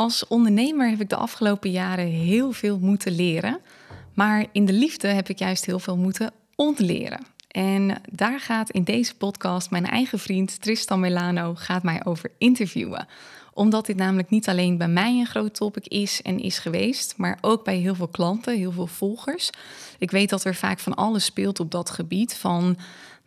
[0.00, 3.60] Als ondernemer heb ik de afgelopen jaren heel veel moeten leren.
[4.14, 7.26] Maar in de liefde heb ik juist heel veel moeten ontleren.
[7.48, 13.06] En daar gaat in deze podcast mijn eigen vriend Tristan Milano gaat mij over interviewen
[13.54, 17.38] omdat dit namelijk niet alleen bij mij een groot topic is en is geweest, maar
[17.40, 19.50] ook bij heel veel klanten, heel veel volgers.
[19.98, 22.34] Ik weet dat er vaak van alles speelt op dat gebied.
[22.34, 22.76] Van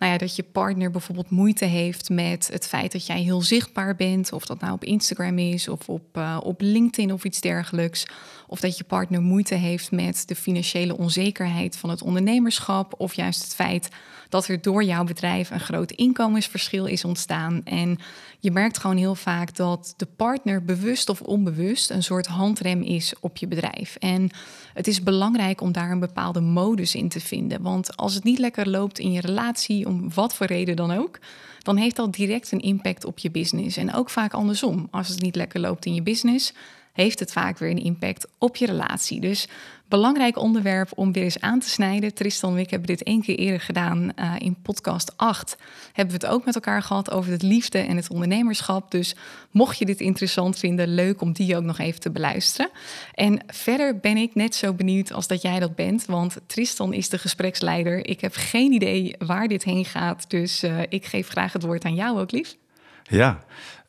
[0.03, 3.95] nou ja, dat je partner bijvoorbeeld moeite heeft met het feit dat jij heel zichtbaar
[3.95, 4.31] bent.
[4.31, 8.05] Of dat nou op Instagram is of op, uh, op LinkedIn of iets dergelijks.
[8.47, 12.93] Of dat je partner moeite heeft met de financiële onzekerheid van het ondernemerschap.
[12.97, 13.89] Of juist het feit
[14.33, 17.61] dat er door jouw bedrijf een groot inkomensverschil is ontstaan.
[17.63, 17.97] En
[18.39, 23.13] je merkt gewoon heel vaak dat de partner bewust of onbewust een soort handrem is
[23.19, 23.95] op je bedrijf.
[23.99, 24.29] En
[24.73, 27.61] het is belangrijk om daar een bepaalde modus in te vinden.
[27.61, 31.19] Want als het niet lekker loopt in je relatie, om wat voor reden dan ook,
[31.59, 33.77] dan heeft dat direct een impact op je business.
[33.77, 34.87] En ook vaak andersom.
[34.91, 36.53] Als het niet lekker loopt in je business,
[36.93, 39.19] heeft het vaak weer een impact op je relatie.
[39.19, 39.47] Dus
[39.87, 42.13] belangrijk onderwerp om weer eens aan te snijden.
[42.13, 45.57] Tristan en ik hebben dit één keer eerder gedaan uh, in podcast 8.
[45.93, 48.91] Hebben we het ook met elkaar gehad over het liefde en het ondernemerschap.
[48.91, 49.15] Dus
[49.51, 52.69] mocht je dit interessant vinden, leuk om die ook nog even te beluisteren.
[53.13, 57.09] En verder ben ik net zo benieuwd als dat jij dat bent, want Tristan is
[57.09, 58.07] de gespreksleider.
[58.07, 61.85] Ik heb geen idee waar dit heen gaat, dus uh, ik geef graag het woord
[61.85, 62.55] aan jou ook, lief.
[63.03, 63.39] Ja,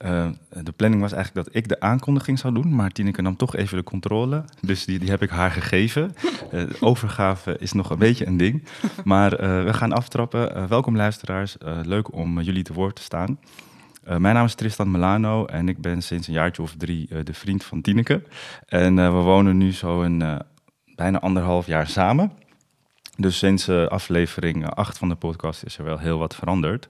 [0.04, 0.28] uh,
[0.62, 3.76] de planning was eigenlijk dat ik de aankondiging zou doen, maar Tineke nam toch even
[3.76, 4.44] de controle.
[4.60, 6.12] Dus die, die heb ik haar gegeven.
[6.52, 8.64] Uh, overgave is nog een beetje een ding.
[9.04, 10.68] Maar uh, we gaan aftrappen.
[10.68, 13.38] welkom luisteraars, leuk om jullie te woord te staan.
[14.04, 17.64] mijn naam is Tristan Milano en ik ben sinds een jaartje of drie de vriend
[17.64, 18.22] van Tineke.
[18.66, 20.42] En we wonen nu zo een
[20.94, 22.32] bijna anderhalf jaar samen.
[23.16, 26.88] Dus sinds aflevering 8 van de podcast is er wel heel wat veranderd.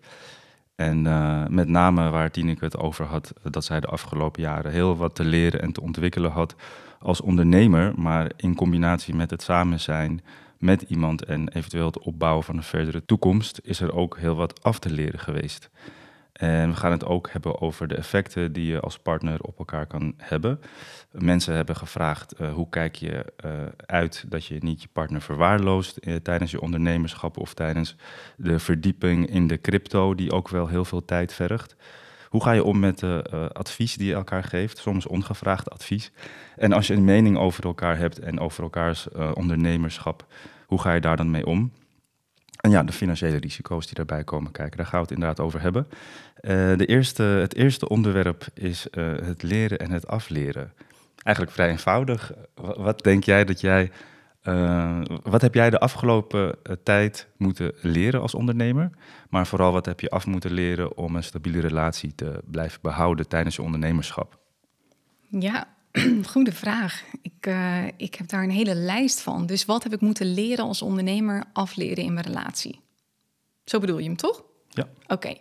[0.77, 4.97] En uh, met name waar Tineke het over had, dat zij de afgelopen jaren heel
[4.97, 6.55] wat te leren en te ontwikkelen had
[6.99, 10.23] als ondernemer, maar in combinatie met het samen zijn
[10.59, 14.63] met iemand en eventueel het opbouwen van een verdere toekomst, is er ook heel wat
[14.63, 15.71] af te leren geweest.
[16.35, 19.87] En we gaan het ook hebben over de effecten die je als partner op elkaar
[19.87, 20.61] kan hebben.
[21.11, 25.99] Mensen hebben gevraagd uh, hoe kijk je uh, uit dat je niet je partner verwaarloost
[26.01, 27.97] uh, tijdens je ondernemerschap of tijdens
[28.37, 31.77] de verdieping in de crypto, die ook wel heel veel tijd vergt.
[32.29, 36.13] Hoe ga je om met de advies die je elkaar geeft, soms ongevraagd advies?
[36.57, 40.27] En als je een mening over elkaar hebt en over elkaars ondernemerschap,
[40.67, 41.73] hoe ga je daar dan mee om?
[42.65, 45.61] En ja, de financiële risico's die daarbij komen kijken, daar gaan we het inderdaad over
[45.61, 45.87] hebben.
[45.89, 50.73] Uh, de eerste, het eerste onderwerp is uh, het leren en het afleren.
[51.23, 52.33] Eigenlijk vrij eenvoudig.
[52.55, 53.91] Wat denk jij dat jij.
[54.45, 58.91] Uh, wat heb jij de afgelopen tijd moeten leren als ondernemer?
[59.29, 63.29] Maar vooral wat heb je af moeten leren om een stabiele relatie te blijven behouden
[63.29, 64.39] tijdens je ondernemerschap?
[65.29, 65.74] Ja,
[66.33, 67.05] Goede vraag.
[67.23, 69.47] Ik, uh, ik heb daar een hele lijst van.
[69.47, 72.81] Dus wat heb ik moeten leren als ondernemer afleren in mijn relatie?
[73.65, 74.43] Zo bedoel je hem toch?
[74.69, 74.89] Ja.
[75.03, 75.13] Oké.
[75.13, 75.41] Okay.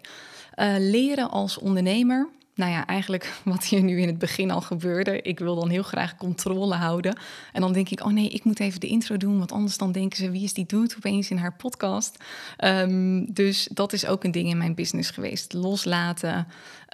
[0.55, 5.21] Uh, leren als ondernemer nou ja, eigenlijk wat hier nu in het begin al gebeurde.
[5.21, 7.17] Ik wil dan heel graag controle houden.
[7.53, 9.37] En dan denk ik, oh nee, ik moet even de intro doen.
[9.37, 12.23] Want anders dan denken ze, wie is die doet opeens in haar podcast?
[12.63, 15.53] Um, dus dat is ook een ding in mijn business geweest.
[15.53, 16.47] Loslaten.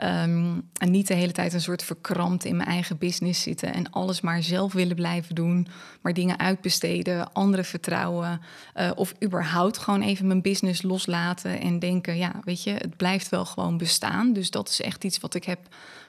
[0.03, 3.73] Um, en niet de hele tijd een soort verkrampt in mijn eigen business zitten.
[3.73, 5.67] En alles maar zelf willen blijven doen.
[6.01, 8.41] Maar dingen uitbesteden, anderen vertrouwen.
[8.75, 11.59] Uh, of überhaupt gewoon even mijn business loslaten.
[11.59, 14.33] En denken, ja, weet je, het blijft wel gewoon bestaan.
[14.33, 15.59] Dus dat is echt iets wat ik heb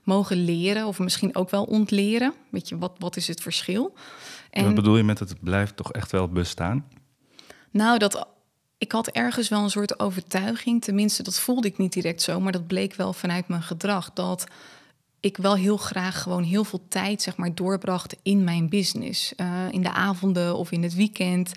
[0.02, 2.32] mogen leren, of misschien ook wel ontleren.
[2.50, 3.94] Weet je, wat, wat is het verschil?
[4.50, 6.84] En, wat bedoel je met het blijft toch echt wel bestaan?
[7.70, 8.28] Nou, dat
[8.80, 12.52] ik had ergens wel een soort overtuiging, tenminste, dat voelde ik niet direct zo, maar
[12.52, 14.12] dat bleek wel vanuit mijn gedrag.
[14.12, 14.46] Dat
[15.20, 19.32] ik wel heel graag gewoon heel veel tijd zeg maar, doorbracht in mijn business.
[19.36, 21.52] Uh, in de avonden of in het weekend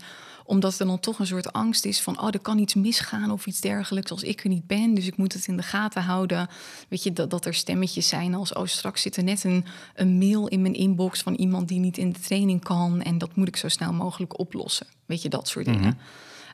[0.45, 3.45] omdat er dan toch een soort angst is van, oh, er kan iets misgaan of
[3.45, 4.93] iets dergelijks als ik er niet ben.
[4.93, 6.47] Dus ik moet het in de gaten houden.
[6.89, 10.17] Weet je, dat, dat er stemmetjes zijn als, oh, straks zit er net een, een
[10.17, 13.01] mail in mijn inbox van iemand die niet in de training kan.
[13.01, 14.87] En dat moet ik zo snel mogelijk oplossen.
[15.05, 15.97] Weet je, dat soort dingen.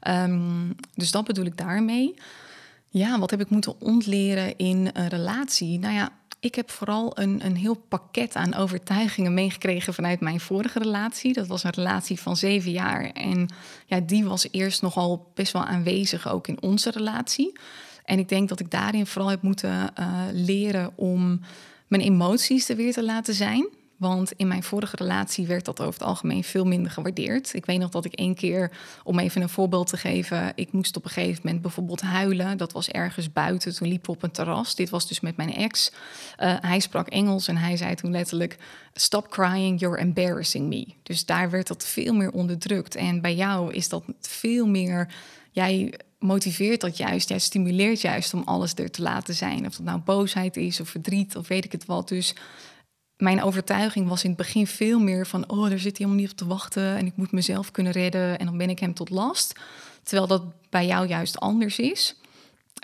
[0.07, 2.13] Um, dus dat bedoel ik daarmee.
[2.89, 5.79] Ja, wat heb ik moeten ontleren in een relatie?
[5.79, 10.79] Nou ja, ik heb vooral een, een heel pakket aan overtuigingen meegekregen vanuit mijn vorige
[10.79, 11.33] relatie.
[11.33, 13.11] Dat was een relatie van zeven jaar.
[13.11, 13.49] En
[13.85, 17.59] ja, die was eerst nogal best wel aanwezig ook in onze relatie.
[18.05, 21.41] En ik denk dat ik daarin vooral heb moeten uh, leren om
[21.87, 23.67] mijn emoties er weer te laten zijn.
[23.99, 27.53] Want in mijn vorige relatie werd dat over het algemeen veel minder gewaardeerd.
[27.53, 28.71] Ik weet nog dat ik één keer,
[29.03, 32.57] om even een voorbeeld te geven, ik moest op een gegeven moment bijvoorbeeld huilen.
[32.57, 33.75] Dat was ergens buiten.
[33.75, 34.75] Toen liepen we op een terras.
[34.75, 35.91] Dit was dus met mijn ex.
[36.37, 38.57] Uh, hij sprak Engels en hij zei toen letterlijk:
[38.93, 40.87] Stop crying, you're embarrassing me.
[41.03, 42.95] Dus daar werd dat veel meer onderdrukt.
[42.95, 45.07] En bij jou is dat veel meer.
[45.51, 49.65] Jij motiveert dat juist, jij stimuleert juist om alles er te laten zijn.
[49.65, 52.07] Of dat nou boosheid is of verdriet of weet ik het wat.
[52.07, 52.35] Dus
[53.19, 55.49] mijn overtuiging was in het begin veel meer van...
[55.49, 58.39] oh, daar zit hij helemaal niet op te wachten en ik moet mezelf kunnen redden...
[58.39, 59.59] en dan ben ik hem tot last.
[60.03, 62.15] Terwijl dat bij jou juist anders is.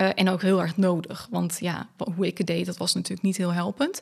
[0.01, 3.21] Uh, en ook heel erg nodig, want ja, hoe ik het deed, dat was natuurlijk
[3.21, 4.01] niet heel helpend.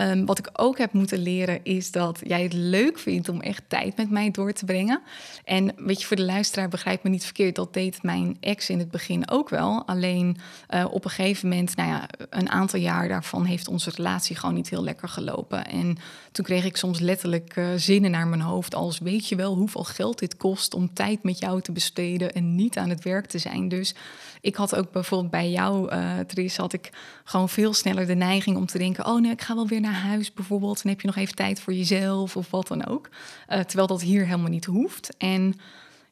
[0.00, 3.62] Um, wat ik ook heb moeten leren is dat jij het leuk vindt om echt
[3.66, 5.00] tijd met mij door te brengen.
[5.44, 8.78] En weet je, voor de luisteraar begrijp me niet verkeerd, dat deed mijn ex in
[8.78, 9.86] het begin ook wel.
[9.86, 10.36] Alleen
[10.70, 14.54] uh, op een gegeven moment, nou ja, een aantal jaar daarvan heeft onze relatie gewoon
[14.54, 15.66] niet heel lekker gelopen.
[15.66, 15.98] En
[16.32, 19.84] toen kreeg ik soms letterlijk uh, zinnen naar mijn hoofd als weet je wel hoeveel
[19.84, 23.38] geld dit kost om tijd met jou te besteden en niet aan het werk te
[23.38, 23.68] zijn.
[23.68, 23.94] Dus
[24.42, 26.90] ik had ook bijvoorbeeld bij jou, uh, Tris, had ik
[27.24, 29.92] gewoon veel sneller de neiging om te denken: oh nee, ik ga wel weer naar
[29.92, 30.82] huis bijvoorbeeld.
[30.82, 33.08] En heb je nog even tijd voor jezelf of wat dan ook.
[33.48, 35.16] Uh, terwijl dat hier helemaal niet hoeft.
[35.16, 35.54] En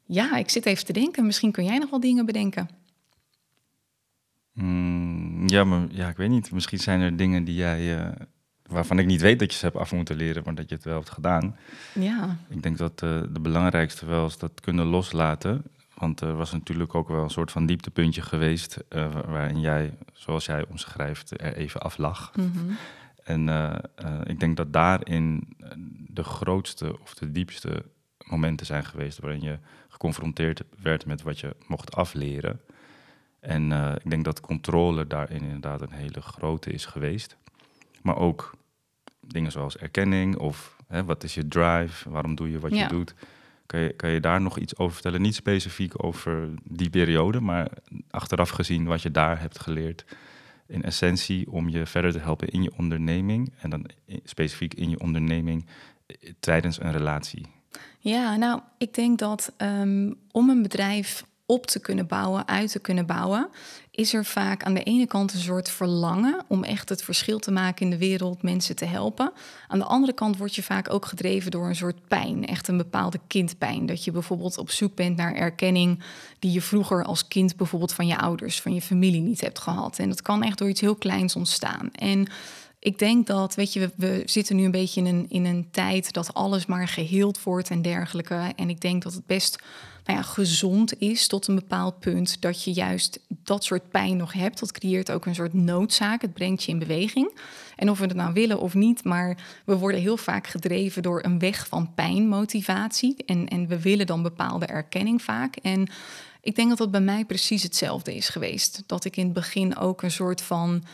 [0.06, 1.26] ja, ik zit even te denken.
[1.26, 2.68] Misschien kun jij nog wel dingen bedenken.
[4.52, 6.52] Mm, ja, maar ja, ik weet niet.
[6.52, 7.98] Misschien zijn er dingen die jij.
[7.98, 8.08] Uh,
[8.62, 10.84] waarvan ik niet weet dat je ze hebt af moeten leren, maar dat je het
[10.84, 11.56] wel hebt gedaan.
[11.92, 12.36] Ja.
[12.48, 15.62] Ik denk dat uh, de belangrijkste wel is dat kunnen loslaten.
[16.00, 18.84] Want er was natuurlijk ook wel een soort van dieptepuntje geweest.
[18.88, 22.32] Uh, waarin jij, zoals jij omschrijft, er even af lag.
[22.36, 22.76] Mm -hmm.
[23.22, 23.74] En uh,
[24.04, 25.56] uh, ik denk dat daarin
[26.08, 27.84] de grootste of de diepste
[28.26, 29.18] momenten zijn geweest.
[29.18, 29.58] waarin je
[29.88, 32.60] geconfronteerd werd met wat je mocht afleren.
[33.40, 33.72] En
[34.04, 37.36] ik denk dat controle daarin inderdaad een hele grote is geweest.
[38.02, 38.54] Maar ook
[39.20, 42.82] dingen zoals erkenning of hè, wat is je drive, waarom doe je wat ja.
[42.82, 43.14] je doet.
[43.70, 45.22] Kan je, kan je daar nog iets over vertellen?
[45.22, 47.68] Niet specifiek over die periode, maar
[48.10, 50.04] achteraf gezien wat je daar hebt geleerd.
[50.66, 53.52] In essentie om je verder te helpen in je onderneming.
[53.60, 53.86] En dan
[54.24, 55.66] specifiek in je onderneming
[56.40, 57.46] tijdens een relatie.
[57.98, 62.80] Ja, nou, ik denk dat um, om een bedrijf op te kunnen bouwen, uit te
[62.80, 63.48] kunnen bouwen,
[64.00, 67.50] is er vaak aan de ene kant een soort verlangen om echt het verschil te
[67.50, 69.32] maken in de wereld, mensen te helpen.
[69.68, 72.76] Aan de andere kant word je vaak ook gedreven door een soort pijn, echt een
[72.76, 73.86] bepaalde kindpijn.
[73.86, 76.02] Dat je bijvoorbeeld op zoek bent naar erkenning
[76.38, 79.98] die je vroeger als kind bijvoorbeeld van je ouders, van je familie niet hebt gehad.
[79.98, 81.90] En dat kan echt door iets heel kleins ontstaan.
[81.92, 82.26] En
[82.78, 86.12] ik denk dat, weet je, we, zitten nu een beetje in een, in een tijd
[86.12, 88.52] dat alles maar geheeld wordt en dergelijke.
[88.56, 89.58] En ik denk dat het best
[90.04, 94.32] nou ja, gezond is tot een bepaald punt dat je juist dat soort pijn nog
[94.32, 94.60] hebt.
[94.60, 96.22] Dat creëert ook een soort noodzaak.
[96.22, 97.38] Het brengt je in beweging.
[97.76, 101.24] En of we het nou willen of niet, maar we worden heel vaak gedreven door
[101.24, 103.16] een weg van pijnmotivatie.
[103.26, 105.56] En, en we willen dan bepaalde erkenning vaak.
[105.56, 105.88] En
[106.40, 108.82] ik denk dat dat bij mij precies hetzelfde is geweest.
[108.86, 110.84] Dat ik in het begin ook een soort van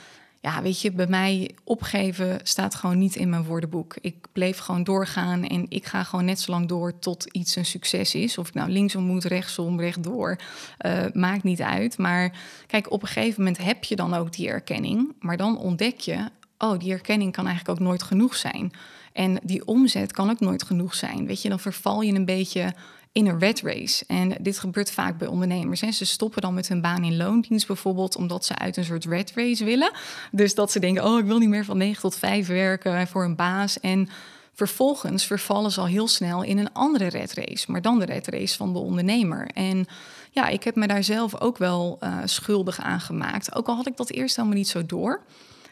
[0.46, 3.96] ja, weet je, bij mij opgeven staat gewoon niet in mijn woordenboek.
[4.00, 7.64] Ik bleef gewoon doorgaan en ik ga gewoon net zo lang door tot iets een
[7.64, 8.38] succes is.
[8.38, 10.38] Of ik nou linksom moet, rechtsom, rechtdoor,
[10.87, 11.98] uh, maakt niet uit.
[11.98, 12.32] Maar
[12.66, 15.12] kijk, op een gegeven moment heb je dan ook die erkenning.
[15.20, 16.28] Maar dan ontdek je,
[16.58, 18.72] oh, die erkenning kan eigenlijk ook nooit genoeg zijn.
[19.12, 21.26] En die omzet kan ook nooit genoeg zijn.
[21.26, 22.75] Weet je, dan verval je een beetje
[23.17, 24.05] in een red race.
[24.07, 25.81] En dit gebeurt vaak bij ondernemers.
[25.81, 25.91] Hè.
[25.91, 29.33] Ze stoppen dan met hun baan in loondienst bijvoorbeeld, omdat ze uit een soort red
[29.35, 29.91] race willen.
[30.31, 33.25] Dus dat ze denken, oh, ik wil niet meer van 9 tot 5 werken voor
[33.25, 33.81] een baas.
[33.81, 34.09] En
[34.55, 38.27] vervolgens vervallen ze al heel snel in een andere red race, maar dan de red
[38.27, 39.49] race van de ondernemer.
[39.55, 39.87] En
[40.31, 43.55] ja, ik heb me daar zelf ook wel uh, schuldig aan gemaakt.
[43.55, 45.23] Ook al had ik dat eerst helemaal niet zo door.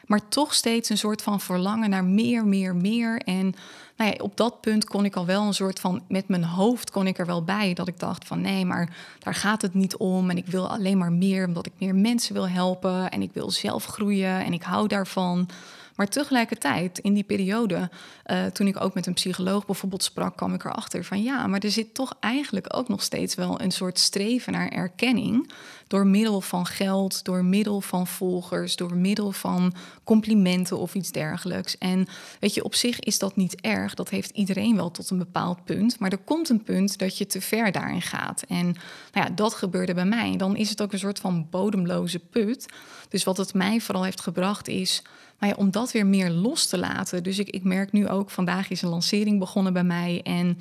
[0.07, 3.21] Maar toch steeds een soort van verlangen naar meer, meer, meer.
[3.25, 3.55] En
[3.97, 6.91] nou ja, op dat punt kon ik al wel een soort van, met mijn hoofd
[6.91, 7.75] kon ik er wel bij.
[7.75, 10.31] Dat ik dacht van nee, maar daar gaat het niet om.
[10.31, 13.11] En ik wil alleen maar meer, omdat ik meer mensen wil helpen.
[13.11, 15.49] En ik wil zelf groeien en ik hou daarvan.
[15.95, 17.91] Maar tegelijkertijd, in die periode,
[18.27, 21.61] uh, toen ik ook met een psycholoog bijvoorbeeld sprak, kwam ik erachter van ja, maar
[21.61, 25.51] er zit toch eigenlijk ook nog steeds wel een soort streven naar erkenning.
[25.87, 29.75] Door middel van geld, door middel van volgers, door middel van
[30.05, 31.79] complimenten of iets dergelijks.
[31.79, 32.07] En
[32.41, 33.95] weet je, op zich is dat niet erg.
[33.95, 35.99] Dat heeft iedereen wel tot een bepaald punt.
[35.99, 38.43] Maar er komt een punt dat je te ver daarin gaat.
[38.49, 38.65] En
[39.13, 40.37] nou ja, dat gebeurde bij mij.
[40.37, 42.67] Dan is het ook een soort van bodemloze put.
[43.09, 45.03] Dus wat het mij vooral heeft gebracht is
[45.39, 47.23] maar ja, om dat weer meer los te laten.
[47.23, 50.21] Dus ik, ik merk nu ook, vandaag is een lancering begonnen bij mij.
[50.23, 50.59] En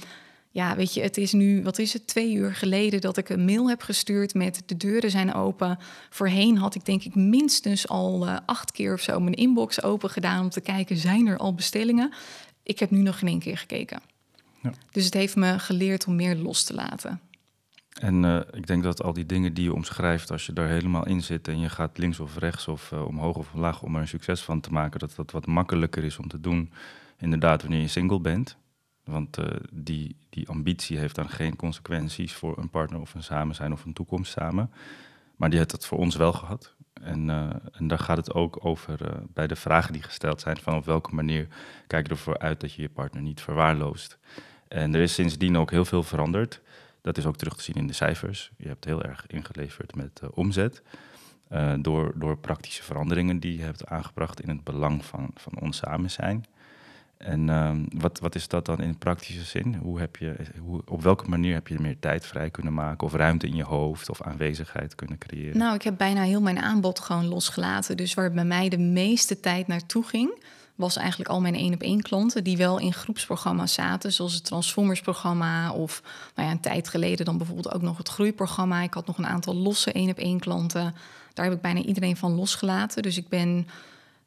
[0.52, 3.46] ja, weet je, het is nu, wat is het, twee uur geleden dat ik een
[3.46, 5.78] mail heb gestuurd met de deuren zijn open.
[6.10, 10.10] Voorheen had ik denk ik minstens al uh, acht keer of zo mijn inbox open
[10.10, 12.14] gedaan om te kijken, zijn er al bestellingen?
[12.64, 14.02] Ik heb nu nog geen één keer gekeken.
[14.62, 14.74] Ja.
[14.92, 17.20] Dus het heeft me geleerd om meer los te laten.
[18.02, 21.06] En uh, ik denk dat al die dingen die je omschrijft, als je daar helemaal
[21.06, 24.02] in zit en je gaat links of rechts of uh, omhoog of omlaag om er
[24.02, 26.72] een succes van te maken, dat dat wat makkelijker is om te doen.
[27.18, 28.58] Inderdaad, wanneer je single bent.
[29.04, 33.56] Want uh, die, die ambitie heeft dan geen consequenties voor een partner of een samen
[33.56, 34.72] zijn of een toekomst samen.
[35.36, 36.76] Maar die heeft dat voor ons wel gehad.
[36.94, 37.30] En,
[37.72, 41.16] en daar gaat het ook over bij de vragen die gesteld zijn: van op welke
[41.16, 41.48] manier
[41.88, 44.18] kijk je ervoor uit dat je je partner niet verwaarloost.
[44.68, 46.62] En er is sindsdien ook heel veel veranderd.
[47.04, 48.52] Dat is ook terug te zien in de cijfers.
[48.58, 50.82] Je hebt heel erg ingeleverd met uh, omzet.
[51.52, 55.78] Uh, door, door praktische veranderingen die je hebt aangebracht in het belang van, van ons
[55.78, 56.46] samen zijn.
[57.18, 59.76] En uh, wat, wat is dat dan in praktische zin?
[59.76, 63.08] Hoe heb je, hoe, op welke manier heb je meer tijd vrij kunnen maken?
[63.08, 65.58] Of ruimte in je hoofd of aanwezigheid kunnen creëren?
[65.58, 67.98] Nou, ik heb bijna heel mijn aanbod gewoon losgelaten.
[67.98, 70.44] Dus waar bij mij de meeste tijd naartoe ging,
[70.76, 74.44] was eigenlijk al mijn één op één klanten die wel in groepsprogramma's zaten, zoals het
[74.44, 76.02] Transformers programma of
[76.36, 78.82] nou ja, een tijd geleden dan bijvoorbeeld ook nog het groeiprogramma.
[78.82, 80.96] Ik had nog een aantal losse één op één klanten.
[81.34, 83.04] Daar heb ik bijna iedereen van losgelaten.
[83.04, 83.68] Dus ik ben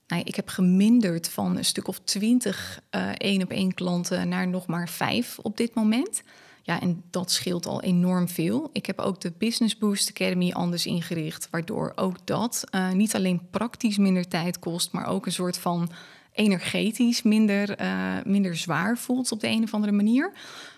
[0.07, 4.49] nou, ik heb geminderd van een stuk of twintig uh, één op één klanten naar
[4.49, 6.23] nog maar vijf op dit moment.
[6.63, 8.71] Ja, en dat scheelt al enorm veel.
[8.73, 13.51] Ik heb ook de Business Boost Academy anders ingericht, waardoor ook dat uh, niet alleen
[13.51, 15.91] praktisch minder tijd kost, maar ook een soort van
[16.37, 20.33] energetisch minder, uh, minder zwaar voelt op de een of andere manier.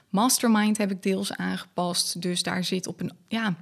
[0.08, 2.22] Mastermind heb ik deels aangepast.
[2.22, 3.12] Dus daar zit op een.
[3.28, 3.54] Ja,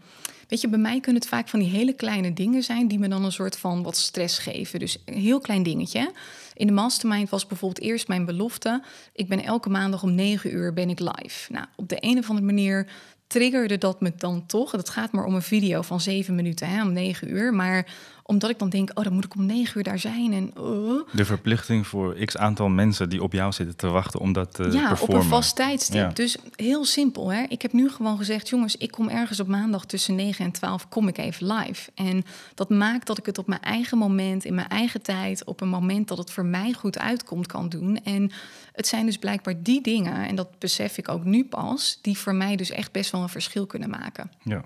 [0.49, 3.09] weet je, bij mij kunnen het vaak van die hele kleine dingen zijn die me
[3.09, 4.79] dan een soort van wat stress geven.
[4.79, 6.13] Dus een heel klein dingetje.
[6.55, 8.83] In de mastermind was bijvoorbeeld eerst mijn belofte.
[9.13, 11.53] Ik ben elke maandag om 9 uur ben ik live.
[11.53, 12.87] Nou, op de een of andere manier
[13.27, 14.73] triggerde dat me dan toch.
[14.73, 17.55] Het gaat maar om een video van 7 minuten, hè, om 9 uur.
[17.55, 17.87] Maar
[18.27, 20.33] omdat ik dan denk, oh, dan moet ik om negen uur daar zijn.
[20.33, 21.01] En, uh.
[21.13, 24.63] De verplichting voor x aantal mensen die op jou zitten te wachten om dat te
[24.63, 25.17] ja, performen.
[25.17, 26.17] op een vast tijdstip.
[26.17, 27.33] Dus heel simpel.
[27.33, 27.43] Hè?
[27.49, 30.89] Ik heb nu gewoon gezegd, jongens, ik kom ergens op maandag tussen 9 en 12,
[30.89, 31.91] kom ik even live.
[31.95, 35.61] En dat maakt dat ik het op mijn eigen moment, in mijn eigen tijd, op
[35.61, 38.05] een moment dat het voor mij goed uitkomt, kan doen.
[38.05, 38.31] En
[38.73, 42.35] het zijn dus blijkbaar die dingen, en dat besef ik ook nu pas, die voor
[42.35, 44.31] mij dus echt best wel een verschil kunnen maken.
[44.43, 44.65] Ja.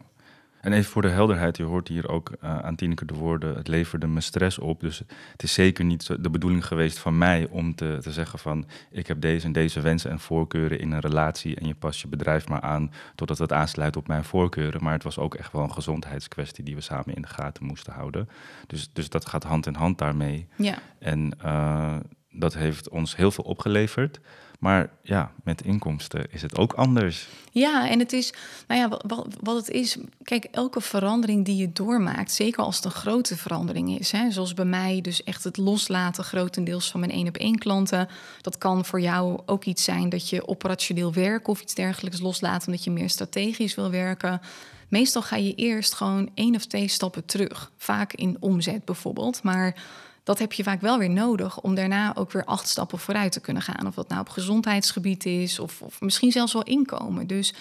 [0.61, 3.69] En even voor de helderheid, je hoort hier ook uh, aan Tineke de woorden, het
[3.69, 4.81] leverde me stress op.
[4.81, 4.99] Dus
[5.33, 9.07] het is zeker niet de bedoeling geweest van mij om te, te zeggen van ik
[9.07, 12.49] heb deze en deze wensen en voorkeuren in een relatie en je past je bedrijf
[12.49, 14.83] maar aan totdat het aansluit op mijn voorkeuren.
[14.83, 17.93] Maar het was ook echt wel een gezondheidskwestie die we samen in de gaten moesten
[17.93, 18.29] houden.
[18.67, 20.47] Dus, dus dat gaat hand in hand daarmee.
[20.57, 20.79] Ja.
[20.99, 21.97] En uh,
[22.31, 24.21] dat heeft ons heel veel opgeleverd.
[24.61, 27.29] Maar ja, met inkomsten is het ook anders.
[27.53, 28.33] Ja, en het is,
[28.67, 32.85] nou ja, wat, wat het is, kijk, elke verandering die je doormaakt, zeker als het
[32.85, 37.13] een grote verandering is, hè, zoals bij mij, dus echt het loslaten grotendeels van mijn
[37.13, 38.09] één op één klanten.
[38.41, 42.67] Dat kan voor jou ook iets zijn dat je operationeel werk of iets dergelijks loslaat,
[42.67, 44.41] omdat je meer strategisch wil werken.
[44.89, 49.75] Meestal ga je eerst gewoon één of twee stappen terug, vaak in omzet bijvoorbeeld, maar
[50.23, 53.41] dat heb je vaak wel weer nodig om daarna ook weer acht stappen vooruit te
[53.41, 53.87] kunnen gaan.
[53.87, 57.27] Of dat nou op gezondheidsgebied is of, of misschien zelfs wel inkomen.
[57.27, 57.55] Dus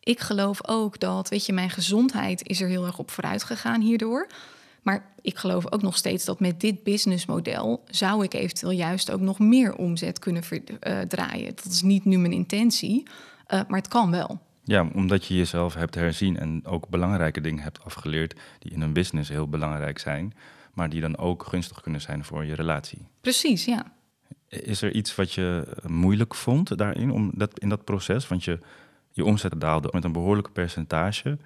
[0.00, 3.80] ik geloof ook dat, weet je, mijn gezondheid is er heel erg op vooruit gegaan
[3.80, 4.28] hierdoor.
[4.82, 9.20] Maar ik geloof ook nog steeds dat met dit businessmodel zou ik eventueel juist ook
[9.20, 11.54] nog meer omzet kunnen verdraaien.
[11.54, 14.40] Dat is niet nu mijn intentie, uh, maar het kan wel.
[14.64, 18.92] Ja, omdat je jezelf hebt herzien en ook belangrijke dingen hebt afgeleerd die in een
[18.92, 20.34] business heel belangrijk zijn
[20.78, 23.06] maar die dan ook gunstig kunnen zijn voor je relatie.
[23.20, 23.92] Precies, ja.
[24.48, 28.28] Is er iets wat je moeilijk vond daarin, om dat, in dat proces?
[28.28, 28.58] Want je,
[29.10, 31.38] je omzet daalde met een behoorlijk percentage.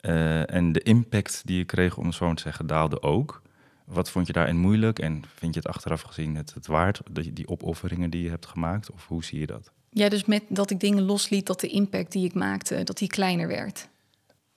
[0.00, 3.42] Uh, en de impact die je kreeg, om het zo te zeggen, daalde ook.
[3.84, 7.32] Wat vond je daarin moeilijk en vind je het achteraf gezien het, het waard, die,
[7.32, 8.90] die opofferingen die je hebt gemaakt?
[8.90, 9.72] Of hoe zie je dat?
[9.90, 13.08] Ja, dus met dat ik dingen losliet, dat de impact die ik maakte, dat die
[13.08, 13.88] kleiner werd.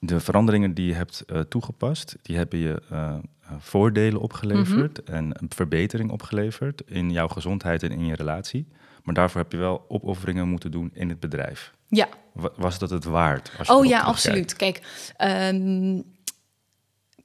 [0.05, 3.15] De veranderingen die je hebt uh, toegepast, die hebben je uh,
[3.60, 8.67] voordelen opgeleverd mm en een verbetering opgeleverd in jouw gezondheid en in je relatie.
[9.03, 11.74] Maar daarvoor heb je wel opofferingen moeten doen in het bedrijf.
[11.88, 12.07] Ja.
[12.55, 13.51] Was dat het waard?
[13.57, 14.55] Als je oh ja, absoluut.
[14.55, 14.81] Kijk,
[15.22, 16.03] um,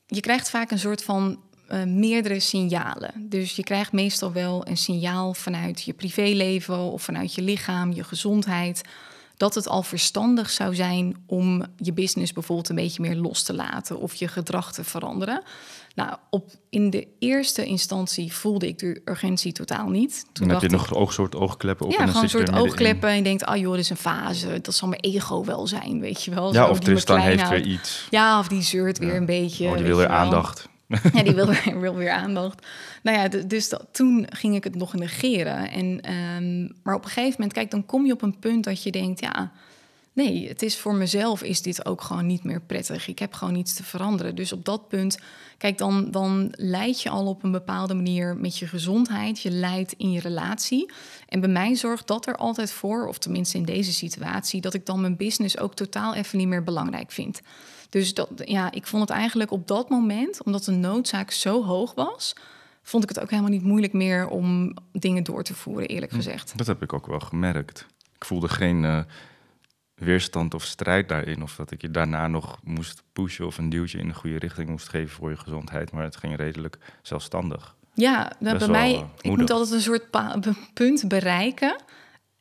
[0.07, 3.13] je krijgt vaak een soort van uh, meerdere signalen.
[3.29, 8.05] Dus je krijgt meestal wel een signaal vanuit je privéleven of vanuit je lichaam, je
[8.05, 8.83] gezondheid
[9.39, 13.55] dat het al verstandig zou zijn om je business bijvoorbeeld een beetje meer los te
[13.55, 15.43] laten of je gedrag te veranderen.
[15.95, 20.27] Nou, op, in de eerste instantie voelde ik de urgentie totaal niet.
[20.33, 21.93] Toen heb je nog oog, soort oogkleppen op.
[21.93, 23.09] Ja, gewoon een soort oogkleppen.
[23.09, 24.61] En je denkt, ah joh, dit is een fase.
[24.63, 26.53] Dat zal mijn ego wel zijn, weet je wel.
[26.53, 28.07] Ja, of Tristan heeft weer iets.
[28.11, 29.67] Ja, of die zeurt weer een beetje.
[29.69, 30.69] Oh, die wil weer aandacht.
[31.15, 32.67] ja, die wil weer, weer aandacht.
[33.03, 35.71] Nou ja, dus toen ging ik het nog negeren.
[35.71, 38.83] En, ehm, maar op een gegeven moment, kijk, dan kom je op een punt dat
[38.83, 39.53] je denkt, ja,
[40.13, 43.09] nee, het is voor mezelf is dit ook gewoon niet meer prettig.
[43.09, 44.35] Ik heb gewoon iets te veranderen.
[44.35, 45.19] Dus op dat punt,
[45.59, 49.41] kijk, dan, dan leid je al op een bepaalde manier met je gezondheid.
[49.41, 50.93] Je leidt in je relatie.
[51.29, 54.87] En bij mij zorgt dat er altijd voor, of tenminste in deze situatie, dat ik
[54.87, 57.41] dan mijn business ook totaal even niet meer belangrijk vind.
[57.89, 61.95] Dus dat, ja, ik vond het eigenlijk op dat moment, omdat de noodzaak zo hoog
[61.95, 62.35] was,
[62.83, 66.17] vond ik het ook helemaal niet moeilijk meer om dingen door te voeren, eerlijk hm,
[66.17, 66.53] gezegd.
[66.59, 67.87] Dat heb ik ook wel gemerkt.
[68.15, 69.01] Ik voelde geen uh,
[69.95, 73.99] weerstand of strijd daarin, of dat ik je daarna nog moest pushen of een duwtje
[73.99, 77.77] in de goede richting moest geven voor je gezondheid, maar het ging redelijk zelfstandig.
[77.95, 80.07] Ja, nou, bij mij, uh, ik moet altijd een soort
[80.75, 81.77] punt bereiken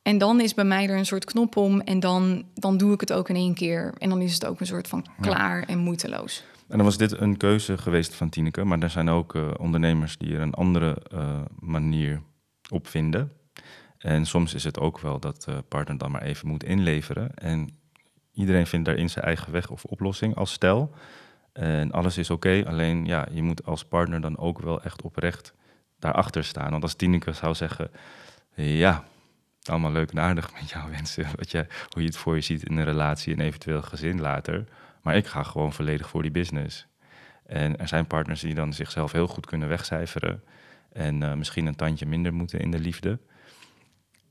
[0.08, 3.00] en dan is bij mij er een soort knop om en dan, dan doe ik
[3.00, 3.94] het ook in één keer.
[3.98, 6.44] En dan is het ook een soort van klaar en moeiteloos.
[6.68, 10.18] En dan was dit een keuze geweest van Tineke, maar er zijn ook uh, ondernemers
[10.18, 12.22] die er een andere uh, manier
[12.70, 13.32] op vinden.
[13.98, 17.34] En soms is het ook wel dat de partner dan maar even moet inleveren.
[17.36, 17.70] En
[18.34, 20.92] iedereen vindt daarin zijn eigen weg of oplossing als stel.
[21.54, 25.54] En alles is oké, alleen ja, je moet als partner dan ook wel echt oprecht
[26.00, 26.72] daarachter staan.
[26.72, 27.92] Want als Tineke zou zeggen,
[28.56, 29.04] ja,
[29.70, 31.26] allemaal leuk en aardig met jouw wensen.
[31.36, 34.64] Wat je, hoe je het voor je ziet in een relatie en eventueel gezin later.
[35.02, 36.88] Maar ik ga gewoon volledig voor die business.
[37.46, 40.44] En er zijn partners die dan zichzelf heel goed kunnen wegcijferen.
[40.92, 43.20] En uh, misschien een tandje minder moeten in de liefde.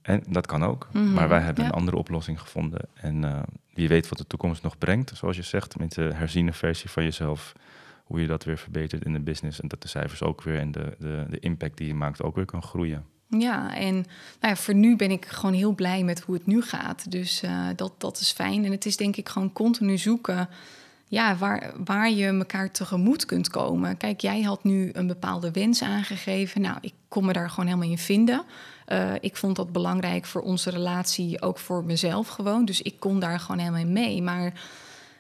[0.03, 0.89] En dat kan ook.
[0.93, 2.89] Mhm, maar wij hebben een andere oplossing gevonden.
[2.95, 3.43] En uh,
[3.75, 5.17] wie weet wat de toekomst nog brengt.
[5.17, 7.53] Zoals je zegt, met de herziene versie van jezelf.
[8.05, 9.61] Hoe je dat weer verbetert in de business.
[9.61, 12.35] En dat de cijfers ook weer en de, de, de impact die je maakt ook
[12.35, 13.05] weer kan groeien.
[13.29, 14.05] Ja, en nou
[14.41, 17.11] ja, voor nu ben ik gewoon heel blij met hoe het nu gaat.
[17.11, 18.65] Dus uh, dat, dat is fijn.
[18.65, 20.49] En het is denk ik gewoon continu zoeken
[21.09, 23.97] ja, waar, waar je elkaar tegemoet kunt komen.
[23.97, 26.61] Kijk, jij had nu een bepaalde wens aangegeven.
[26.61, 28.45] Nou, ik kon me daar gewoon helemaal in vinden.
[28.89, 32.65] Uh, ik vond dat belangrijk voor onze relatie, ook voor mezelf gewoon.
[32.65, 34.23] Dus ik kon daar gewoon helemaal in mee.
[34.23, 34.53] Maar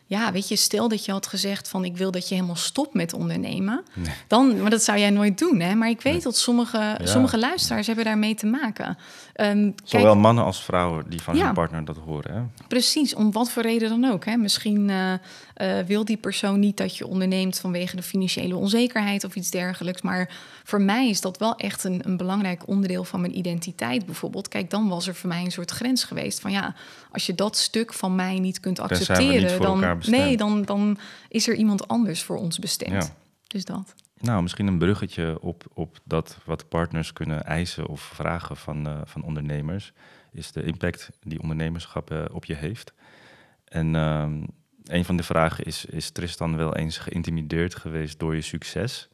[0.09, 2.95] ja, weet je, stel dat je had gezegd van ik wil dat je helemaal stopt
[2.95, 3.85] met ondernemen.
[4.27, 5.75] Dan, maar dat zou jij nooit doen, hè?
[5.75, 8.99] Maar ik weet dat sommige, sommige luisteraars hebben daarmee te maken.
[9.41, 12.35] Um, Zowel mannen als vrouwen die van hun partner dat horen.
[12.35, 12.67] Hè?
[12.69, 14.25] Precies, om wat voor reden dan ook.
[14.25, 14.37] Hè?
[14.37, 19.35] Misschien uh, uh, wil die persoon niet dat je onderneemt vanwege de financiële onzekerheid of
[19.35, 20.02] iets dergelijks.
[20.02, 20.30] Maar
[20.65, 24.49] voor mij is dat wel echt een, een belangrijk onderdeel van mijn identiteit bijvoorbeeld.
[24.49, 26.75] Kijk, dan was er voor mij een soort grens geweest van ja,
[27.11, 31.54] als je dat stuk van mij niet kunt accepteren, dan, nee, dan, dan is er
[31.54, 33.15] iemand anders voor ons bestemd.
[33.47, 33.95] Dus dat.
[34.21, 39.00] Nou, misschien een bruggetje op, op dat wat partners kunnen eisen of vragen van, uh,
[39.04, 39.93] van ondernemers,
[40.32, 42.93] is de impact die ondernemerschap uh, op je heeft.
[43.65, 44.26] En uh,
[44.85, 49.09] een van de vragen is, is Tristan wel eens geïntimideerd geweest door je succes?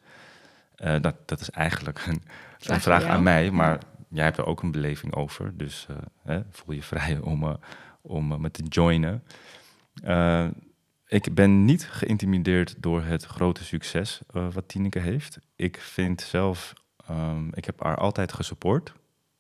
[0.77, 2.23] Uh, dat, dat is eigenlijk een,
[2.61, 5.57] een vraag aan mij, maar jij hebt er ook een beleving over.
[5.57, 5.87] Dus
[6.23, 7.59] hè, voel je vrij om,
[8.01, 9.23] om me te joinen.
[11.13, 15.39] Ik ben niet geïntimideerd door het grote succes uh, wat Tineke heeft.
[15.57, 16.73] Ik vind zelf,
[17.11, 18.93] um, ik heb haar altijd gesupport.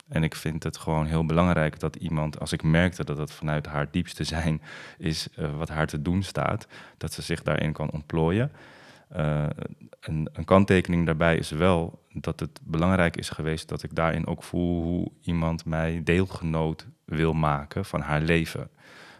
[0.09, 3.67] En ik vind het gewoon heel belangrijk dat iemand, als ik merkte dat het vanuit
[3.67, 4.63] haar diepste zijn
[4.99, 6.67] is uh, wat haar te doen staat,
[6.99, 8.53] dat ze zich daarin kan ontplooien.
[9.17, 9.47] Uh,
[10.01, 14.43] een, een, kanttekening daarbij is wel dat het belangrijk is geweest dat ik daarin ook
[14.43, 18.71] voel hoe iemand mij deelgenoot wil maken van haar leven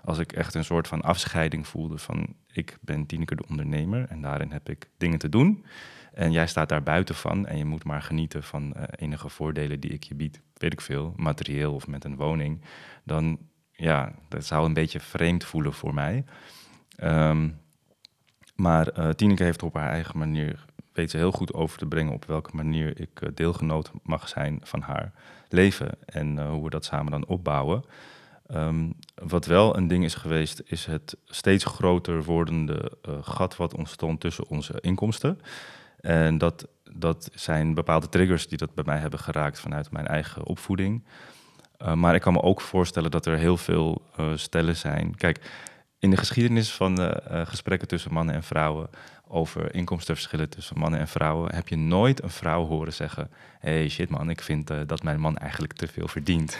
[0.05, 4.21] als ik echt een soort van afscheiding voelde van ik ben Tineke de ondernemer en
[4.21, 5.65] daarin heb ik dingen te doen.
[6.13, 9.81] En jij staat daar buiten van en je moet maar genieten van uh, enige voordelen
[9.81, 12.61] die ik je bied, weet ik veel, materieel of met een woning.
[13.05, 13.39] Dan
[13.71, 16.25] ja, dat zou een beetje vreemd voelen voor mij.
[17.03, 17.61] Um,
[18.57, 22.13] maar uh, Tineke heeft op haar eigen manier, weet ze heel goed over te brengen
[22.13, 25.13] op welke manier ik uh, deelgenoot mag zijn van haar
[25.49, 27.85] leven en hoe we dat samen dan opbouwen.
[28.55, 33.75] Um, wat wel een ding is geweest, is het steeds groter wordende uh, gat wat
[33.75, 35.41] ontstond tussen onze inkomsten.
[36.01, 40.47] En dat, dat zijn bepaalde triggers die dat bij mij hebben geraakt vanuit mijn eigen
[40.47, 41.05] opvoeding.
[41.83, 45.15] Uh, maar ik kan me ook voorstellen dat er heel veel uh, stellen zijn.
[45.15, 45.51] Kijk,
[45.99, 48.89] in de geschiedenis van gesprekken tussen mannen en vrouwen
[49.33, 54.09] over inkomstenverschillen tussen mannen en vrouwen, heb je nooit een vrouw horen zeggen: hey shit
[54.09, 56.59] man, ik vind uh, dat mijn man eigenlijk te veel verdient.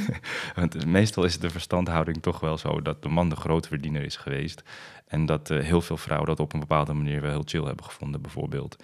[0.56, 4.16] Want meestal is de verstandhouding toch wel zo dat de man de grote verdiener is
[4.16, 4.62] geweest.
[5.06, 7.84] En dat uh, heel veel vrouwen dat op een bepaalde manier wel heel chill hebben
[7.84, 8.76] gevonden, bijvoorbeeld.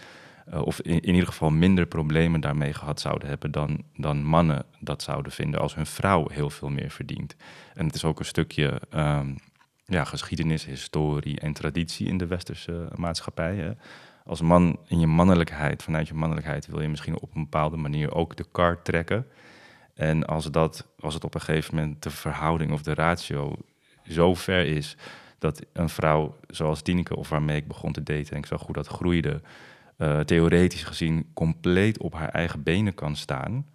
[0.52, 4.64] Uh, of in, in, ieder geval minder problemen daarmee gehad zouden hebben dan, dan mannen
[4.80, 7.36] dat zouden vinden als hun vrouw heel veel meer verdient.
[7.74, 8.80] En het is ook een stukje.
[8.94, 9.36] Um,
[9.84, 13.56] ja, geschiedenis, historie en traditie in de westerse maatschappij.
[13.56, 13.72] Hè.
[14.24, 18.14] als man in je mannelijkheid, vanuit je mannelijkheid, wil je misschien op een bepaalde manier
[18.14, 19.26] ook de kar trekken.
[19.94, 23.56] En als, dat, als het op een gegeven moment de verhouding of de ratio
[24.08, 24.96] zo ver is
[25.38, 28.74] dat een vrouw zoals Tineke of waarmee ik begon te daten en ik zag hoe
[28.74, 29.40] dat groeide,
[29.98, 33.66] uh, theoretisch gezien compleet op haar eigen benen kan staan.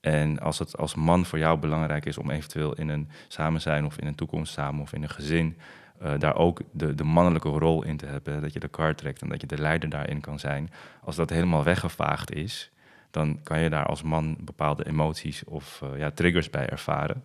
[0.00, 3.84] En als het als man voor jou belangrijk is om eventueel in een samen zijn
[3.84, 5.56] of in een toekomst samen of in een gezin
[6.02, 9.22] uh, daar ook de, de mannelijke rol in te hebben, dat je de kar trekt
[9.22, 10.70] en dat je de leider daarin kan zijn.
[11.04, 12.70] Als dat helemaal weggevaagd is,
[13.10, 17.24] dan kan je daar als man bepaalde emoties of uh, ja, triggers bij ervaren.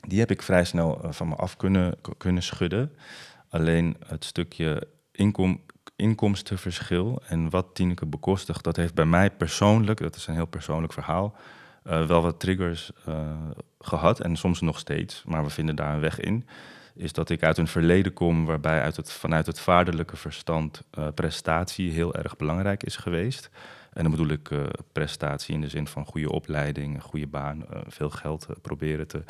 [0.00, 2.92] Die heb ik vrij snel uh, van me af kunnen, kunnen schudden.
[3.48, 5.60] Alleen het stukje inkom,
[5.96, 10.92] inkomstenverschil en wat Tineke bekostigt, dat heeft bij mij persoonlijk, dat is een heel persoonlijk
[10.92, 11.36] verhaal,
[11.84, 12.90] uh, wel wat triggers
[13.80, 16.46] gehad en soms nog steeds, maar we vinden daar een weg in
[16.94, 21.06] is dat ik uit een verleden kom waarbij uit het, vanuit het vaderlijke verstand uh,
[21.14, 23.50] prestatie heel erg belangrijk is geweest.
[23.92, 24.50] En dan bedoel ik
[24.92, 29.24] prestatie in de zin van goede opleiding, goede baan, veel geld proberen te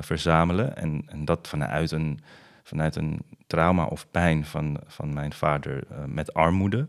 [0.00, 0.76] verzamelen.
[0.76, 2.20] En, en, dat vanuit een,
[2.64, 6.88] vanuit een trauma of pijn van, van mijn vader met armoede.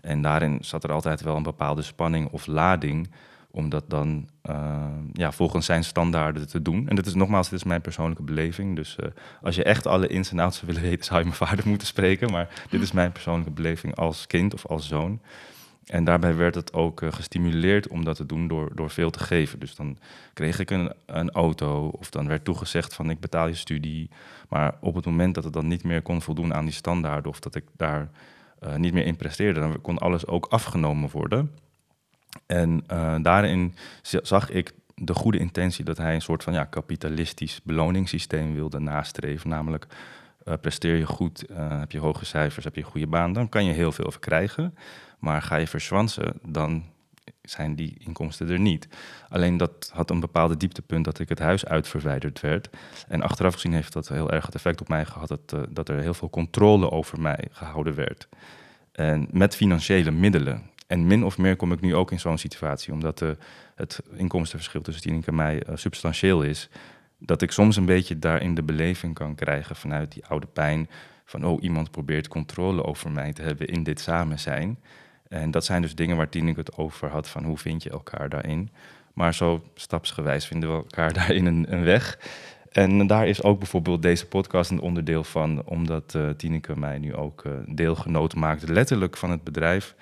[0.00, 3.08] En daarin zat er altijd wel een bepaalde spanning of lading
[3.52, 6.88] om dat dan uh, ja, volgens zijn standaarden te doen.
[6.88, 8.76] En dit is nogmaals, dit is mijn persoonlijke beleving.
[8.76, 9.06] Dus uh,
[9.42, 11.86] als je echt alle ins en outs zou willen weten, zou je mijn vader moeten
[11.86, 12.30] spreken.
[12.30, 15.20] Maar dit is mijn persoonlijke beleving als kind of als zoon.
[15.86, 19.18] En daarbij werd het ook uh, gestimuleerd om dat te doen door, door veel te
[19.18, 19.58] geven.
[19.58, 19.98] Dus dan
[20.32, 24.10] kreeg ik een, een auto of dan werd toegezegd van ik betaal je studie.
[24.48, 27.40] Maar op het moment dat het dan niet meer kon voldoen aan die standaarden of
[27.40, 28.10] dat ik daar
[28.76, 31.50] niet meer in presteerde, dan kon alles ook afgenomen worden.
[32.46, 37.60] En uh, daarin zag ik de goede intentie dat hij een soort van ja, kapitalistisch
[37.64, 39.48] beloningssysteem wilde nastreven.
[39.48, 39.86] Namelijk,
[40.60, 43.72] presteer je goed, heb je hoge cijfers, heb je een goede baan, dan kan je
[43.72, 44.74] heel veel verkrijgen.
[45.22, 46.84] Maar ga je verzwansen, dan
[47.42, 48.88] zijn die inkomsten er niet.
[49.28, 52.70] Alleen dat had een bepaalde dieptepunt dat ik het huis uitverwijderd werd.
[53.08, 56.00] En achteraf gezien heeft dat heel erg het effect op mij gehad dat, dat er
[56.00, 58.28] heel veel controle over mij gehouden werd.
[58.92, 60.70] En met financiële middelen.
[60.86, 63.36] En min of meer kom ik nu ook in zo'n situatie, omdat de,
[63.74, 66.68] het inkomstenverschil tussen Tineke en mij uh, substantieel is.
[67.18, 70.88] Dat ik soms een beetje daarin de beleving kan krijgen vanuit die oude pijn.
[71.24, 74.78] Van, oh, iemand probeert controle over mij te hebben in dit samen zijn.
[75.32, 78.28] En dat zijn dus dingen waar Tineke het over had, van hoe vind je elkaar
[78.28, 78.70] daarin.
[79.12, 82.18] Maar zo stapsgewijs vinden we elkaar daarin een, een weg.
[82.72, 87.14] En daar is ook bijvoorbeeld deze podcast een onderdeel van, omdat uh, Tineke mij nu
[87.14, 89.94] ook uh, deelgenoot maakt, letterlijk van het bedrijf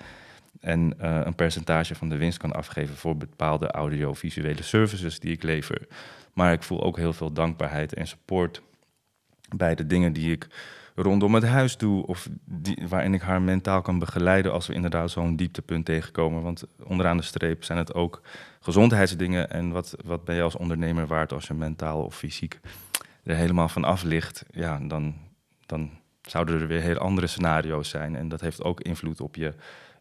[0.59, 5.43] en uh, een percentage van de winst kan afgeven voor bepaalde audiovisuele services die ik
[5.43, 5.87] lever.
[6.33, 8.61] Maar ik voel ook heel veel dankbaarheid en support
[9.55, 10.47] bij de dingen die ik
[11.01, 15.11] rondom het huis doe, of die, waarin ik haar mentaal kan begeleiden als we inderdaad
[15.11, 16.41] zo'n dieptepunt tegenkomen.
[16.41, 18.21] Want onderaan de streep zijn het ook
[18.59, 19.49] gezondheidsdingen.
[19.49, 22.59] En wat, wat ben je als ondernemer waard als je mentaal of fysiek
[23.23, 24.45] er helemaal van af ligt?
[24.51, 25.15] Ja, dan,
[25.65, 25.89] dan
[26.21, 28.15] zouden er weer heel andere scenario's zijn.
[28.15, 29.53] En dat heeft ook invloed op je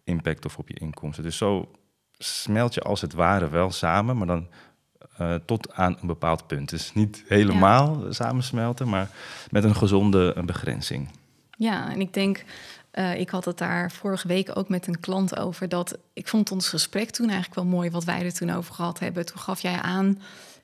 [0.04, 1.24] impact of op je inkomsten.
[1.24, 1.70] Dus zo
[2.18, 4.48] smelt je als het ware wel samen, maar dan
[5.20, 6.68] uh, tot aan een bepaald punt.
[6.68, 8.12] Dus niet helemaal ja.
[8.12, 9.10] samensmelten, maar
[9.50, 11.08] met een gezonde begrenzing.
[11.56, 12.44] Ja, en ik denk,
[12.94, 15.68] uh, ik had het daar vorige week ook met een klant over.
[15.68, 18.98] Dat ik vond ons gesprek toen eigenlijk wel mooi wat wij er toen over gehad
[18.98, 19.26] hebben.
[19.26, 20.18] Toen gaf jij aan,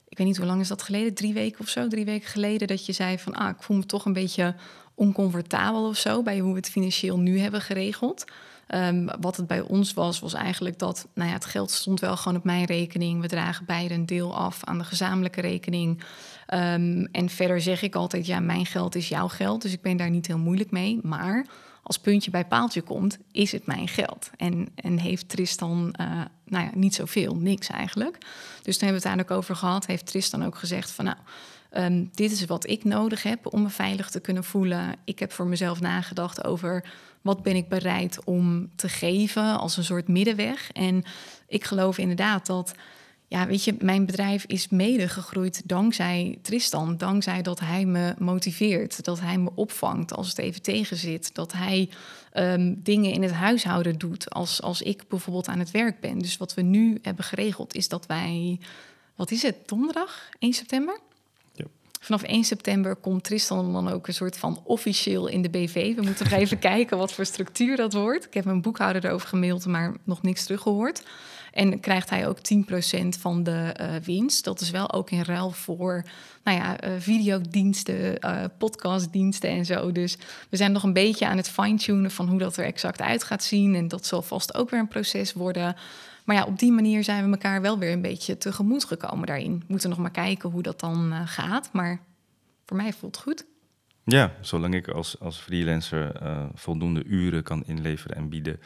[0.09, 2.69] ik weet niet hoe lang is dat geleden, drie weken of zo, drie weken geleden,
[2.69, 4.55] dat je zei van ah, ik voel me toch een beetje
[4.95, 8.25] oncomfortabel of zo bij hoe we het financieel nu hebben geregeld.
[8.75, 12.17] Um, wat het bij ons was, was eigenlijk dat nou ja, het geld stond wel
[12.17, 13.21] gewoon op mijn rekening.
[13.21, 16.03] We dragen beide een deel af aan de gezamenlijke rekening.
[16.55, 19.63] Um, en verder zeg ik altijd, ja, mijn geld is jouw geld.
[19.63, 20.99] Dus ik ben daar niet heel moeilijk mee.
[21.03, 21.47] Maar
[21.83, 24.31] als puntje bij paaltje komt, is het mijn geld.
[24.37, 26.07] En, en heeft Tristan uh,
[26.45, 28.19] nou ja, niet zoveel, niks eigenlijk.
[28.63, 29.87] Dus toen hebben we het eigenlijk over gehad.
[29.87, 31.17] Heeft Tristan ook gezegd van nou...
[31.73, 34.95] Um, dit is wat ik nodig heb om me veilig te kunnen voelen.
[35.05, 36.85] Ik heb voor mezelf nagedacht over
[37.27, 40.73] wat ben ik bereid om te geven als een soort middenweg.
[40.73, 41.05] En
[41.49, 42.75] ik geloof inderdaad dat,
[43.29, 46.97] ja, weet je, mijn bedrijf is mede gegroeid dankzij Tristan.
[46.97, 51.35] Dankzij dat hij me motiveert, dat hij me opvangt als het even tegen zit.
[51.35, 51.89] Dat hij
[52.35, 56.19] um, dingen in het huishouden doet als, als ik bijvoorbeeld aan het werk ben.
[56.19, 58.59] Dus wat we nu hebben geregeld is dat wij,
[59.15, 61.01] wat is het, donderdag, 1 september?
[62.07, 65.95] Vanaf 1 september komt Tristan dan ook een soort van officieel in de BV.
[65.95, 68.25] We moeten nog even kijken wat voor structuur dat wordt.
[68.25, 71.03] Ik heb mijn boekhouder erover gemaild, maar nog niks teruggehoord.
[71.53, 74.45] En krijgt hij ook 10% van de uh, winst.
[74.45, 76.05] Dat is wel ook in ruil voor
[76.45, 79.93] nou ja, uh, videodiensten, uh, podcastdiensten en zo.
[79.93, 80.17] Dus
[80.51, 83.45] we zijn nog een beetje aan het fine-tunen van hoe dat er exact uit gaat
[83.45, 83.75] zien.
[83.75, 85.77] En dat zal vast ook weer een proces worden.
[86.27, 89.59] Maar ja, op die manier zijn we elkaar wel weer een beetje tegemoet gekomen daarin.
[89.59, 91.73] We moeten nog maar kijken hoe dat dan uh, gaat.
[91.73, 92.01] Maar
[92.65, 93.47] voor mij voelt het goed.
[94.05, 98.61] Ja, zolang ik als, als freelancer uh, voldoende uren kan inleveren en bieden.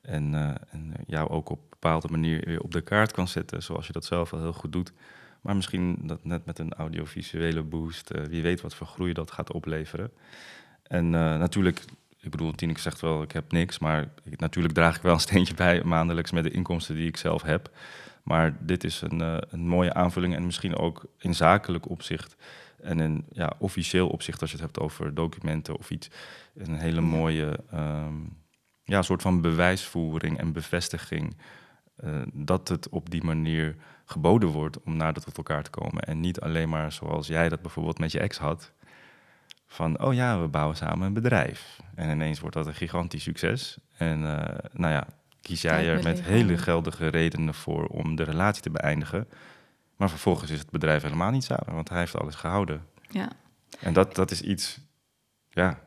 [0.00, 3.62] En, uh, en jou ook op een bepaalde manier weer op de kaart kan zetten,
[3.62, 4.92] zoals je dat zelf al heel goed doet.
[5.40, 9.52] Maar misschien dat net met een audiovisuele boost, wie weet wat voor groei dat gaat
[9.52, 10.10] opleveren.
[10.82, 11.84] En natuurlijk
[12.20, 15.20] ik bedoel, Tineke zegt wel, ik heb niks, maar ik, natuurlijk draag ik wel een
[15.20, 17.70] steentje bij maandelijks met de inkomsten die ik zelf heb.
[18.22, 22.36] Maar dit is een, uh, een mooie aanvulling en misschien ook in zakelijk opzicht
[22.82, 26.10] en in ja, officieel opzicht, als je het hebt over documenten of iets,
[26.54, 28.36] een hele mooie um,
[28.84, 31.36] ja, soort van bewijsvoering en bevestiging
[32.04, 36.02] uh, dat het op die manier geboden wordt om nader tot elkaar te komen.
[36.02, 38.72] En niet alleen maar zoals jij dat bijvoorbeeld met je ex had,
[39.68, 41.80] van, oh ja, we bouwen samen een bedrijf.
[41.94, 43.78] En ineens wordt dat een gigantisch succes.
[43.96, 44.38] En uh,
[44.72, 45.06] nou ja,
[45.40, 49.28] kies jij er met hele geldige redenen voor om de relatie te beëindigen.
[49.96, 52.86] Maar vervolgens is het bedrijf helemaal niet samen, want hij heeft alles gehouden.
[53.10, 53.28] Ja.
[53.80, 54.80] En dat, dat is iets,
[55.48, 55.78] ja,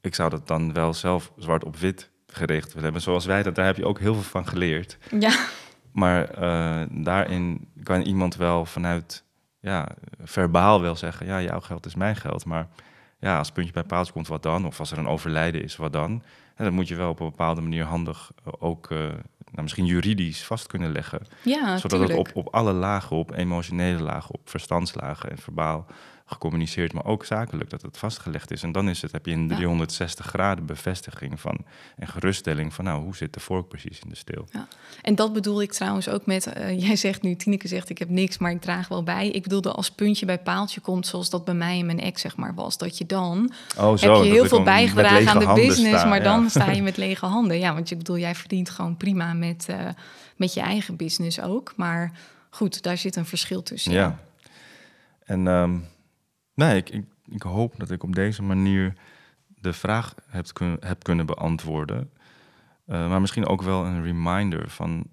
[0.00, 3.02] ik zou dat dan wel zelf zwart op wit geregeld willen hebben.
[3.02, 4.98] Zoals wij dat, daar heb je ook heel veel van geleerd.
[5.18, 5.46] Ja.
[5.92, 9.24] Maar uh, daarin kan iemand wel vanuit
[9.60, 9.88] ja,
[10.22, 12.44] verbaal wel zeggen, ja, jouw geld is mijn geld.
[12.44, 12.68] Maar
[13.18, 14.66] ja, als het puntje bij paaltje komt, wat dan?
[14.66, 16.22] Of als er een overlijden is, wat dan?
[16.54, 19.86] En dan moet je wel op een bepaalde manier handig eh, ook, uh, nou, misschien
[19.86, 21.20] juridisch vast kunnen leggen.
[21.42, 22.18] Ja, Zodat tuurlijk.
[22.26, 25.86] het op, op alle lagen, op emotionele lagen, op verstandslagen en verbaal
[26.30, 28.62] gecommuniceerd, maar ook zakelijk, dat het vastgelegd is.
[28.62, 30.30] En dan is het, heb je een 360 ja.
[30.30, 31.64] graden bevestiging van
[31.96, 34.46] en geruststelling van, nou, hoe zit de vork precies in de steel?
[34.50, 34.68] Ja.
[35.02, 38.08] En dat bedoel ik trouwens ook met, uh, jij zegt nu, Tineke zegt, ik heb
[38.08, 39.28] niks, maar ik draag wel bij.
[39.28, 42.36] Ik bedoelde als puntje bij paaltje komt, zoals dat bij mij en mijn ex, zeg
[42.36, 45.98] maar, was, dat je dan, oh, zo, heb je heel veel bijgedragen aan de business,
[45.98, 46.24] sta, maar ja.
[46.24, 47.58] dan sta je met lege handen.
[47.58, 49.76] Ja, want je bedoel, jij verdient gewoon prima met, uh,
[50.36, 52.12] met je eigen business ook, maar
[52.50, 53.92] goed, daar zit een verschil tussen.
[53.92, 54.18] Ja.
[55.24, 55.46] En...
[55.46, 55.88] Um,
[56.54, 56.82] Nee,
[57.28, 58.94] ik, hoop dat ik op deze manier
[59.46, 60.46] de vraag heb,
[60.80, 62.10] heb kunnen beantwoorden.
[62.86, 65.06] Uh, maar misschien ook wel een reminder van,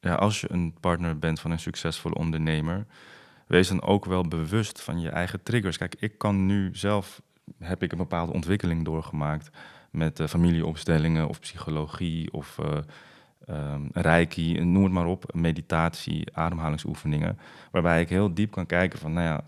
[0.00, 2.86] ja, als je een partner bent van een succesvolle ondernemer,
[3.46, 5.76] wees dan ook wel bewust van je eigen triggers.
[5.78, 7.22] Kijk, ik kan nu zelf,
[7.58, 9.50] heb ik een bepaalde ontwikkeling doorgemaakt
[9.90, 12.58] met uh, familieopstellingen of psychologie of
[13.48, 17.38] uh, reiki, noem het maar op, meditatie, ademhalingsoefeningen,
[17.70, 19.44] waarbij ik heel diep kan kijken van, nou ja,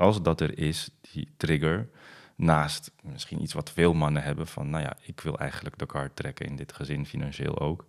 [0.00, 1.88] als dat er is, die trigger,
[2.36, 6.16] naast misschien iets wat veel mannen hebben van, nou ja, ik wil eigenlijk de kaart
[6.16, 7.84] trekken in dit gezin, financieel ook,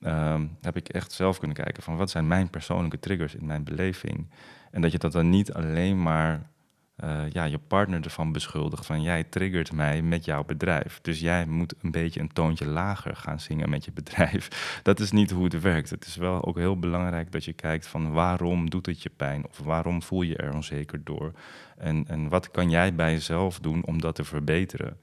[0.00, 3.64] um, heb ik echt zelf kunnen kijken van wat zijn mijn persoonlijke triggers in mijn
[3.64, 4.30] beleving.
[4.70, 6.50] En dat je dat dan niet alleen maar
[6.96, 10.98] uh, ja, je partner ervan beschuldigt van jij triggert mij met jouw bedrijf.
[11.02, 14.80] Dus jij moet een beetje een toontje lager gaan zingen met je bedrijf.
[14.82, 15.90] Dat is niet hoe het werkt.
[15.90, 19.46] Het is wel ook heel belangrijk dat je kijkt van waarom doet het je pijn
[19.48, 21.32] of waarom voel je er onzeker door.
[21.76, 24.98] En, en wat kan jij bij jezelf doen om dat te verbeteren.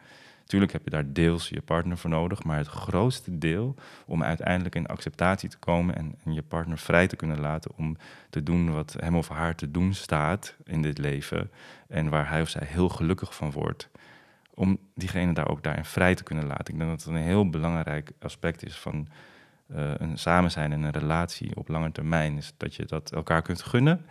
[0.51, 3.75] Tuurlijk heb je daar deels je partner voor nodig, maar het grootste deel
[4.05, 7.97] om uiteindelijk in acceptatie te komen en, en, je partner vrij te kunnen laten om
[8.29, 11.51] te doen wat hem of haar te doen staat in dit leven
[11.91, 13.89] en waar hij of zij heel gelukkig van wordt,
[14.53, 16.73] om diegene daar ook daarin vrij te kunnen laten.
[16.73, 19.07] Ik denk dat het een heel belangrijk aspect is van
[19.67, 23.41] uh, een samen zijn en een relatie op lange termijn, is dat je dat elkaar
[23.41, 24.05] kunt gunnen.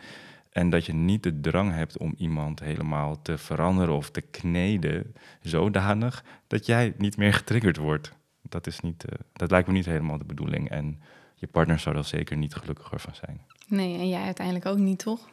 [0.51, 5.14] En dat je niet de drang hebt om iemand helemaal te veranderen of te kneden,
[5.40, 8.12] zodanig dat jij niet meer getriggerd wordt.
[8.43, 10.71] Dat, is niet, uh, dat lijkt me niet helemaal de bedoeling.
[10.71, 11.01] En
[11.35, 13.40] je partner zou er zeker niet gelukkiger van zijn.
[13.66, 15.29] Nee, en jij uiteindelijk ook niet, toch?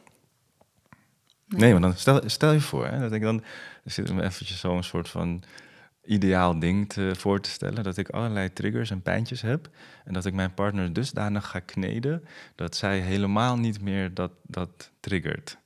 [1.47, 3.43] Nee, nee maar dan stel, stel je voor, hè, dat ik dan
[3.83, 5.43] zit me eventjes zo'n soort van
[6.07, 7.83] ideaal ding te, voor te stellen.
[7.83, 9.69] Dat ik allerlei triggers en pijntjes heb.
[10.05, 12.23] En dat ik mijn partner dusdanig ga kneden
[12.55, 15.57] dat zij helemaal niet meer dat, dat triggert.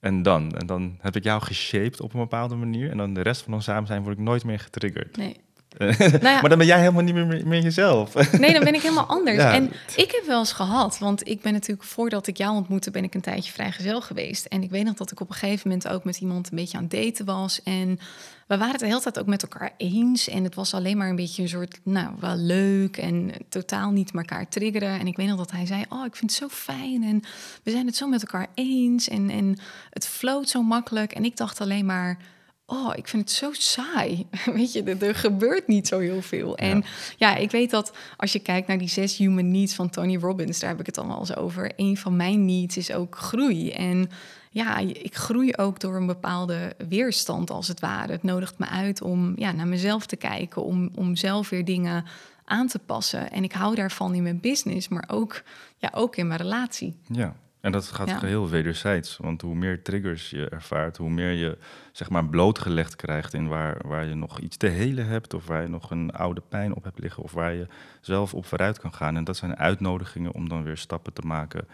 [0.00, 2.90] En dan, en dan heb ik jou geshaped op een bepaalde manier.
[2.90, 5.16] En dan de rest van ons samen zijn word ik nooit meer getriggerd.
[5.16, 5.43] Nee.
[5.78, 6.40] Nou ja.
[6.40, 8.14] maar dan ben jij helemaal niet meer, meer jezelf.
[8.38, 9.36] Nee, dan ben ik helemaal anders.
[9.36, 9.52] Ja.
[9.52, 13.04] En ik heb wel eens gehad, want ik ben natuurlijk voordat ik jou ontmoette, ben
[13.04, 14.46] ik een tijdje vrijgezel geweest.
[14.46, 16.76] En ik weet nog dat ik op een gegeven moment ook met iemand een beetje
[16.76, 17.62] aan het daten was.
[17.62, 17.98] En
[18.46, 20.28] we waren het de hele tijd ook met elkaar eens.
[20.28, 24.10] En het was alleen maar een beetje een soort, nou, wel leuk en totaal niet
[24.14, 24.98] elkaar triggeren.
[25.00, 27.22] En ik weet nog dat hij zei, oh, ik vind het zo fijn en
[27.62, 29.08] we zijn het zo met elkaar eens.
[29.08, 29.58] En, en
[29.90, 31.12] het floot zo makkelijk.
[31.12, 32.18] En ik dacht alleen maar,
[32.66, 34.26] oh, ik vind het zo saai.
[34.54, 36.56] Weet je, er, er gebeurt niet zo heel veel.
[36.56, 36.84] En
[37.16, 40.58] ja, ik weet dat als je kijkt naar die zes human needs van Tony Robbins,
[40.58, 41.72] daar heb ik het allemaal eens over.
[41.76, 43.70] Een van mijn needs is ook groei.
[43.70, 44.10] En
[44.50, 48.12] ja, ik groei ook door een bepaalde weerstand als het ware.
[48.12, 52.04] Het nodigt me uit om ja, naar mezelf te kijken, om, om zelf weer dingen
[52.44, 53.30] aan te passen.
[53.30, 55.42] En ik hou daarvan in mijn business, maar ook,
[55.76, 56.96] ja, ook in mijn relatie.
[57.08, 58.18] Ja, en dat gaat Ja.
[58.18, 59.16] geheel wederzijds.
[59.16, 61.58] Want hoe meer triggers je ervaart, hoe meer je
[61.92, 65.62] zeg maar blootgelegd krijgt in waar, waar je nog iets te helen hebt, of waar
[65.62, 67.66] je nog een oude pijn op hebt liggen, of waar je
[68.00, 69.16] zelf op vooruit kan gaan.
[69.16, 71.66] En dat zijn uitnodigingen om dan weer stappen te maken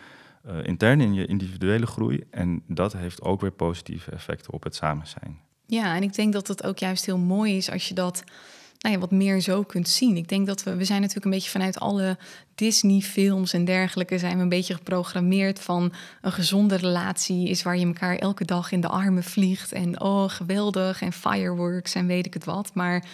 [0.45, 2.25] eh, intern in je individuele groei.
[2.31, 5.39] En dat heeft ook weer positieve effecten op het samen zijn.
[5.67, 8.25] Ja, en ik denk dat het ook juist heel mooi is als je dat
[8.81, 10.17] nou ja, wat meer zo kunt zien.
[10.17, 12.19] Ik denk dat we, we zijn natuurlijk een beetje vanuit alle
[12.55, 17.87] Disney-films en dergelijke, zijn we een beetje geprogrammeerd van een gezonde relatie is waar je
[17.87, 22.35] elkaar elke dag in de armen vliegt en oh geweldig en fireworks en weet ik
[22.35, 22.71] het wat.
[22.75, 23.05] Maar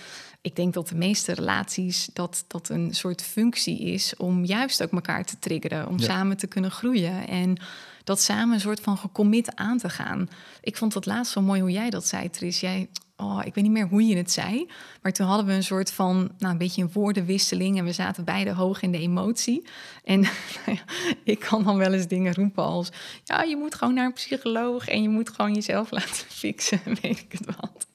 [0.40, 4.92] ik denk dat de meeste relaties dat dat een soort functie is om juist ook
[4.92, 6.04] elkaar te triggeren, om Ja.
[6.04, 7.56] samen te kunnen groeien en
[8.04, 10.28] dat samen een soort van gecommit aan te gaan.
[10.60, 12.60] Ik vond het laatst zo mooi hoe jij dat zei, Tris.
[12.60, 14.70] Jij, oh, ik weet niet meer hoe je het zei,
[15.02, 18.24] maar toen hadden we een soort van, nou, een beetje een woordenwisseling en we zaten
[18.24, 19.66] beide hoog in de emotie.
[20.04, 20.24] En
[21.24, 22.90] ik kan dan wel eens dingen roepen als,
[23.24, 26.96] ja, je moet gewoon naar een psycholoog en je moet gewoon jezelf laten fixen, en
[27.02, 27.86] weet ik het wat.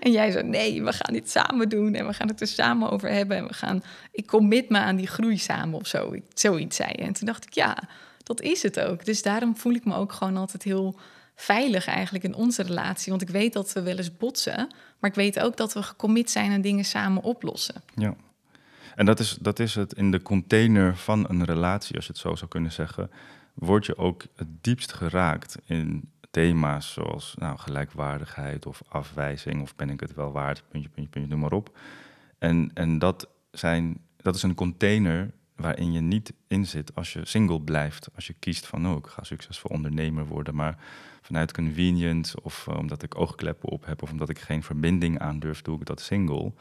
[0.00, 2.90] En jij zo, nee, we gaan dit samen doen en we gaan het er samen
[2.90, 6.76] over hebben en we gaan, ik commit me aan die groei samen of zo, zoiets
[6.76, 6.90] zei.
[6.92, 7.76] En toen dacht ik, ja,
[8.22, 9.04] dat is het ook.
[9.04, 10.96] Dus daarom voel ik me ook gewoon altijd heel
[11.40, 13.10] veilig eigenlijk in onze relatie.
[13.10, 16.30] Want ik weet dat we wel eens botsen, maar ik weet ook dat we gecommit
[16.30, 17.82] zijn en dingen samen oplossen.
[17.94, 18.14] Ja.
[18.94, 22.20] En dat is, dat is het in de container van een relatie, als je het
[22.20, 23.10] zo zou kunnen zeggen,
[23.54, 29.90] word je ook het diepst geraakt in thema's zoals nou, gelijkwaardigheid of afwijzing of ben
[29.90, 31.78] ik het wel waard, puntje, puntje, puntje, noem maar op.
[32.38, 37.20] En, en dat, zijn, dat is een container waarin je niet in zit als je
[37.24, 38.08] single blijft.
[38.14, 40.78] Als je kiest van, oh, ik ga succesvol ondernemer worden, maar
[41.22, 45.62] vanuit convenience of eh, omdat ik oogkleppen op heb of omdat ik geen verbinding aandurf,
[45.62, 46.52] doe ik dat single.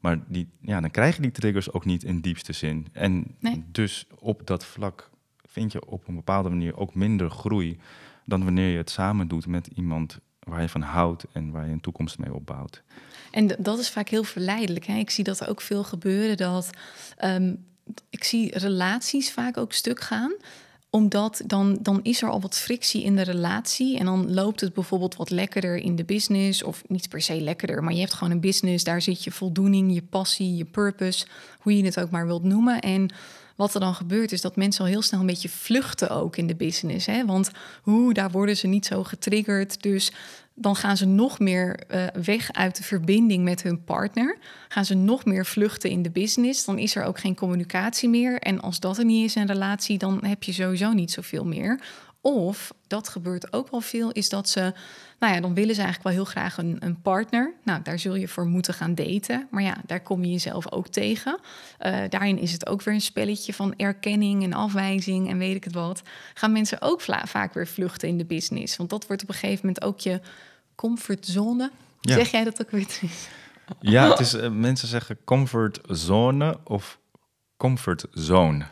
[0.00, 2.86] Maar die, ja, dan krijg je die triggers ook niet in diepste zin.
[2.92, 3.64] En Nee.
[3.72, 5.10] dus op dat vlak
[5.46, 7.78] vind je op een bepaalde manier ook minder groei
[8.24, 11.72] dan wanneer je het samen doet met iemand waar je van houdt en waar je
[11.72, 12.82] een toekomst mee opbouwt.
[13.30, 14.84] En dat is vaak heel verleidelijk.
[14.84, 14.94] Hè?
[14.94, 16.36] Ik zie dat ook veel gebeuren.
[16.36, 16.70] Dat
[17.16, 17.54] ehm,
[18.10, 20.34] ik zie relaties vaak ook stuk gaan
[20.96, 23.98] omdat dan, dan is er al wat frictie in de relatie.
[23.98, 26.62] En dan loopt het bijvoorbeeld wat lekkerder in de business.
[26.62, 28.84] Of niet per se lekkerder, maar je hebt gewoon een business.
[28.84, 31.26] Daar zit je voldoening, je passie, je purpose.
[31.58, 32.80] Hoe je het ook maar wilt noemen.
[32.80, 33.10] En
[33.56, 36.46] wat er dan gebeurt is dat mensen al heel snel een beetje vluchten ook in
[36.46, 37.06] de business.
[37.06, 37.26] Hè?
[37.26, 37.50] Want
[37.82, 39.82] hoe, daar worden ze niet zo getriggerd.
[39.82, 40.12] Dus
[40.54, 44.38] dan gaan ze nog meer eh, weg uit de verbinding met hun partner.
[44.68, 46.64] Gaan ze nog meer vluchten in de business.
[46.64, 48.38] Dan is er ook geen communicatie meer.
[48.38, 51.44] En als dat er niet is in een relatie, dan heb je sowieso niet zoveel
[51.44, 51.80] meer.
[52.20, 54.74] Of, dat gebeurt ook wel veel, is dat ze...
[55.18, 57.54] Nou ja, dan willen ze eigenlijk wel heel graag een, een partner.
[57.64, 59.48] Nou, daar zul je voor moeten gaan daten.
[59.50, 61.38] Maar ja, daar kom je jezelf ook tegen.
[61.86, 65.64] Uh, daarin is het ook weer een spelletje van erkenning en afwijzing en weet ik
[65.64, 66.02] het wat.
[66.34, 68.76] Gaan mensen ook vaak weer vluchten in de business.
[68.76, 70.20] Want dat wordt op een gegeven moment ook je
[70.74, 71.70] comfortzone.
[72.00, 72.14] Ja.
[72.14, 72.86] Zeg jij dat ook weer?
[73.80, 76.98] Ja, het is, uh, mensen zeggen comfortzone of
[77.56, 78.66] comfortzone.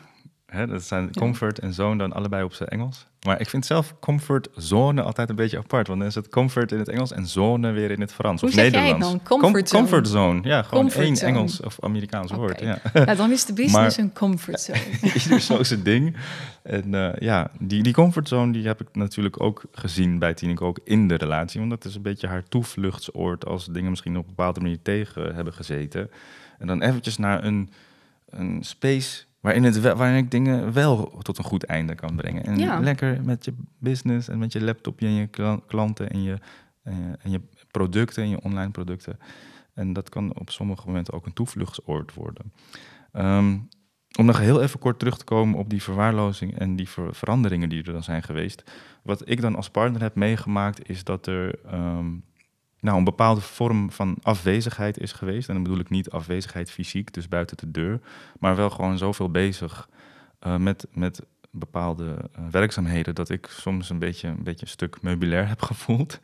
[0.55, 3.05] Hè, dat zijn comfort en zone dan allebei op zijn Engels.
[3.25, 5.87] Maar ik vind zelf comfortzone altijd een beetje apart.
[5.87, 8.49] Want dan is het comfort in het Engels en zone weer in het Frans Hoe
[8.49, 9.05] of zeg Nederlands.
[9.05, 9.39] Jij dan?
[9.39, 10.39] Comfort Com comfort zone.
[10.43, 11.31] Ja, gewoon comfort één zone.
[11.31, 12.43] Engels of Amerikaans okay.
[12.43, 12.59] woord.
[12.59, 12.79] Ja.
[13.05, 14.79] Nou, dan is de business maar, een comfort zone.
[15.23, 16.15] ieder zo zijn ding.
[16.63, 20.79] En uh, ja, die, die comfortzone die heb ik natuurlijk ook gezien bij Tineke ook
[20.83, 21.59] in de relatie.
[21.59, 25.35] Want dat is een beetje haar toevluchtsoord als dingen misschien op een bepaalde manier tegen
[25.35, 26.09] hebben gezeten.
[26.59, 27.69] En dan eventjes naar een,
[28.29, 32.43] een space waarin, het, waarin ik dingen wel tot een goed einde kan brengen.
[32.45, 32.79] En Ja.
[32.79, 36.37] lekker met je business en met je laptopje en je kla- klanten en je,
[36.83, 39.17] en je, en je producten en je online producten.
[39.73, 42.51] En dat kan op sommige momenten ook een toevluchtsoord worden.
[43.11, 43.57] Ehm,
[44.19, 47.69] om nog heel even kort terug te komen op die verwaarlozing en die ver- veranderingen
[47.69, 48.63] die er dan zijn geweest.
[49.03, 51.59] Wat ik dan als partner heb meegemaakt, is dat er.
[51.65, 52.05] ehm,
[52.85, 55.47] nou, een bepaalde vorm van afwezigheid is geweest.
[55.47, 57.99] En dan bedoel ik niet afwezigheid fysiek, dus buiten de deur,
[58.39, 59.89] maar wel gewoon zoveel bezig
[60.47, 61.21] uh, met, met
[61.59, 66.19] bepaalde uh, werkzaamheden dat ik soms een beetje, een beetje een stuk meubilair heb gevoeld.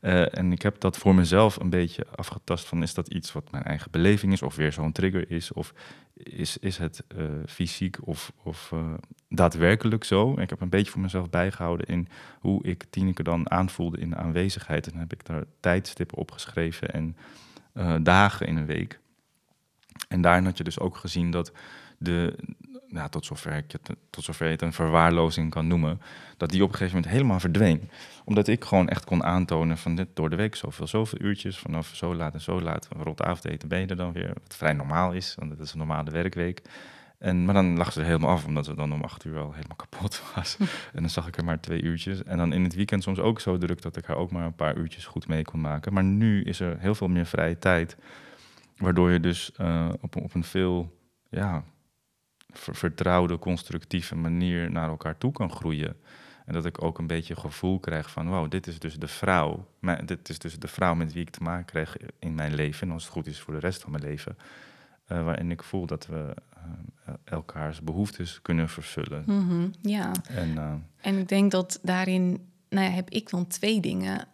[0.00, 3.50] Uh, en ik heb dat voor mezelf een beetje afgetast van is dat iets wat
[3.50, 5.72] mijn eigen beleving is of weer zo'n trigger is of
[6.14, 8.72] is, is het uh, fysiek of, of
[9.28, 10.34] daadwerkelijk zo.
[10.34, 12.08] En ik heb een beetje voor mezelf bijgehouden in
[12.40, 14.92] hoe ik Tineke dan aanvoelde in de aanwezigheid.
[14.92, 17.16] En heb ik daar tijdstippen opgeschreven en
[18.02, 19.00] dagen in een week.
[20.08, 21.52] En daarin had je dus ook gezien dat
[21.98, 22.34] de,
[22.96, 26.00] nou, tot, zover ik het, tot zover je het een verwaarlozing kan noemen,
[26.36, 27.90] dat die op een gegeven moment helemaal verdween.
[28.24, 31.90] Omdat ik gewoon echt kon aantonen van dit door de week zoveel, zoveel uurtjes, vanaf
[31.94, 35.12] zo laat en zo laat, rond avondeten ben je er dan weer, wat vrij normaal
[35.12, 36.62] is, want het is een normale werkweek.
[37.18, 39.76] En, maar dan lag ze helemaal af, omdat ze dan om acht uur al helemaal
[39.76, 40.56] kapot was.
[40.92, 42.22] en dan zag ik er maar twee uurtjes.
[42.22, 44.54] En dan in het weekend soms ook zo druk dat ik haar ook maar een
[44.54, 45.92] paar uurtjes goed mee kon maken.
[45.92, 47.96] Maar nu is er heel veel meer vrije tijd,
[48.76, 51.64] waardoor je dus uh, op, op een veel ja,
[52.58, 55.96] vertrouwde, constructieve manier naar elkaar toe kan groeien.
[56.46, 59.68] En dat ik ook een beetje gevoel krijg van, wow, dit is dus de vrouw.
[59.78, 62.86] Maar dit is dus de vrouw met wie ik te maken krijg in mijn leven.
[62.86, 64.36] En als het goed is voor de rest van mijn leven.
[65.12, 69.22] Uh, waarin ik voel dat we uh, elkaars behoeftes kunnen vervullen.
[69.26, 70.12] Mm -hmm, ja.
[70.28, 74.28] En, uh, en ik denk dat daarin nou ja, heb ik dan twee dingen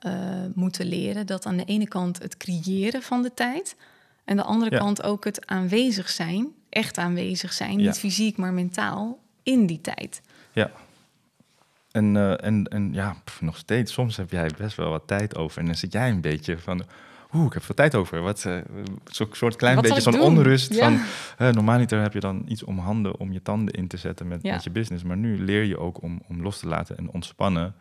[0.55, 1.27] moeten leren.
[1.27, 3.77] Dat aan de ene kant het creëren van de tijd.
[4.25, 4.79] En de andere Ja.
[4.79, 7.87] kant ook het aanwezig zijn, echt aanwezig zijn, Ja.
[7.87, 10.21] niet fysiek, maar mentaal, in die tijd.
[10.53, 10.71] Ja.
[11.91, 15.37] En, eh, en, en ja, pff, nog steeds, soms heb jij best wel wat tijd
[15.37, 15.59] over.
[15.61, 16.83] En dan zit jij een beetje van,
[17.35, 18.21] oeh, ik heb veel tijd over.
[18.21, 18.57] Wat, eh,
[19.05, 20.21] Zo'n soort klein Wat beetje zo'n doen?
[20.23, 20.99] onrust Ja.
[21.37, 21.55] van...
[21.55, 24.53] normaliter heb je dan iets om handen om je tanden in te zetten met, Ja.
[24.55, 25.05] met je business.
[25.05, 27.75] Maar nu leer je ook om, om los te laten en ontspannen.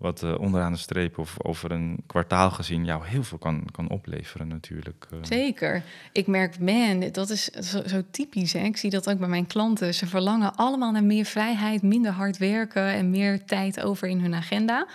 [0.00, 3.88] Wat eh, onderaan de streep of over een kwartaal gezien jou heel veel kan, kan
[3.88, 5.06] opleveren natuurlijk.
[5.10, 5.18] eh.
[5.22, 5.82] Zeker.
[6.12, 8.52] Ik merk, man, dat is zo, zo typisch.
[8.52, 8.58] Hè?
[8.64, 9.94] Ik zie dat ook bij mijn klanten.
[9.94, 14.34] Ze verlangen allemaal naar meer vrijheid, minder hard werken en meer tijd over in hun
[14.34, 14.86] agenda.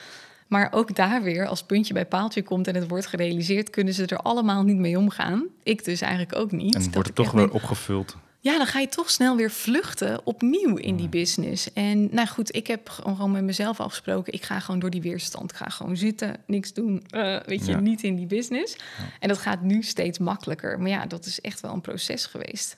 [0.47, 4.05] Maar ook daar weer, als puntje bij paaltje komt en het wordt gerealiseerd, kunnen ze
[4.05, 5.45] er allemaal niet mee omgaan.
[5.63, 6.75] Ik dus eigenlijk ook niet.
[6.75, 8.17] En wordt het toch weer opgevuld.
[8.45, 11.73] Ja, dan ga je toch snel weer vluchten opnieuw in die business.
[11.73, 14.33] En nou goed, ik heb gewoon met mezelf afgesproken.
[14.33, 15.51] Ik ga gewoon door die weerstand.
[15.51, 17.03] Ik ga gewoon zitten, niks doen.
[17.09, 17.79] eh, weet je, Ja.
[17.79, 18.77] niet in die business.
[19.19, 20.79] En dat gaat nu steeds makkelijker.
[20.79, 22.77] Maar ja, dat is echt wel een proces geweest.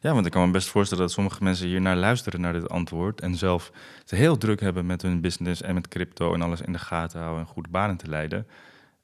[0.00, 2.68] Ja, want ik kan me best voorstellen dat sommige mensen hier naar luisteren naar dit
[2.68, 6.60] antwoord en zelf het heel druk hebben met hun business en met crypto en alles
[6.60, 8.46] in de gaten houden en goede banen te leiden.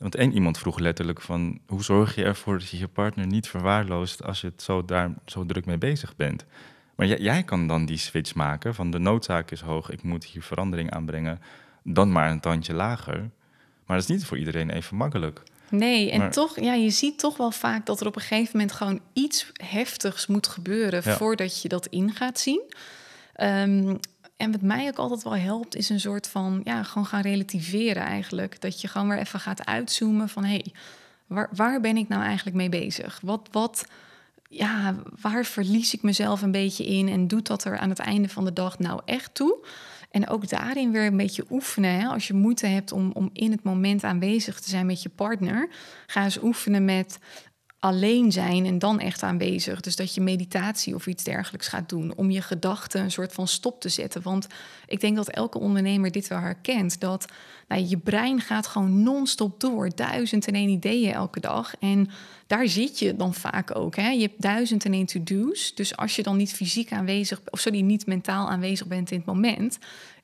[0.01, 3.48] Want één iemand vroeg letterlijk van hoe zorg je ervoor dat je je partner niet
[3.48, 6.44] verwaarloost als je het zo daar zo druk mee bezig bent.
[6.94, 10.24] Maar jij, jij kan dan die switch maken van de noodzaak is hoog, ik moet
[10.24, 11.40] hier verandering aanbrengen,
[11.84, 13.18] dan maar een tandje lager.
[13.86, 15.42] Maar dat is niet voor iedereen even makkelijk.
[15.70, 18.51] Nee, en Maar- toch, ja, je ziet toch wel vaak dat er op een gegeven
[18.53, 21.16] moment gewoon iets heftigs moet gebeuren Ja.
[21.16, 22.62] voordat je dat in gaat zien.
[23.34, 23.96] Ehm,
[24.41, 28.03] en wat mij ook altijd wel helpt, is een soort van, ja, gewoon gaan relativeren
[28.03, 28.61] eigenlijk.
[28.61, 30.72] Dat je gewoon weer even gaat uitzoomen van, hé, hey,
[31.26, 33.20] waar, waar ben ik nou eigenlijk mee bezig?
[33.22, 33.84] Wat, wat,
[34.49, 37.09] ja, waar verlies ik mezelf een beetje in?
[37.09, 39.66] En doet dat er aan het einde van de dag nou echt toe?
[40.11, 42.01] En ook daarin weer een beetje oefenen.
[42.01, 42.07] Hè?
[42.07, 45.68] Als je moeite hebt om, om in het moment aanwezig te zijn met je partner,
[46.07, 47.18] ga eens oefenen met
[47.81, 49.81] alleen zijn en dan echt aanwezig.
[49.81, 53.49] Dus dat je meditatie of iets dergelijks gaat doen om je gedachten een soort van
[53.49, 54.22] stop te zetten.
[54.22, 54.47] Want
[54.87, 57.01] ik denk dat elke ondernemer dit wel herkent.
[57.01, 57.26] Dat
[57.68, 59.91] nou, je brein gaat gewoon non-stop door.
[59.95, 61.74] Duizend en één ideeën elke dag.
[61.78, 62.09] En
[62.47, 63.97] daar zit je dan vaak ook.
[63.97, 64.09] Hè?
[64.09, 65.74] Je hebt duizend en één to-do's.
[65.74, 69.26] Dus als je dan niet fysiek aanwezig, of sorry, niet mentaal aanwezig bent in het
[69.26, 69.78] moment,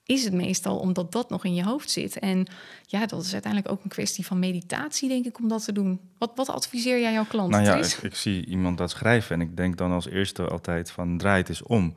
[0.06, 2.18] is het meestal omdat dat nog in je hoofd zit.
[2.18, 2.46] En
[2.86, 6.00] ja, dat is uiteindelijk ook een kwestie van meditatie, denk ik, om dat te doen.
[6.18, 7.62] Wat, wat adviseer jij jouw klanten?
[7.62, 10.90] Nou ja, ik, ik zie iemand dat schrijven en ik denk dan als eerste altijd
[10.90, 11.94] van draai het eens om.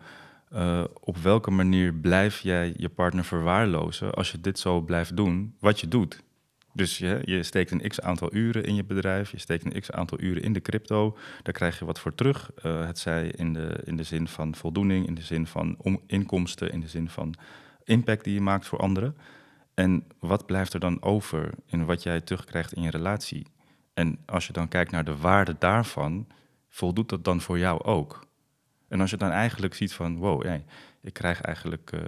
[0.50, 5.56] Eh, op welke manier blijf jij je partner verwaarlozen als je dit zo blijft doen,
[5.60, 6.22] wat je doet?
[6.74, 9.92] Dus je, je steekt een x aantal uren in je bedrijf, je steekt een x
[9.92, 12.52] aantal uren in de crypto, daar krijg je wat voor terug.
[12.62, 16.02] Eh, het zij in de, in de zin van voldoening, in de zin van om,
[16.08, 17.36] inkomsten, in de zin van
[17.90, 19.18] impact die je maakt voor anderen.
[19.74, 23.48] En wat blijft er dan over in wat jij terugkrijgt in je relatie?
[23.94, 26.28] En als je dan kijkt naar de waarde daarvan,
[26.70, 28.28] voldoet dat dan voor jou ook?
[28.88, 30.46] En als je dan eigenlijk ziet van, wow,
[31.02, 32.02] ik krijg eigenlijk eh,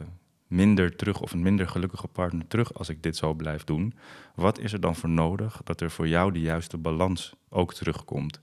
[0.47, 3.93] minder terug of een minder gelukkige partner terug als ik dit zo blijf doen,
[4.35, 8.41] wat is er dan voor nodig dat er voor jou de juiste balans ook terugkomt?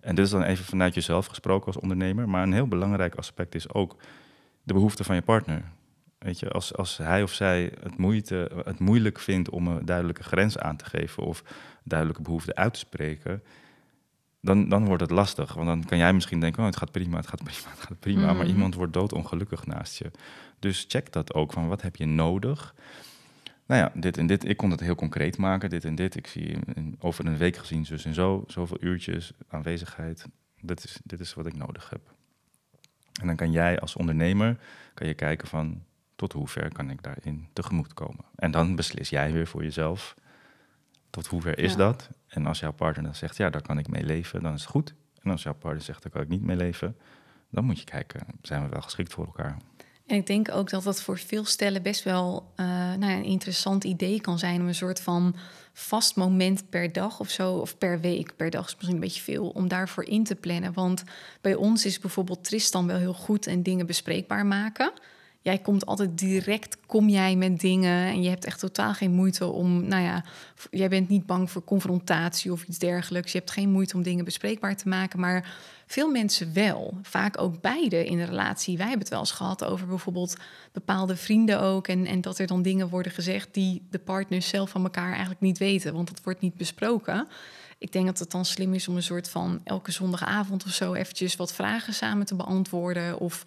[0.00, 3.54] En dit is dan even vanuit jezelf gesproken als ondernemer, maar een heel belangrijk aspect
[3.54, 3.96] is ook
[4.62, 5.62] de behoefte van je partner.
[6.20, 10.22] Weet je, als, als hij of zij het, moeite, het moeilijk vindt om een duidelijke
[10.22, 11.42] grens aan te geven of
[11.84, 13.42] duidelijke behoeften uit te spreken,
[14.40, 15.54] dan, dan wordt het lastig.
[15.54, 18.00] Want dan kan jij misschien denken, oh, het gaat prima, het gaat prima, het gaat
[18.00, 18.26] prima.
[18.26, 18.46] Maar Mhm.
[18.54, 20.10] iemand wordt doodongelukkig naast je.
[20.58, 22.74] Dus check dat ook, van wat heb je nodig?
[23.66, 26.16] Nou ja, dit en dit, ik kon het heel concreet maken, dit en dit.
[26.16, 30.24] Ik zie in- over een week gezien, zus en zo, zoveel uurtjes, aanwezigheid.
[30.60, 32.00] Dit is, dit is wat ik nodig heb.
[33.20, 34.56] En dan kan jij als ondernemer
[34.94, 35.82] kan je kijken van
[36.20, 38.24] tot hoe ver kan ik daarin tegemoet komen.
[38.36, 40.14] En dan beslis jij weer voor jezelf
[41.10, 41.76] tot hoe ver is Ja.
[41.78, 42.08] dat.
[42.28, 44.70] En als jouw partner dan zegt ja, daar kan ik mee leven, dan is het
[44.70, 44.94] goed.
[45.22, 46.96] En als jouw partner zegt daar kan ik niet mee leven,
[47.50, 49.56] dan moet je kijken, zijn we wel geschikt voor elkaar.
[50.06, 53.24] En ik denk ook dat dat voor veel stellen best wel eh, nou ja, een
[53.24, 55.34] interessant idee kan zijn om een soort van
[55.72, 58.36] vast moment per dag of zo, of per week.
[58.36, 60.72] Per dag is misschien een beetje veel om daarvoor in te plannen.
[60.72, 61.04] Want
[61.40, 64.92] bij ons is bijvoorbeeld Tristan wel heel goed en dingen bespreekbaar maken.
[65.42, 69.46] Jij komt altijd direct, kom jij met dingen en je hebt echt totaal geen moeite
[69.46, 70.24] om, nou ja,
[70.70, 73.32] jij bent niet bang voor confrontatie of iets dergelijks.
[73.32, 75.54] Je hebt geen moeite om dingen bespreekbaar te maken, maar
[75.86, 76.98] veel mensen wel.
[77.02, 78.76] Vaak ook beide in de relatie.
[78.76, 80.36] Wij hebben het wel eens gehad over bijvoorbeeld
[80.72, 81.88] bepaalde vrienden ook.
[81.88, 85.40] En, en dat er dan dingen worden gezegd die de partners zelf van elkaar eigenlijk
[85.40, 85.94] niet weten.
[85.94, 87.28] Want dat wordt niet besproken.
[87.78, 90.94] Ik denk dat het dan slim is om een soort van elke zondagavond of zo
[90.94, 93.18] eventjes wat vragen samen te beantwoorden.
[93.18, 93.46] Of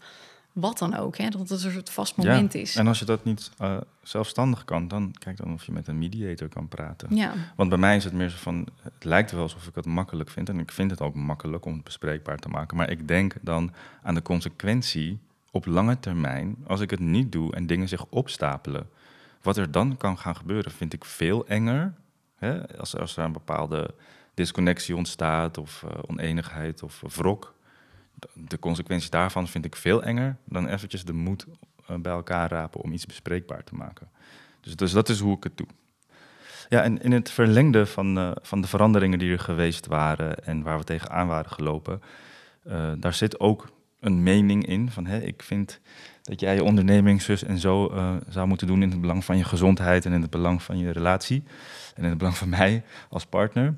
[0.54, 1.18] wat dan ook.
[1.18, 1.30] Hè?
[1.30, 2.76] Dat het een soort vast moment is.
[2.76, 5.98] En als je dat niet eh, zelfstandig kan, dan kijk dan of je met een
[5.98, 7.16] mediator kan praten.
[7.16, 9.86] Ja, Want bij mij is het meer zo van, het lijkt wel alsof ik het
[9.86, 10.50] makkelijk vind.
[10.50, 12.78] En ik vind het ook makkelijk om het bespreekbaar te maken.
[12.78, 15.20] Maar ik denk dan aan de consequentie
[15.52, 18.90] op lange termijn, als ik het niet doe en dingen zich opstapelen.
[19.42, 21.94] Wat er dan kan gaan gebeuren, vind ik veel enger.
[22.36, 22.78] Hè?
[22.78, 23.94] Als, als er een bepaalde
[24.34, 27.54] disconnectie ontstaat, of uh, oneenigheid of wrok.
[28.34, 31.46] De consequenties daarvan vind ik veel enger dan eventjes de moed
[31.92, 34.10] uh, bij elkaar rapen om iets bespreekbaar te maken.
[34.62, 35.68] Dus, dus dat is hoe ik het doe.
[36.70, 40.62] Ja, en in het verlengde van, uh, van de veranderingen die er geweest waren en
[40.62, 42.02] waar we tegenaan waren gelopen,
[42.68, 45.80] uh, daar zit ook een mening in van hé, ik vind
[46.22, 47.92] dat jij je onderneming zus en zo
[48.30, 50.92] zou moeten doen in het belang van je gezondheid en in het belang van je
[50.92, 51.44] relatie
[51.96, 53.76] en in het belang van mij als partner.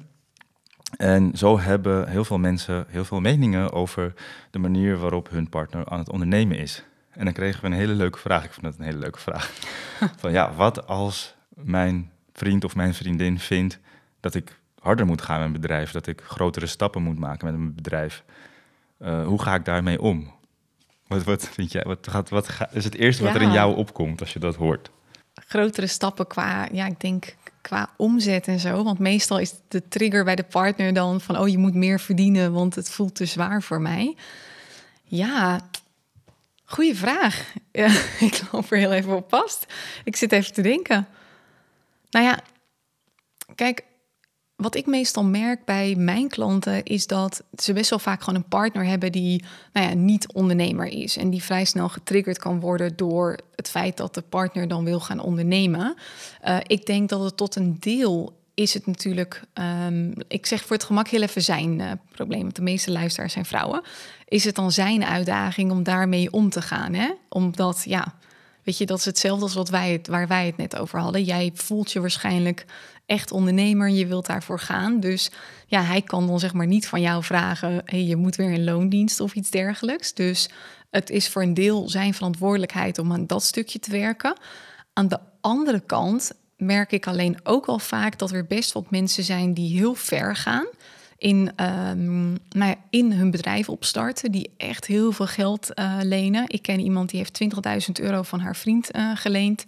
[0.98, 4.14] En zo hebben heel veel mensen heel veel meningen over
[4.52, 6.84] de manier waarop hun partner aan het ondernemen is.
[7.10, 8.44] En dan kregen we een hele leuke vraag.
[8.44, 9.52] Ik vond het een hele leuke vraag.
[10.22, 13.80] Van ja, wat als mijn vriend of mijn vriendin vindt
[14.20, 17.58] dat ik harder moet gaan met mijn bedrijf, dat ik grotere stappen moet maken met
[17.58, 18.24] mijn bedrijf.
[19.00, 20.34] Uh, hoe ga ik daarmee om?
[21.08, 21.84] Wat, wat vind jij?
[21.84, 24.56] Wat, gaat, wat ga, is het eerste wat er in jou opkomt als je dat
[24.56, 24.92] hoort?
[25.36, 28.84] Grotere stappen qua, ja, ik denk qua omzet en zo.
[28.84, 32.54] Want meestal is de trigger bij de partner dan van, oh, je moet meer verdienen,
[32.54, 34.16] want het voelt te zwaar voor mij.
[35.04, 35.60] Ja,
[36.66, 37.44] goede vraag.
[37.72, 37.88] Ja,
[38.20, 39.66] ik loop er heel even op vast.
[40.04, 41.08] Ik zit even te denken.
[42.10, 42.40] Nou ja,
[43.56, 43.84] kijk,
[44.56, 48.48] wat ik meestal merk bij mijn klanten is dat ze best wel vaak gewoon een
[48.48, 49.44] partner hebben die
[49.74, 51.18] nou ja, niet ondernemer is.
[51.18, 55.00] En die vrij snel getriggerd kan worden door het feit dat de partner dan wil
[55.00, 55.96] gaan ondernemen.
[56.48, 59.42] Uh, ik denk dat het tot een deel is het natuurlijk,
[59.88, 62.42] um, ik zeg voor het gemak heel even zijn uh, probleem.
[62.42, 63.82] Want de meeste luisteraars zijn vrouwen.
[64.28, 66.94] Is het dan zijn uitdaging om daarmee om te gaan?
[66.94, 67.12] Hè?
[67.30, 68.14] Omdat, ja,
[68.64, 71.24] weet je, dat is hetzelfde als wat wij het, waar wij het net over hadden.
[71.24, 72.66] Jij voelt je waarschijnlijk
[73.06, 75.00] echt ondernemer, je wilt daarvoor gaan.
[75.00, 75.32] Dus
[75.68, 78.64] ja, hij kan dan zeg maar niet van jou vragen: hey, je moet weer in
[78.64, 80.14] loondienst of iets dergelijks.
[80.14, 80.50] Dus
[80.90, 84.38] het is voor een deel zijn verantwoordelijkheid om aan dat stukje te werken.
[84.94, 89.24] Aan de andere kant merk ik alleen ook al vaak dat er best wat mensen
[89.24, 90.66] zijn die heel ver gaan.
[91.18, 91.52] In,
[91.90, 96.44] um, nou ja, in hun bedrijf opstarten, die echt heel veel geld uh, lenen.
[96.48, 97.44] Ik ken iemand die heeft
[98.00, 99.66] 20.000 euro van haar vriend uh, geleend.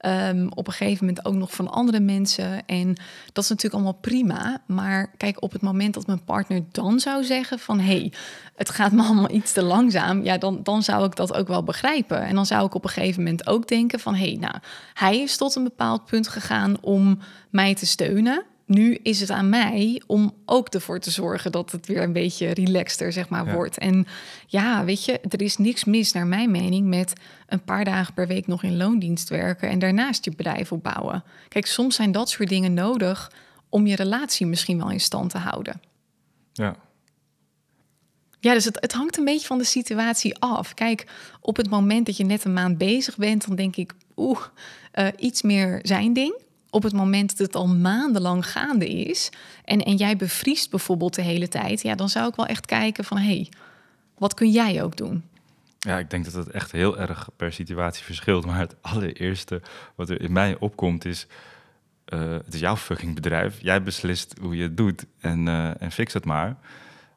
[0.00, 2.66] Um, op een gegeven moment ook nog van andere mensen.
[2.66, 2.96] En
[3.32, 4.62] dat is natuurlijk allemaal prima.
[4.66, 7.78] Maar kijk, op het moment dat mijn partner dan zou zeggen van...
[7.78, 8.12] hé, hey,
[8.56, 10.24] het gaat me allemaal iets te langzaam...
[10.24, 12.22] ja, dan, dan zou ik dat ook wel begrijpen.
[12.22, 14.14] En dan zou ik op een gegeven moment ook denken van...
[14.14, 14.54] hé, hey, nou,
[14.94, 17.18] hij is tot een bepaald punt gegaan om
[17.50, 21.86] mij te steunen nu is het aan mij om ook ervoor te zorgen dat het
[21.86, 23.52] weer een beetje relaxter, zeg maar, ja.
[23.52, 23.78] wordt.
[23.78, 24.06] En
[24.46, 27.12] ja, weet je, er is niks mis, naar mijn mening, met
[27.46, 31.24] een paar dagen per week nog in loondienst werken en daarnaast je bedrijf opbouwen.
[31.48, 33.32] Kijk, soms zijn dat soort dingen nodig
[33.68, 35.80] om je relatie misschien wel in stand te houden.
[36.52, 36.76] Ja.
[38.40, 40.74] Ja, dus het, het hangt een beetje van de situatie af.
[40.74, 41.06] Kijk,
[41.40, 44.40] op het moment dat je net een maand bezig bent, dan denk ik, oeh,
[44.94, 46.44] uh, iets meer zijn ding
[46.76, 49.30] op het moment dat het al maandenlang gaande is
[49.64, 53.04] en, en jij bevriest bijvoorbeeld de hele tijd, ja, dan zou ik wel echt kijken
[53.04, 53.48] van hé, hey,
[54.18, 55.24] wat kun jij ook doen?
[55.78, 58.46] Ja, ik denk dat het echt heel erg per situatie verschilt.
[58.46, 59.62] Maar het allereerste
[59.94, 61.26] wat er in mij opkomt is...
[62.04, 63.58] eh, het is jouw fucking bedrijf.
[63.60, 66.56] Jij beslist hoe je het doet en, eh, en fix het maar.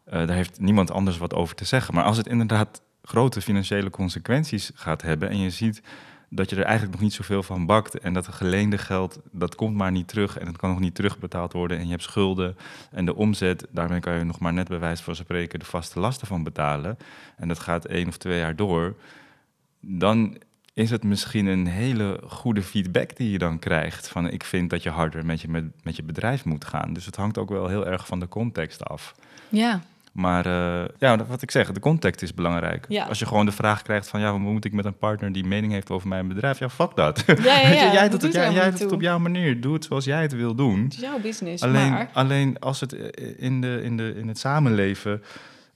[0.04, 1.94] Eh, daar heeft niemand anders wat over te zeggen.
[1.94, 5.30] Maar als het inderdaad grote financiële consequenties gaat hebben...
[5.30, 5.82] en je ziet
[6.30, 8.00] dat je er eigenlijk nog niet zoveel van bakt...
[8.00, 10.38] en dat geleende geld, dat komt maar niet terug...
[10.38, 12.58] en het kan nog niet terugbetaald worden en je hebt schulden...
[12.92, 15.60] en de omzet, daarmee kan je nog maar net bij wijze van spreken...
[15.60, 16.98] de vaste lasten van betalen.
[17.38, 18.96] En dat gaat één of twee jaar door.
[19.80, 20.38] Dan
[20.74, 24.08] is het misschien een hele goede feedback die je dan krijgt...
[24.08, 26.94] van ik vind dat je harder met je, met, met je bedrijf moet gaan.
[26.94, 29.16] Dus het hangt ook wel heel erg van de context af.
[29.50, 29.82] Ja,
[30.20, 32.86] Maar eh, ja, wat ik zeg, de context is belangrijk.
[32.90, 33.06] Ja.
[33.06, 34.20] Als je gewoon de vraag krijgt van...
[34.20, 36.60] ja, hoe moet ik met een partner die mening heeft over mijn bedrijf?
[36.60, 37.24] Ja, fuck dat.
[37.28, 39.62] ja, ja, Weet je, ja, jij dat doet het, jij, doet het op jouw manier.
[39.62, 40.84] Doe het zoals jij het wil doen.
[40.84, 42.10] Het is jouw business, Alleen, maar...
[42.14, 42.94] alleen als het
[43.38, 45.24] in, de, in, de, in het samenleven...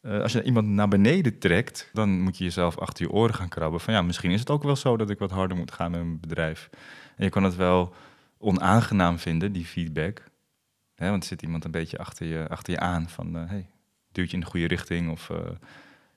[0.02, 3.50] eh, als je iemand naar beneden trekt, dan moet je jezelf achter je oren gaan
[3.50, 3.80] krabben.
[3.80, 6.00] Van ja, misschien is het ook wel zo dat ik wat harder moet gaan met
[6.00, 6.70] mijn bedrijf.
[7.16, 7.94] En je kan het wel
[8.38, 10.24] onaangenaam vinden, die feedback.
[10.96, 13.38] Hè, want er zit iemand een beetje achter je, achter je aan van...
[13.38, 13.68] eh, hey,
[14.14, 15.38] duwt je in de goede richting of eh,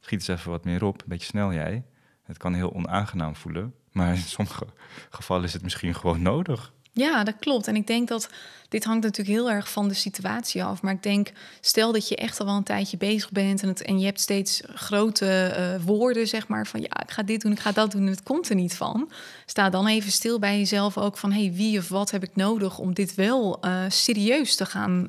[0.01, 1.01] schiet eens even wat meer op.
[1.01, 1.85] Een beetje snel jij.
[2.23, 3.75] Het kan heel onaangenaam voelen.
[3.93, 4.67] Maar in sommige
[5.11, 6.73] gevallen is het misschien gewoon nodig.
[6.93, 7.67] Ja, dat klopt.
[7.67, 8.29] En ik denk dat
[8.69, 10.83] dit hangt natuurlijk heel erg van de situatie af.
[10.83, 13.83] Maar ik denk, stel dat je echt al wel een tijdje bezig bent en, het,
[13.83, 17.53] en je hebt steeds grote eh, woorden, zeg maar, van ja, ik ga dit doen,
[17.53, 19.11] ik ga dat doen en het komt er niet van.
[19.47, 22.79] Sta dan even stil bij jezelf ook van, hey, wie of wat heb ik nodig
[22.79, 25.09] om dit wel eh, serieus te gaan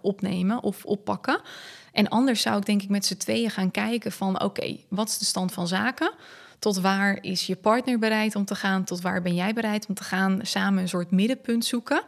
[0.00, 1.40] opnemen of oppakken.
[1.92, 5.18] En anders zou ik denk ik met z'n tweeën gaan kijken van, oké, wat is
[5.18, 6.12] de stand van zaken?
[6.58, 8.84] Tot waar is je partner bereid om te gaan?
[8.84, 10.40] Tot waar ben jij bereid om te gaan?
[10.42, 12.02] Samen een soort middenpunt zoeken.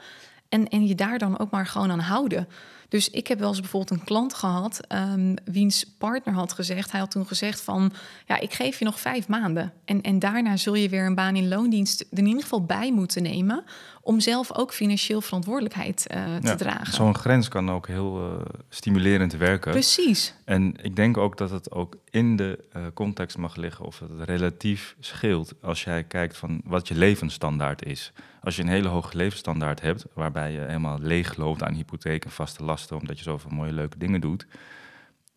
[0.48, 2.48] En, en je daar dan ook maar gewoon aan houden.
[2.88, 7.00] Dus ik heb wel eens bijvoorbeeld een klant gehad, ehm, wiens partner had gezegd, hij
[7.00, 7.92] had toen gezegd van,
[8.26, 9.72] ja, ik geef je nog vijf maanden.
[9.84, 13.22] En, en daarna zul je weer een baan in loondienst in ieder geval bij moeten
[13.22, 13.64] nemen,
[14.04, 16.92] om zelf ook financieel verantwoordelijkheid eh, te Ja, dragen.
[16.92, 19.72] Zo'n grens kan ook heel eh, stimulerend werken.
[19.72, 20.34] Precies.
[20.44, 24.08] En ik denk ook dat het ook in de eh, context mag liggen of dat
[24.08, 28.12] het relatief scheelt als jij kijkt van wat je levensstandaard is.
[28.42, 32.30] Als je een hele hoge levensstandaard hebt, waarbij je helemaal leeg loopt aan hypotheek en
[32.30, 34.46] vaste lasten, omdat je zoveel mooie leuke dingen doet.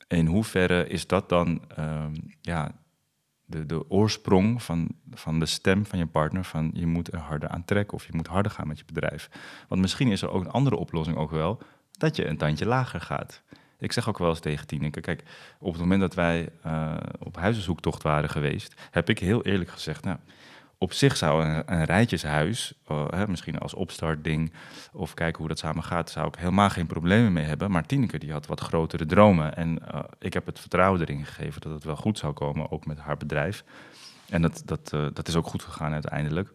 [0.07, 2.71] In hoeverre is dat dan ehm, ja,
[3.49, 7.49] de, de oorsprong van, van de stem van je partner van je moet er harder
[7.49, 9.29] aan trekken of je moet harder gaan met je bedrijf.
[9.67, 13.01] Want misschien is er ook een andere oplossing ook wel, dat je een tandje lager
[13.01, 13.41] gaat.
[13.79, 15.23] Ik zeg ook wel eens tegen Tineke, kijk,
[15.59, 20.03] op het moment dat wij eh, op huizenzoektocht waren geweest, heb ik heel eerlijk gezegd,
[20.03, 20.17] nou,
[20.77, 24.53] op zich zou een, een rijtjeshuis, eh, misschien als opstartding,
[24.93, 27.71] of kijken hoe dat samen gaat, zou ik helemaal geen problemen mee hebben.
[27.71, 31.61] Maar Tineke die had wat grotere dromen en eh, ik heb het vertrouwen erin gegeven
[31.61, 33.63] dat het wel goed zou komen, ook met haar bedrijf.
[34.29, 36.53] En dat, dat, eh, dat is ook goed gegaan uiteindelijk.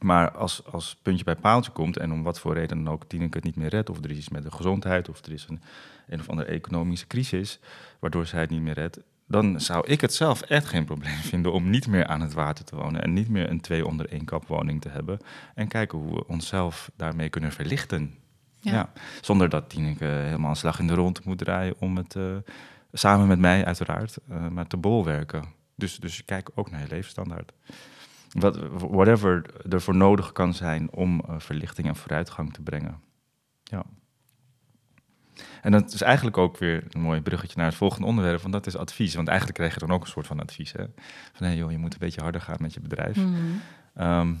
[0.00, 3.36] Maar als, als puntje bij paaltje komt en om wat voor reden dan ook Tineke
[3.36, 5.60] het niet meer redt, of er is iets met de gezondheid, of er is een,
[6.06, 7.58] een of andere economische crisis,
[7.98, 11.52] waardoor zij het niet meer redt, dan zou ik het zelf echt geen probleem vinden
[11.52, 14.24] om niet meer aan het water te wonen en niet meer een twee onder één
[14.24, 15.18] kap woning te hebben.
[15.54, 18.14] En kijken hoe we onszelf daarmee kunnen verlichten.
[18.60, 18.72] Ja.
[18.72, 18.92] Ja.
[19.20, 22.36] Zonder dat Tineke helemaal een slag in de rond moet draaien om het, eh,
[22.92, 25.44] samen met mij uiteraard, eh, maar te bolwerken.
[25.74, 27.52] Dus, dus kijk ook naar je levensstandaard.
[28.30, 28.58] Wat,
[28.90, 33.00] whatever er voor nodig kan zijn om eh, verlichting en vooruitgang te brengen.
[33.62, 33.84] Ja.
[35.62, 38.66] En dat is eigenlijk ook weer een mooi bruggetje naar het volgende onderwerp, want dat
[38.66, 39.14] is advies.
[39.14, 40.72] Want eigenlijk krijg je dan ook een soort van advies.
[40.72, 40.84] Hè?
[41.32, 43.16] Van hé joh, je moet een beetje harder gaan met je bedrijf.
[43.16, 43.34] Mhm.
[43.94, 44.32] Ehm,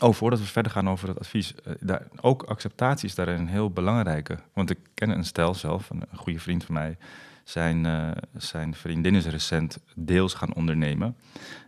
[0.00, 3.48] oh, voordat we verder gaan over het advies, eh, daar, ook acceptatie is daarin een
[3.48, 4.38] heel belangrijke.
[4.52, 6.96] Want ik ken een stel zelf, een, een goede vriend van mij.
[7.44, 11.16] Zijn, eh, zijn vriendin is recent deels gaan ondernemen.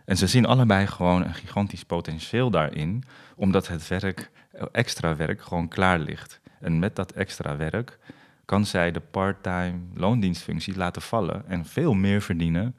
[0.05, 3.03] En ze zien allebei gewoon een gigantisch potentieel daarin,
[3.35, 6.39] omdat het werk, eh, extra werk, gewoon klaar ligt.
[6.59, 7.99] En met dat extra werk
[8.45, 12.75] kan zij de part-time loondienstfunctie laten vallen en veel meer verdienen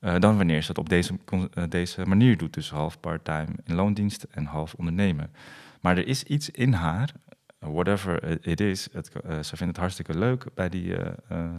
[0.00, 1.18] eh, dan wanneer ze het op deze,
[1.54, 2.54] eh, deze manier doet.
[2.54, 5.30] Dus half part-time in loondienst en half ondernemen.
[5.80, 7.12] Maar er is iets in haar,
[7.58, 10.94] whatever it is, het, eh, ze vindt het hartstikke leuk bij die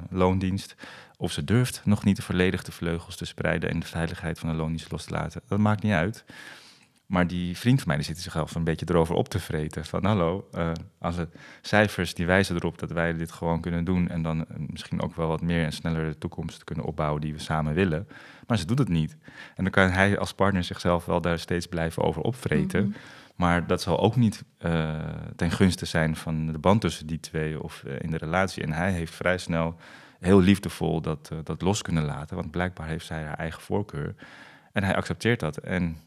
[0.09, 0.75] loondienst.
[1.17, 4.55] Of ze durft nog niet volledig de vleugels te spreiden en de veiligheid van de
[4.55, 5.41] loondienst los te laten.
[5.47, 6.25] Dat maakt niet uit.
[7.07, 9.85] Maar die vriend van mij die zit zichzelf een beetje erover op te vreten.
[9.85, 14.09] Van hallo, eh, als het cijfers die wijzen erop dat wij dit gewoon kunnen doen.
[14.09, 17.33] En dan eh, misschien ook wel wat meer en sneller de toekomst kunnen opbouwen die
[17.33, 18.07] we samen willen.
[18.47, 19.17] Maar ze doet het niet.
[19.55, 22.87] En dan kan hij als partner zichzelf wel daar steeds blijven over opvreten.
[22.87, 22.97] Mhm.
[23.35, 24.99] Maar dat zal ook niet eh,
[25.35, 28.63] ten gunste zijn van de band tussen die twee of in de relatie.
[28.63, 29.75] En hij heeft vrij snel
[30.19, 32.35] heel liefdevol dat, dat los kunnen laten.
[32.35, 34.15] Want blijkbaar heeft zij haar eigen voorkeur.
[34.73, 35.57] En hij accepteert dat.
[35.57, 35.97] En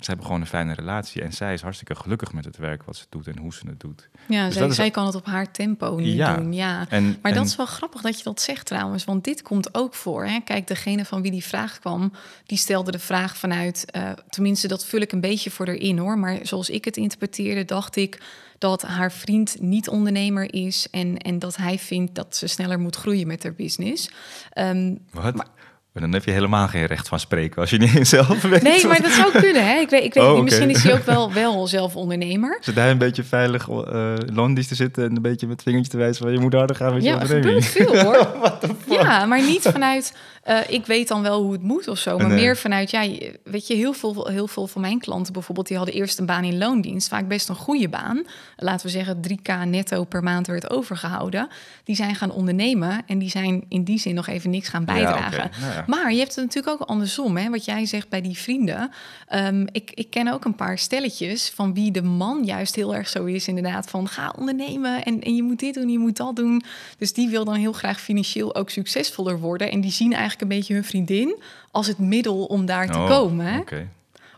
[0.00, 1.22] ze hebben gewoon een fijne relatie.
[1.22, 3.80] En zij is hartstikke gelukkig met het werk wat ze doet en hoe ze het
[3.80, 4.08] doet.
[4.28, 6.36] Ja, Dus zij, dat is- zij kan het op haar tempo nu Ja.
[6.36, 6.52] doen.
[6.52, 6.86] Ja.
[6.88, 9.74] En, Maar en- dat is wel grappig dat je dat zegt trouwens, want dit komt
[9.74, 10.24] ook voor.
[10.26, 10.38] Hè?
[10.44, 12.12] Kijk, degene van wie die vraag kwam,
[12.46, 16.18] die stelde de vraag vanuit, eh, tenminste dat vul ik een beetje voor erin hoor,
[16.18, 18.22] maar zoals ik het interpreteerde, dacht ik
[18.58, 22.96] dat haar vriend niet ondernemer is en, en dat hij vindt dat ze sneller moet
[22.96, 24.10] groeien met haar business.
[24.52, 25.44] Ehm, Wat?
[25.92, 28.62] Maar dan heb je helemaal geen recht van spreken als je niet zelf weet.
[28.62, 29.66] nee, maar dat zou kunnen.
[29.66, 29.74] Hè?
[29.80, 32.58] Ik weet, ik weet Oh, misschien is hij ook wel, wel zelf ondernemer.
[32.60, 35.96] Zit hij een beetje veilig uh, londies te zitten en een beetje met vingertje te
[35.96, 37.64] wijzen van je moet harder gaan met je Ja, er onderneming.
[37.66, 38.98] gebeurt veel hoor.
[39.02, 42.18] ja, maar niet vanuit eh, ik weet dan wel hoe het moet of zo.
[42.18, 42.40] Maar Nee.
[42.40, 43.08] meer vanuit, ja,
[43.44, 46.44] weet je, heel veel, heel veel van mijn klanten bijvoorbeeld, die hadden eerst een baan
[46.44, 47.08] in loondienst.
[47.08, 48.22] Vaak best een goede baan.
[48.56, 51.48] Laten we zeggen 3k netto per maand werd overgehouden.
[51.84, 54.92] Die zijn gaan ondernemen en die zijn in die zin nog even niks gaan Ja,
[54.92, 55.50] bijdragen.
[55.60, 55.84] Nou ja.
[55.86, 57.50] Maar je hebt het natuurlijk ook andersom, hè?
[57.50, 58.90] wat jij zegt bij die vrienden.
[59.28, 63.08] Ehm, ik, ik ken ook een paar stelletjes van wie de man juist heel erg
[63.08, 66.36] zo is, inderdaad, van ga ondernemen en, en je moet dit doen, je moet dat
[66.36, 66.62] doen.
[66.98, 69.70] Dus die wil dan heel graag financieel ook succesvoller worden.
[69.70, 73.08] En die zien eigenlijk een beetje hun vriendin als het middel om daar te Oh,
[73.08, 73.46] komen.
[73.46, 73.60] Hè?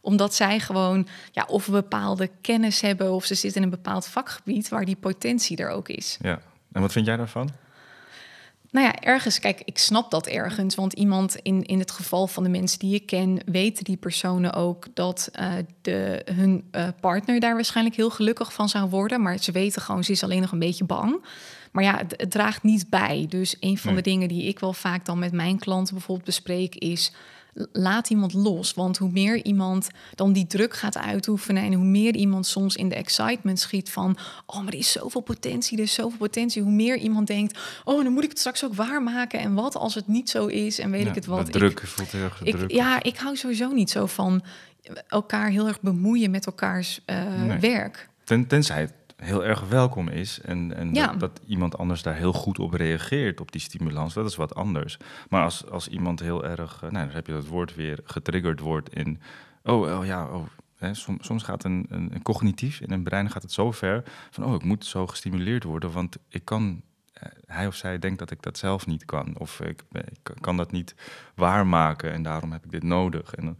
[0.01, 4.07] Omdat zij gewoon ja, of een bepaalde kennis hebben of ze zitten in een bepaald
[4.07, 6.19] vakgebied waar die potentie er ook is.
[6.21, 6.41] Ja.
[6.73, 7.51] En wat vind jij daarvan?
[8.73, 10.75] Nou ja, ergens, kijk, ik snap dat ergens.
[10.75, 14.53] Want iemand in, in het geval van de mensen die ik ken, weten die personen
[14.53, 15.53] ook dat eh,
[15.83, 19.23] de, hun eh, partner daar waarschijnlijk heel gelukkig van zou worden.
[19.23, 21.25] Maar ze weten gewoon, ze is alleen nog een beetje bang.
[21.73, 23.27] Maar ja, het, het draagt niet bij.
[23.29, 24.03] Dus een van Nee.
[24.03, 27.13] de dingen die ik wel vaak dan met mijn klanten bijvoorbeeld bespreek is.
[27.73, 28.75] Laat iemand los.
[28.75, 31.63] Want hoe meer iemand dan die druk gaat uitoefenen.
[31.63, 34.17] en hoe meer iemand soms in de excitement schiet van.
[34.47, 36.63] Oh, maar er is zoveel potentie, er is zoveel potentie.
[36.63, 37.59] Hoe meer iemand denkt.
[37.85, 39.39] Oh, dan moet ik het straks ook waarmaken.
[39.41, 40.79] En wat als het niet zo is?
[40.79, 41.39] En weet Ja, ik het wat.
[41.39, 42.71] dat Ik- druk voelt heel erg druk.
[42.71, 44.43] ja, ik hou sowieso niet zo van
[45.09, 47.59] elkaar heel erg bemoeien met elkaars eh, Nee.
[47.59, 48.09] werk.
[48.25, 48.93] Ten, tenzij het
[49.23, 51.07] heel erg welkom is en, en Ja.
[51.07, 54.55] dat, dat iemand anders daar heel goed op reageert, op die stimulans, dat is wat
[54.55, 54.97] anders.
[55.29, 58.61] Maar als, als iemand heel erg, eh, nou dan heb je dat woord weer, getriggerd
[58.61, 59.21] wordt in,
[59.63, 60.47] oh, oh ja, oh,
[60.77, 64.03] hè, soms, soms gaat een, een, een cognitief in een brein gaat het zo ver
[64.31, 68.19] van, oh, ik moet zo gestimuleerd worden, want ik kan, eh, hij of zij denkt
[68.19, 70.95] dat ik dat zelf niet kan, of ik, ik kan dat niet
[71.35, 73.35] waarmaken en daarom heb ik dit nodig.
[73.35, 73.59] En dan,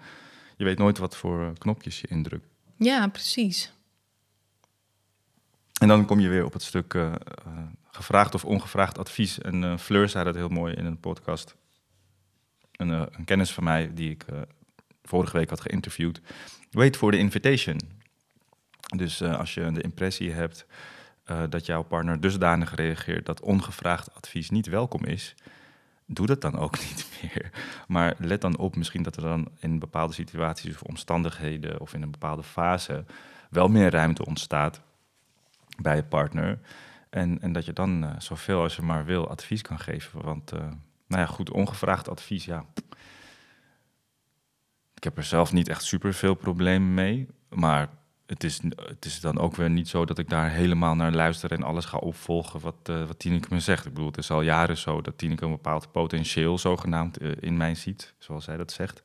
[0.57, 2.47] je weet nooit wat voor eh, knopjes je indrukt.
[2.77, 3.73] Ja, precies.
[5.81, 7.15] En dan kom je weer op het stuk eh, eh,
[7.91, 9.39] gevraagd of ongevraagd advies.
[9.39, 11.57] En eh, Fleur zei dat heel mooi in een podcast.
[12.73, 14.25] Een, een kennis van mij die ik
[15.03, 16.21] vorige week had geïnterviewd.
[16.71, 17.81] Wait for the invitation.
[18.97, 20.67] Dus als je de impressie hebt
[21.49, 25.35] dat jouw partner dusdanig reageert dat ongevraagd advies niet welkom is,
[26.07, 27.51] doe dat dan ook niet meer.
[27.89, 32.03] Maar let dan op misschien dat er dan in bepaalde situaties of omstandigheden of in
[32.03, 33.05] een bepaalde fase
[33.51, 34.83] wel meer ruimte ontstaat
[35.81, 36.59] bij je partner.
[37.13, 40.23] En, en dat je dan eh, zoveel als je maar wil advies kan geven.
[40.23, 40.59] Want, eh,
[41.07, 42.65] nou ja, goed, ongevraagd advies, ja.
[44.95, 47.29] Ik heb er zelf niet echt super veel problemen mee.
[47.49, 47.89] Maar
[48.27, 51.53] het is, het is dan ook weer niet zo dat ik daar helemaal naar luister
[51.53, 53.87] en alles ga opvolgen wat, eh wat Tineke me zegt.
[53.87, 57.75] Ik bedoel, het is al jaren zo dat Tineke een bepaald potentieel zogenaamd in mij
[57.75, 59.03] ziet, zoals zij dat zegt.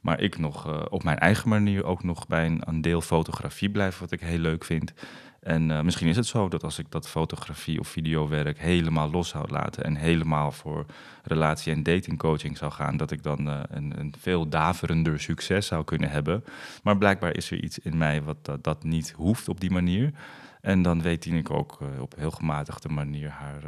[0.00, 3.98] Maar ik nog op mijn eigen manier ook nog bij een, een deel fotografie blijf,
[3.98, 4.92] wat ik heel leuk vind.
[5.40, 9.28] En eh, misschien is het zo dat als ik dat fotografie of videowerk helemaal los
[9.28, 10.86] zou laten en helemaal voor
[11.22, 15.84] relatie- en datingcoaching zou gaan, dat ik dan eh, een, een veel daverender succes zou
[15.84, 16.44] kunnen hebben.
[16.82, 20.12] Maar blijkbaar is er iets in mij wat dat, niet hoeft op die manier.
[20.60, 23.62] En dan weet ik ook eh, op heel gematigde manier haar,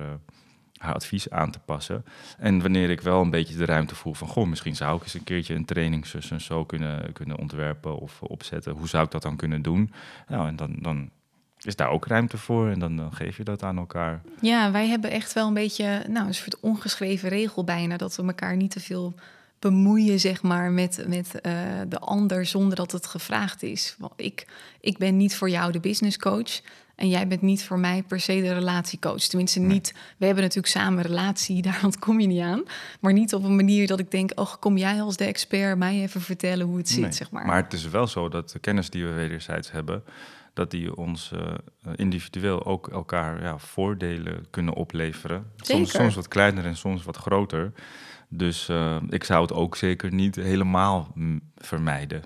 [0.77, 2.05] haar advies aan te passen.
[2.39, 4.29] En wanneer ik wel een beetje de ruimte voel van...
[4.29, 6.07] goh, misschien zou ik eens een keertje een training
[6.39, 8.73] zo kunnen, kunnen ontwerpen of opzetten.
[8.73, 9.93] Hoe zou ik dat dan kunnen doen?
[10.29, 11.11] Nou, en dan, dan
[11.61, 14.21] is daar ook ruimte voor en dan, dan geef je dat aan elkaar.
[14.41, 18.23] Ja, wij hebben echt wel een beetje, nou, een soort ongeschreven regel bijna, dat we
[18.23, 19.15] elkaar niet te veel
[19.59, 21.53] bemoeien, zeg maar, met, met eh,
[21.89, 23.95] de ander zonder dat het gevraagd is.
[23.99, 24.47] Want ik,
[24.81, 26.61] ik ben niet voor jou de business coach
[27.01, 29.21] en jij bent niet voor mij per se de relatiecoach.
[29.21, 29.95] Tenminste, niet.
[30.17, 32.63] We hebben natuurlijk samen een relatie, daar ontkom je niet aan.
[33.01, 36.01] Maar niet op een manier dat ik denk, oh, kom jij als de expert mij
[36.01, 37.13] even vertellen hoe het zit, Nee.
[37.13, 37.47] zeg maar.
[37.47, 40.03] Maar het is wel zo dat de kennis die we wederzijds hebben,
[40.55, 45.47] dat die ons eh, individueel ook elkaar ja, voordelen kunnen opleveren.
[45.57, 46.03] Soms, Zeker.
[46.05, 47.73] soms wat kleiner en soms wat groter.
[48.29, 51.15] Dus eh, ik zou het ook zeker niet helemaal
[51.57, 52.23] vermijden.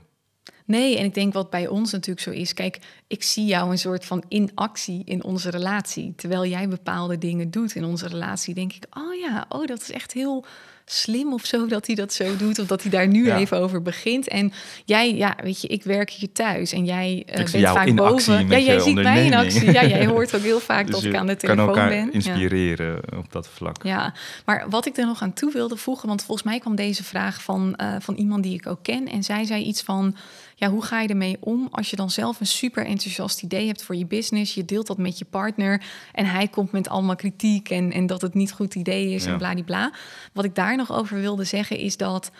[0.66, 2.54] Nee, en ik denk wat bij ons natuurlijk zo is.
[2.54, 6.12] Kijk, ik zie jou een soort van in actie in onze relatie.
[6.16, 9.90] Terwijl jij bepaalde dingen doet in onze relatie, denk ik, oh ja, oh, dat is
[9.90, 10.44] echt heel
[10.84, 12.58] slim of zo dat hij dat zo doet.
[12.58, 14.28] Of dat hij daar nu even over begint.
[14.28, 14.52] En
[14.84, 18.48] jij, ja, weet je, ik werk hier thuis en jij uh, bent vaak boven.
[18.48, 19.72] Ja, jij ziet mij in actie.
[19.72, 22.12] Ja, jij hoort ook heel vaak dus dat ik aan de telefoon kan ben.
[22.12, 23.82] inspireren op dat vlak.
[23.82, 27.04] Ja, maar wat ik er nog aan toe wilde voegen, want volgens mij kwam deze
[27.04, 29.08] vraag van, uh, van iemand die ik ook ken.
[29.08, 30.16] En zij zei iets van
[30.54, 33.82] ja, hoe ga je ermee om als je dan zelf een super enthousiast idee hebt
[33.82, 37.70] voor je business, je deelt dat met je partner en hij komt met allemaal kritiek
[37.70, 39.92] en, en dat het niet goed idee is en bladibla.
[40.32, 42.30] Wat ik daar nog over wilde zeggen is dat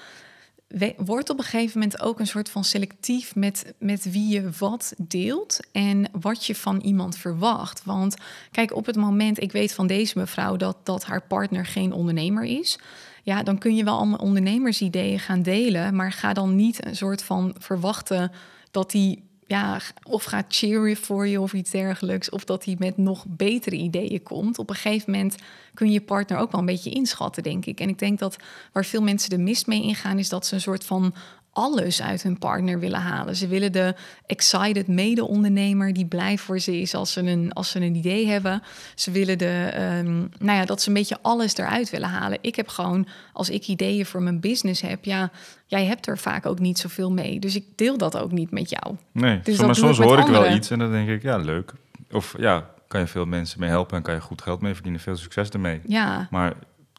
[0.97, 4.95] wordt op een gegeven moment ook een soort van selectief met, met wie je wat
[4.99, 7.85] deelt en wat je van iemand verwacht.
[7.85, 8.17] Want
[8.51, 12.45] kijk, op het moment, ik weet van deze mevrouw dat, dat haar partner geen ondernemer
[12.45, 12.79] is
[13.25, 17.23] ja, dan kun je wel allemaal ondernemersideeën gaan delen, maar ga dan niet een soort
[17.23, 18.33] van verwachten
[18.71, 22.97] dat hij ja, of gaat cheeren voor je of iets dergelijks, of dat hij met
[22.97, 24.59] nog betere ideeën komt.
[24.59, 25.37] Op een gegeven moment
[25.75, 27.81] kun je je partner ook wel een beetje inschatten, denk ik.
[27.81, 28.37] En ik denk dat
[28.73, 31.15] waar veel mensen de mist mee ingaan, is dat ze een soort van
[31.55, 33.37] alles uit hun partner willen halen.
[33.37, 33.95] Ze willen de
[34.27, 38.63] excited mede-ondernemer die blij voor ze is als ze een, als ze een idee hebben.
[38.95, 42.39] Ze willen de, um, nou ja, dat ze een beetje alles eruit willen halen.
[42.41, 45.31] Ik heb gewoon, als ik ideeën voor mijn business heb, ja,
[45.67, 47.39] jij hebt er vaak ook niet zoveel mee.
[47.39, 48.97] Dus ik deel dat ook niet met jou.
[49.13, 51.73] Nee, dus maar soms hoor ik wel iets en dan denk ik, ja, leuk.
[52.11, 55.01] Of ja, kan je veel mensen mee helpen en kan je goed geld mee verdienen.
[55.01, 55.81] Veel succes ermee.
[55.87, 56.29] Ja.
[56.31, 56.55] Maar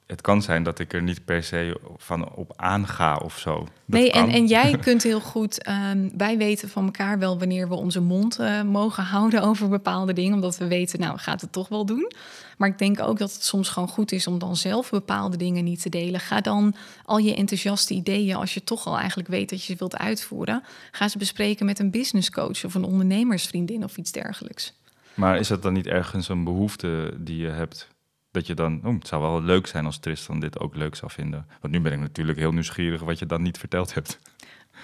[0.06, 3.68] het kan zijn dat ik er niet per se van op aanga of zo.
[3.86, 5.68] nee, en, en jij kunt heel goed.
[5.68, 10.14] Um, wij weten van elkaar wel wanneer we onze mond uh, mogen houden over bepaalde
[10.14, 10.34] dingen.
[10.34, 12.12] Omdat we weten, nou gaat het toch wel doen.
[12.58, 15.64] Maar ik denk ook dat het soms gewoon goed is om dan zelf bepaalde dingen
[15.64, 16.20] niet te delen.
[16.20, 16.76] Ga dan
[17.06, 20.64] al je enthousiaste ideeën, als je toch al eigenlijk weet dat je ze wilt uitvoeren,
[20.91, 24.74] ga ze bespreken met een business coach of een ondernemersvriendin of iets dergelijks.
[25.14, 27.88] Maar is dat dan niet ergens een behoefte die je hebt?
[28.36, 31.12] Dat je dan, oh, het zou wel leuk zijn als Tristan dit ook leuk zou
[31.12, 31.46] vinden.
[31.62, 34.20] Want nu ben ik natuurlijk heel nieuwsgierig wat je dan niet verteld hebt.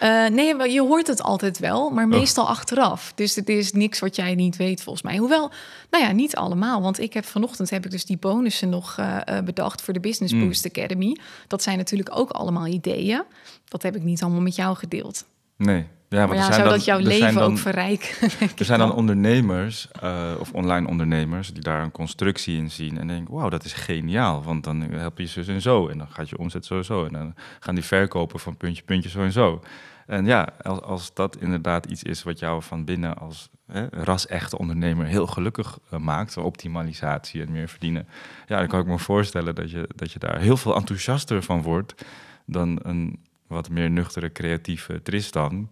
[0.03, 2.09] Uh, nee, je hoort het altijd wel, maar oh.
[2.09, 3.11] meestal achteraf.
[3.15, 5.17] Dus het is niks wat jij niet weet, volgens mij.
[5.17, 5.51] Hoewel,
[5.89, 6.81] nou ja, niet allemaal.
[6.81, 10.33] Want ik heb vanochtend heb ik dus die bonussen nog uh, bedacht voor de Business
[10.33, 10.39] mm.
[10.39, 11.17] Boost Academy.
[11.47, 13.23] Dat zijn natuurlijk ook allemaal ideeën.
[13.65, 15.25] Dat heb ik niet allemaal met jou gedeeld.
[15.57, 15.87] Nee,
[16.17, 18.29] ja, maar, ja, zou dat jouw leven ook verrijken?
[18.57, 23.07] Er zijn dan ondernemers uh, of online ondernemers die daar een constructie in zien en
[23.07, 26.29] denken: wauw, dat is geniaal, want dan help je zo en zo en dan gaat
[26.29, 29.61] je omzet sowieso en dan gaan die verkopen van puntje, puntje zo en zo.
[30.05, 34.57] En ja, als, als dat inderdaad iets is wat jou van binnen als hè, ras-echte
[34.57, 38.07] ondernemer heel gelukkig uh, maakt, optimalisatie en meer verdienen,
[38.47, 41.61] ja, dan kan ik me voorstellen dat je, dat je daar heel veel enthousiaster van
[41.61, 42.05] wordt
[42.45, 45.69] dan een wat meer nuchtere, creatieve Tristan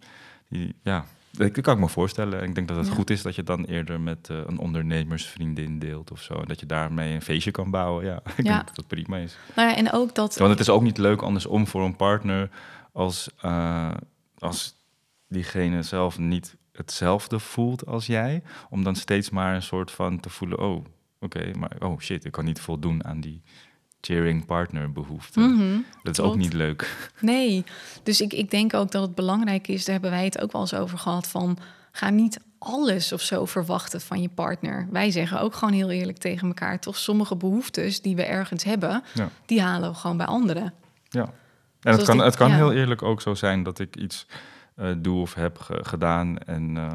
[0.83, 2.43] ja, dat kan ik me voorstellen.
[2.43, 6.11] Ik denk dat het goed is dat je dan eerder met uh, een ondernemersvriendin deelt
[6.11, 6.33] of zo.
[6.33, 8.05] En dat je daarmee een feestje kan bouwen.
[8.05, 9.37] Ja, ik denk dat dat prima is.
[9.55, 10.37] Nou ja, en ook dat...
[10.37, 12.49] Want het is ook niet leuk andersom voor een partner
[12.91, 13.91] als, uh,
[14.37, 14.75] als
[15.27, 18.43] diegene zelf niet hetzelfde voelt als jij.
[18.69, 20.85] Om dan steeds maar een soort van te voelen, oh,
[21.19, 23.41] oké, maar oh shit, ik kan niet voldoen aan die
[24.01, 25.39] cheering partner behoefte.
[25.39, 27.11] Mhm, dat is ook niet leuk.
[27.19, 27.63] Nee,
[28.03, 30.61] dus ik, ik denk ook dat het belangrijk is, daar hebben wij het ook wel
[30.61, 31.57] eens over gehad, van
[31.91, 34.87] ga niet alles of zo verwachten van je partner.
[34.91, 39.03] Wij zeggen ook gewoon heel eerlijk tegen elkaar, toch sommige behoeftes die we ergens hebben,
[39.45, 40.73] die halen we gewoon bij anderen.
[41.09, 41.33] Ja,
[41.81, 44.25] en het kan, het kan heel eerlijk ook zo zijn dat ik iets
[44.77, 46.75] uh, doe of heb gedaan en...
[46.75, 46.93] Uh,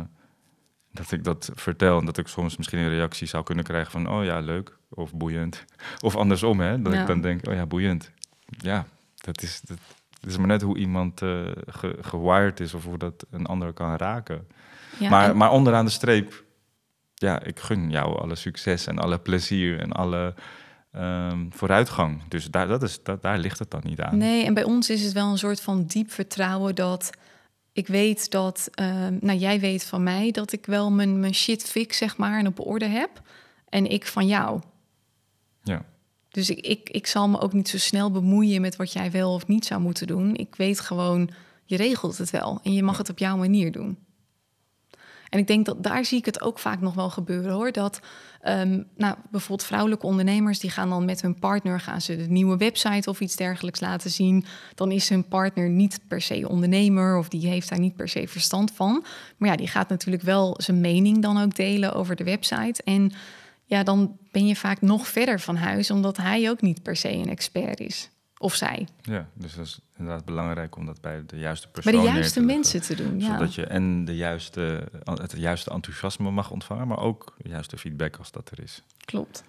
[0.94, 4.08] dat ik dat vertel en dat ik soms misschien een reactie zou kunnen krijgen van,
[4.10, 5.64] oh ja, leuk of boeiend.
[6.00, 8.10] Of andersom, hè, dat ik dan denk, oh ja, boeiend.
[8.58, 9.78] Ja, dat is, dat,
[10.26, 11.46] is maar net hoe iemand uh,
[12.00, 14.46] gewired is of hoe dat een ander kan raken.
[14.98, 16.44] Ja, maar, maar onderaan de streep,
[17.14, 20.34] ja, ik gun jou alle succes en alle plezier en alle
[20.96, 22.22] um, vooruitgang.
[22.28, 24.18] Dus daar, dat is, dat, daar ligt het dan niet aan.
[24.18, 27.10] Nee, en bij ons is het wel een soort van diep vertrouwen dat
[27.74, 31.62] ik weet dat, uh, nou jij weet van mij dat ik wel mijn, mijn shit
[31.62, 33.22] fix, zeg maar, en op orde heb.
[33.68, 34.60] En ik van jou.
[35.62, 35.84] Ja.
[36.28, 39.34] Dus ik, ik, ik zal me ook niet zo snel bemoeien met wat jij wel
[39.34, 40.36] of niet zou moeten doen.
[40.36, 41.30] Ik weet gewoon,
[41.64, 43.98] je regelt het wel en je mag het op jouw manier doen.
[45.34, 47.72] En ik denk dat daar zie ik het ook vaak nog wel gebeuren hoor.
[47.72, 48.00] Dat
[48.48, 52.56] um, nou, bijvoorbeeld vrouwelijke ondernemers, die gaan dan met hun partner, gaan ze de nieuwe
[52.56, 54.44] website of iets dergelijks laten zien.
[54.74, 58.28] Dan is hun partner niet per se ondernemer of die heeft daar niet per se
[58.28, 59.04] verstand van.
[59.36, 62.82] Maar ja, die gaat natuurlijk wel zijn mening dan ook delen over de website.
[62.84, 63.12] En
[63.64, 67.12] ja, dan ben je vaak nog verder van huis, omdat hij ook niet per se
[67.12, 68.10] een expert is
[68.44, 68.88] of zij.
[69.02, 72.40] Ja, dus dat is inderdaad belangrijk om dat bij de juiste persoon Bij de juiste
[72.40, 73.20] te mensen te doen.
[73.20, 73.26] Ja.
[73.26, 78.16] Zodat je en de juiste, het juiste enthousiasme mag ontvangen, maar ook de juiste feedback
[78.16, 78.82] als dat er is.
[79.04, 79.44] Klopt.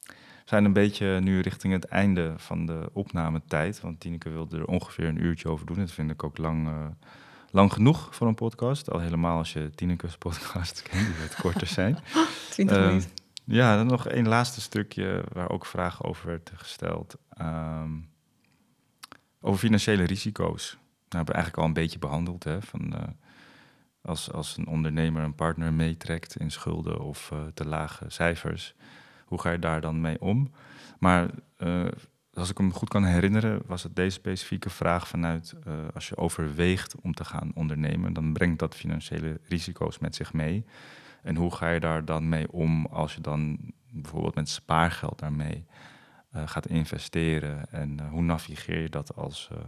[0.00, 3.80] We zijn een beetje nu richting het einde van de opnametijd.
[3.80, 5.76] Want Tineke wilde er ongeveer een uurtje over doen.
[5.76, 6.86] Dat vind ik ook lang, eh,
[7.50, 8.90] lang genoeg voor een podcast.
[8.90, 11.98] Al helemaal als je Tineke's podcast kent, die wat korter zijn.
[12.50, 13.10] 20 Eh, minuten.
[13.46, 17.16] Ja, dan nog één laatste stukje waar ook vragen over werd gesteld.
[17.28, 17.92] Ehm,
[19.40, 20.72] over financiële risico's.
[20.72, 22.44] Nou, hebben we eigenlijk al een beetje behandeld.
[22.44, 23.08] Hè, van, eh,
[24.02, 28.74] als, als een ondernemer een partner meetrekt in schulden of eh, te lage cijfers,
[29.24, 30.50] hoe ga je daar dan mee om?
[30.98, 31.84] Maar eh,
[32.32, 35.54] als ik hem goed kan herinneren, was het deze specifieke vraag vanuit
[35.94, 40.64] als je overweegt om te gaan ondernemen, dan brengt dat financiële risico's met zich mee.
[41.26, 43.58] En hoe ga je daar dan mee om als je dan
[43.90, 45.64] bijvoorbeeld met spaargeld daarmee
[46.30, 47.70] eh, gaat investeren?
[47.72, 49.58] En eh, hoe navigeer je dat als eh,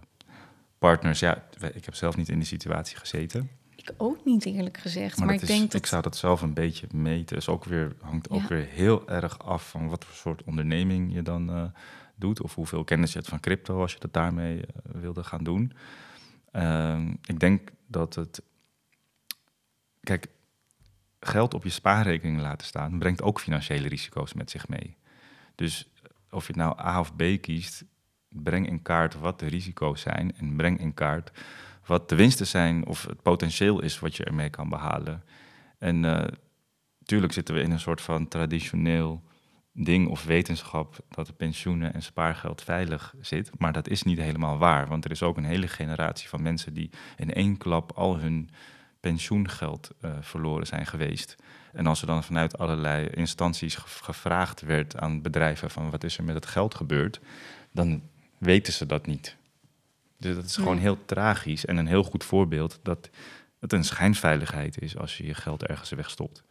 [0.79, 1.19] partners?
[1.21, 1.45] Ja,
[1.75, 3.51] ik heb zelf niet in die situatie gezeten.
[3.77, 5.19] Ik ook niet eerlijk gezegd.
[5.19, 5.75] Maar, ik is- denk dat...
[5.75, 7.37] ik zou dat zelf een beetje meten.
[7.37, 8.49] Dus ook weer, hangt ook Ja.
[8.49, 11.73] weer heel erg af van wat voor soort onderneming je dan
[12.17, 12.43] doet.
[12.43, 15.73] Of hoeveel kennis je hebt van crypto als je dat daarmee wilde gaan doen.
[16.53, 18.43] Ehm, ik denk dat het.
[20.01, 20.27] Kijk,
[21.21, 24.97] geld op je spaarrekening laten staan brengt ook financiële risico's met zich mee.
[25.55, 25.89] Dus
[26.31, 27.85] of je nou A of B kiest,
[28.29, 31.31] breng in kaart wat de risico's zijn en breng in kaart
[31.87, 35.25] wat de winsten zijn of het potentieel is wat je ermee kan behalen.
[35.79, 36.01] En
[36.99, 39.23] natuurlijk zitten we in een soort van traditioneel
[39.73, 43.51] ding of wetenschap dat de pensioenen en spaargeld veilig zit.
[43.59, 46.75] Maar dat is niet helemaal waar, want er is ook een hele generatie van mensen
[46.75, 48.51] die in één klap al hun
[49.01, 51.37] pensioengeld eh, verloren zijn geweest.
[51.73, 56.19] En als er dan vanuit allerlei instanties ge- gevraagd werd aan bedrijven van wat is
[56.19, 57.21] er met het geld gebeurd,
[57.73, 58.03] dan
[58.39, 59.37] weten ze dat niet.
[60.19, 63.11] Dus dat is gewoon heel tragisch en een heel goed voorbeeld dat
[63.61, 66.43] het een schijnveiligheid is als je je geld ergens wegstopt.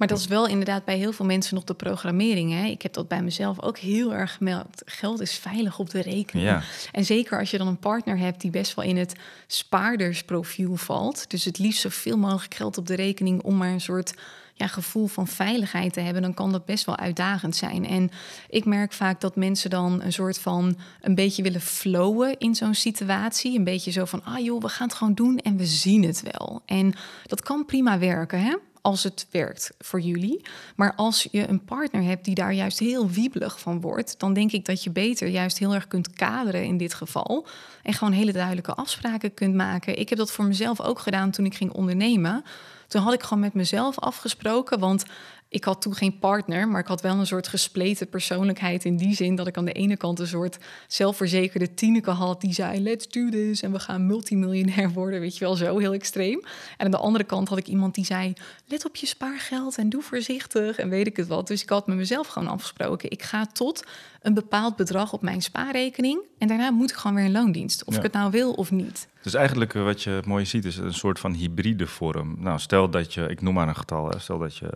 [0.00, 2.52] Maar dat is wel inderdaad bij heel veel mensen nog de programmering.
[2.52, 2.64] Hè?
[2.64, 4.82] Ik heb dat bij mezelf ook heel erg gemeld.
[4.84, 6.48] Geld is veilig op de rekening.
[6.48, 9.14] Ja, En zeker als je dan een partner hebt die best wel in het
[9.46, 11.30] spaardersprofiel valt.
[11.30, 14.14] Dus het liefst zoveel mogelijk geld op de rekening om maar een soort
[14.54, 16.22] ja, gevoel van veiligheid te hebben.
[16.22, 17.86] Dan kan dat best wel uitdagend zijn.
[17.86, 18.10] En
[18.48, 22.74] ik merk vaak dat mensen dan een soort van een beetje willen flowen in zo'n
[22.74, 23.58] situatie.
[23.58, 26.22] Een beetje zo van, ah joh, we gaan het gewoon doen en we zien het
[26.22, 26.62] wel.
[26.66, 26.94] En
[27.26, 28.54] dat kan prima werken, hè?
[28.82, 30.40] Als het werkt voor jullie.
[30.76, 34.52] Maar als je een partner hebt die daar juist heel wiebelig van wordt, dan denk
[34.52, 37.46] ik dat je beter juist heel erg kunt kaderen in dit geval.
[37.82, 39.98] En gewoon hele duidelijke afspraken kunt maken.
[39.98, 42.44] Ik heb dat voor mezelf ook gedaan toen ik ging ondernemen.
[42.88, 45.04] Toen had ik gewoon met mezelf afgesproken, want
[45.52, 49.14] ik had toen geen partner, maar ik had wel een soort gespleten persoonlijkheid in die
[49.14, 53.08] zin dat ik aan de ene kant een soort zelfverzekerde Tineke had die zei let's
[53.08, 56.42] do this en we gaan multimiljonair worden, weet je wel, zo heel extreem.
[56.76, 58.32] En aan de andere kant had ik iemand die zei
[58.66, 61.46] let op je spaargeld en doe voorzichtig en weet ik het wat.
[61.46, 63.84] Dus ik had met mezelf gewoon afgesproken, ik ga tot
[64.20, 67.92] een bepaald bedrag op mijn spaarrekening en daarna moet ik gewoon weer in loondienst, of
[67.92, 67.98] Ja.
[67.98, 69.08] ik het nou wil of niet.
[69.22, 72.34] Dus eigenlijk eh, wat je mooi ziet is een soort van hybride vorm.
[72.38, 74.70] Nou, stel dat je, ik noem maar een getal, stel dat je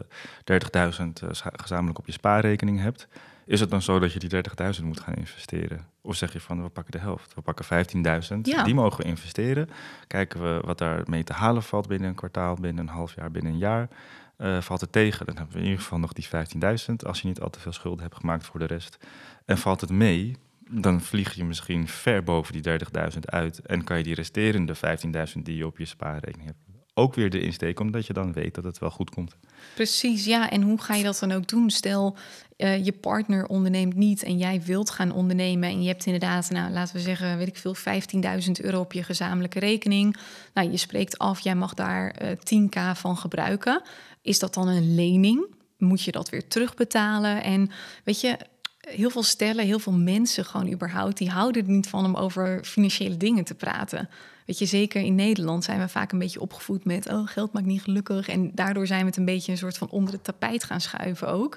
[0.44, 3.08] 30.000 eh, gezamenlijk op je spaarrekening hebt.
[3.46, 4.30] Is het dan zo dat je die
[4.78, 5.86] 30.000 moet gaan investeren?
[6.02, 8.62] Of zeg je van, we pakken de helft, we pakken 15.000, Ja.
[8.64, 9.68] die mogen we investeren.
[10.06, 13.52] Kijken we wat daarmee te halen valt binnen een kwartaal, binnen een half jaar, binnen
[13.52, 13.88] een jaar.
[14.36, 17.28] Eh, valt het tegen, dan hebben we in ieder geval nog die 15.000, als je
[17.28, 18.98] niet al te veel schulden hebt gemaakt voor de rest.
[19.44, 20.36] En valt het mee,
[20.70, 22.78] dan vlieg je misschien ver boven die
[23.12, 26.64] 30.000 uit en kan je die resterende 15.000 die je op je spaarrekening hebt
[26.94, 29.36] ook weer erin steken, omdat je dan weet dat het wel goed komt.
[29.74, 30.50] Precies, ja.
[30.50, 31.70] En hoe ga je dat dan ook doen?
[31.70, 32.16] Stel,
[32.56, 36.72] eh, je partner onderneemt niet en jij wilt gaan ondernemen en je hebt inderdaad, nou,
[36.72, 40.16] laten we zeggen, weet ik veel, 15.000 euro op je gezamenlijke rekening.
[40.54, 43.82] Nou, je spreekt af, jij mag daar eh 10k van gebruiken.
[44.22, 45.46] Is dat dan een lening?
[45.78, 47.42] Moet je dat weer terugbetalen?
[47.42, 47.70] En
[48.04, 48.36] weet je,
[48.88, 52.64] heel veel stellen, heel veel mensen gewoon überhaupt, die houden er niet van om over
[52.64, 54.08] financiële dingen te praten.
[54.46, 57.08] Weet je, zeker in Nederland zijn we vaak een beetje opgevoed met...
[57.12, 58.28] oh, geld maakt niet gelukkig.
[58.28, 61.28] En daardoor zijn we het een beetje een soort van onder het tapijt gaan schuiven
[61.28, 61.56] ook.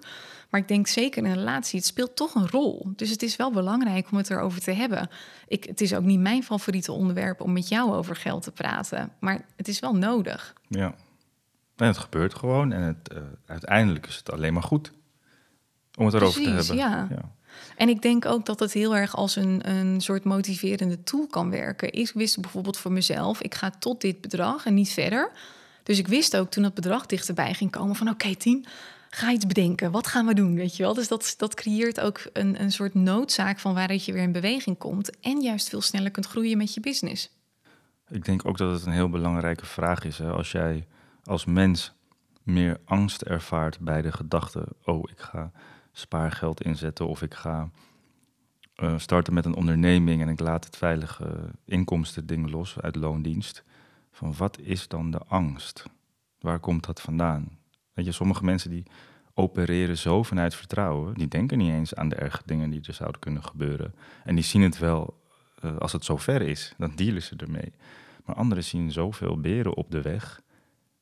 [0.50, 2.92] Maar ik denk zeker in een relatie, het speelt toch een rol.
[2.96, 5.10] Dus het is wel belangrijk om het erover te hebben.
[5.48, 9.12] Ik, het is ook niet mijn favoriete onderwerp om met jou over geld te praten.
[9.20, 10.54] Maar het is wel nodig.
[10.68, 10.96] Ja.
[11.76, 14.92] En het gebeurt gewoon en het, eh, uiteindelijk is het alleen maar goed
[15.98, 17.10] om het erover Precies, te hebben.
[17.10, 17.36] ja.
[17.76, 21.50] En ik denk ook dat het heel erg als een, een soort motiverende tool kan
[21.50, 21.94] werken.
[21.94, 25.32] Ik wist bijvoorbeeld voor mezelf, ik ga tot dit bedrag en niet verder.
[25.84, 28.66] Dus ik wist ook toen dat bedrag dichterbij ging komen van oké, tien,
[29.10, 29.92] ga iets bedenken.
[29.92, 30.56] Wat gaan we doen?
[30.56, 30.94] Weet je wel?
[30.94, 34.78] Dus dat, dat creëert ook een, een soort noodzaak van waaruit je weer in beweging
[34.78, 35.20] komt.
[35.20, 37.36] En juist veel sneller kunt groeien met je business.
[38.10, 40.18] Ik denk ook dat het een heel belangrijke vraag is.
[40.18, 40.32] Hè?
[40.32, 40.88] Als jij
[41.24, 41.94] als mens
[42.44, 45.52] meer angst ervaart bij de gedachte: oh, ik ga
[45.98, 47.70] spaargeld inzetten of ik ga
[48.76, 53.64] uh, starten met een onderneming en ik laat het veilige inkomstending los uit loondienst.
[54.12, 55.86] Van wat is dan de angst?
[56.40, 57.58] Waar komt dat vandaan?
[57.94, 58.84] Weet je, sommige mensen die
[59.34, 63.20] opereren zo vanuit vertrouwen, die denken niet eens aan de erge dingen die er zouden
[63.20, 63.94] kunnen gebeuren.
[64.24, 65.22] En die zien het wel
[65.64, 67.74] uh, als het zover is, dan dealen ze ermee.
[68.26, 70.42] Maar anderen zien zoveel beren op de weg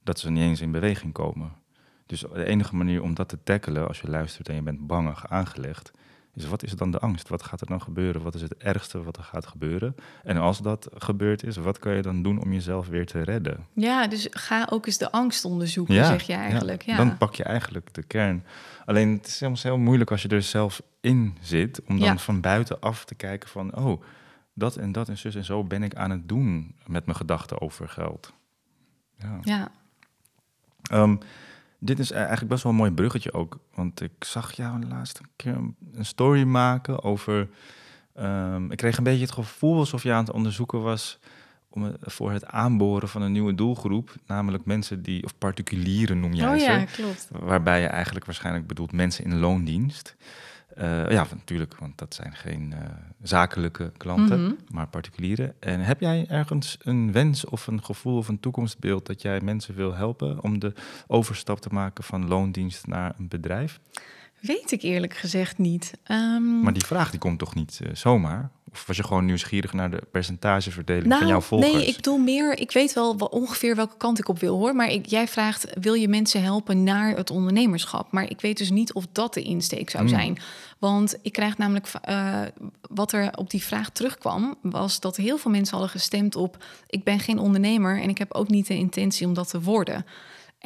[0.04, 1.52] dat ze niet eens in beweging komen.
[2.06, 5.28] Dus de enige manier om dat te tackelen, als je luistert en je bent bangig
[5.28, 5.92] aangelegd,
[6.36, 7.28] is wat is dan de angst?
[7.28, 8.22] Wat gaat er dan gebeuren?
[8.22, 9.96] Wat is het ergste wat er gaat gebeuren?
[10.24, 13.66] En als dat gebeurd is, wat kan je dan doen om jezelf weer te redden?
[13.74, 16.82] Ja, dus ga ook eens de angst onderzoeken, zeg je eigenlijk.
[16.82, 18.44] Ja, Dan pak je eigenlijk de kern.
[18.86, 22.42] Alleen het is soms heel moeilijk als je er zelf in zit, om dan van
[22.42, 24.02] buitenaf te kijken van, oh,
[24.54, 27.62] dat en dat en zus en zo ben ik aan het doen met mijn gedachten
[27.62, 28.34] over geld.
[29.18, 29.40] Ja.
[29.42, 29.72] ja.
[31.86, 33.60] Dit is eigenlijk best wel een mooi bruggetje ook.
[33.74, 35.58] Want ik zag jou de laatste keer
[35.94, 37.50] een story maken over.
[38.14, 41.20] Ehm, ik kreeg een beetje het gevoel alsof je aan het onderzoeken was
[41.70, 44.16] om, voor het aanboren van een nieuwe doelgroep.
[44.28, 46.72] Namelijk mensen die, of particulieren noem jij oh, ze.
[46.72, 47.28] Ja, klopt.
[47.32, 50.16] Waarbij je eigenlijk waarschijnlijk bedoelt mensen in loondienst.
[50.78, 52.80] Uh, ja, natuurlijk, want dat zijn geen uh,
[53.22, 54.58] zakelijke klanten, mm -hmm.
[54.70, 55.54] maar particulieren.
[55.60, 59.76] En heb jij ergens een wens of een gevoel of een toekomstbeeld dat jij mensen
[59.76, 60.74] wil helpen om de
[61.08, 63.80] overstap te maken van loondienst naar een bedrijf?
[64.40, 65.94] Weet ik eerlijk gezegd niet.
[66.12, 66.62] Um...
[66.62, 68.50] Maar die vraag die komt toch niet uh, zomaar?
[68.76, 71.74] Of was je gewoon nieuwsgierig naar de percentageverdeling van nou, jouw volgers?
[71.74, 74.76] Nee, ik bedoel meer, ik weet wel ongeveer welke kant ik op wil hoor.
[74.76, 78.12] Maar ik, jij vraagt, wil je mensen helpen naar het ondernemerschap?
[78.12, 80.14] Maar ik weet dus niet of dat de insteek zou hmm.
[80.14, 80.38] zijn.
[80.80, 82.42] Want ik krijg namelijk, uh,
[82.90, 87.04] wat er op die vraag terugkwam, was dat heel veel mensen hadden gestemd op, ik
[87.04, 90.06] ben geen ondernemer en ik heb ook niet de intentie om dat te worden.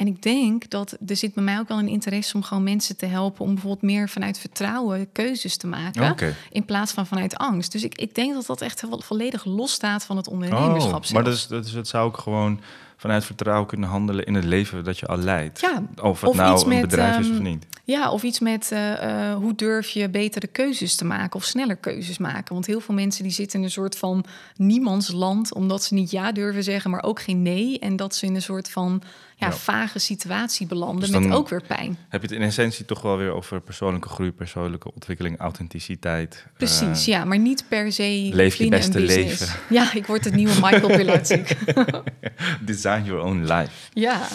[0.00, 2.96] En ik denk dat er zit bij mij ook wel een interesse om gewoon mensen
[2.96, 6.34] te helpen om bijvoorbeeld meer vanuit vertrouwen keuzes te maken.
[6.50, 7.72] In plaats van vanuit angst.
[7.72, 11.04] Dus ik, ik denk dat dat echt volledig los staat van het ondernemerschap.
[11.04, 12.60] Oh, maar dus, dus het zou ook gewoon
[12.96, 15.60] vanuit vertrouwen kunnen handelen in het leven dat je al leidt.
[15.60, 17.66] Ja, of het nou een bedrijf is of ehm, niet.
[17.90, 22.18] Ja, of iets met uh, hoe durf je betere keuzes te maken of sneller keuzes
[22.18, 22.54] maken.
[22.54, 24.24] Want heel veel mensen die zitten in een soort van
[24.56, 27.78] niemandsland, omdat ze niet ja durven zeggen, maar ook geen nee.
[27.78, 29.02] En dat ze in een soort van
[29.36, 31.98] ja, vage situatie belanden dus met ook weer pijn.
[32.08, 36.46] Heb je het in essentie toch wel weer over persoonlijke groei, persoonlijke ontwikkeling, authenticiteit.
[36.56, 38.30] Precies, uh, ja, maar niet per se.
[38.32, 39.48] Leef je beste leven.
[39.68, 41.56] Ja, ik word het nieuwe Michael Pilatschik.
[42.60, 43.72] Design your own life.
[43.92, 44.28] Ja.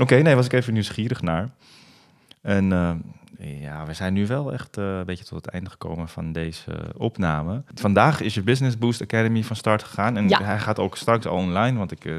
[0.00, 1.50] Oké, nee, was ik even nieuwsgierig naar.
[2.42, 2.94] En uh,
[3.60, 6.72] ja, we zijn nu wel echt uh, een beetje tot het einde gekomen van deze
[6.96, 7.62] opname.
[7.74, 10.16] Vandaag is je Business Boost Academy van start gegaan.
[10.16, 10.42] En ja.
[10.42, 11.78] hij gaat ook straks online.
[11.78, 12.16] Want ik, uh,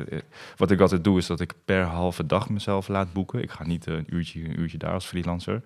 [0.57, 3.41] wat ik altijd doe, is dat ik per halve dag mezelf laat boeken.
[3.41, 5.61] Ik ga niet een uurtje, een uurtje daar als freelancer.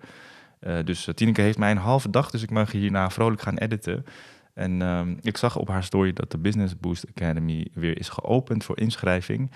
[0.60, 4.04] Uh, dus Tineke heeft mij een halve dag, dus ik mag hierna vrolijk gaan editen.
[4.54, 8.64] En um, ik zag op haar story dat de Business Boost Academy weer is geopend
[8.64, 9.50] voor inschrijving.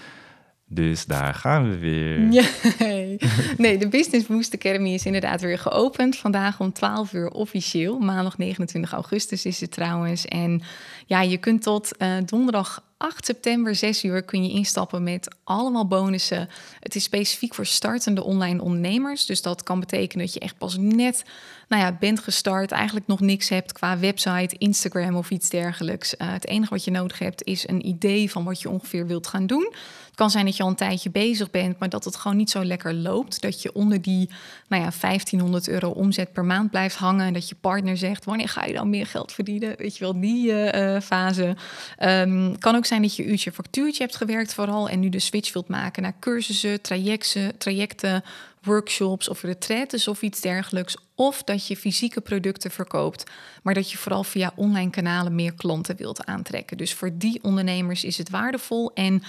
[0.70, 2.18] Dus daar gaan we weer.
[2.78, 3.18] Nee,
[3.56, 6.16] nee de Business Boost Academy is inderdaad weer geopend.
[6.16, 7.98] Vandaag om 12 uur officieel.
[7.98, 10.26] Maandag 29 augustus is het trouwens.
[10.26, 10.62] En
[11.06, 15.86] ja, je kunt tot uh, donderdag 8 september, 6 uur, kun je instappen met allemaal
[15.86, 16.48] bonussen.
[16.80, 19.26] Het is specifiek voor startende online ondernemers.
[19.26, 21.24] Dus dat kan betekenen dat je echt pas net
[21.68, 26.14] nou ja, bent gestart, eigenlijk nog niks hebt qua website, Instagram of iets dergelijks.
[26.18, 29.26] Uh, het enige wat je nodig hebt is een idee van wat je ongeveer wilt
[29.26, 29.72] gaan doen.
[30.06, 32.50] Het kan zijn dat je al een tijdje bezig bent, maar dat het gewoon niet
[32.50, 33.40] zo lekker loopt.
[33.40, 34.30] Dat je onder die
[34.68, 37.26] nou ja, 1500 euro omzet per maand blijft hangen.
[37.26, 39.74] En dat je partner zegt, wanneer ga je dan meer geld verdienen?
[39.76, 41.56] Weet je wel, die uh, fase.
[42.02, 44.88] Um, kan ook zijn dat je uurtje factuurtje hebt gewerkt vooral...
[44.88, 48.24] en nu de switch wilt maken naar cursussen, trajecten, trajecten
[48.62, 50.96] workshops of retretes of iets dergelijks.
[51.20, 53.30] Of dat je fysieke producten verkoopt,
[53.62, 56.76] maar dat je vooral via online kanalen meer klanten wilt aantrekken.
[56.76, 58.90] Dus voor die ondernemers is het waardevol.
[58.94, 59.22] En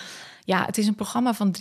[0.46, 1.56] ja, het is een programma van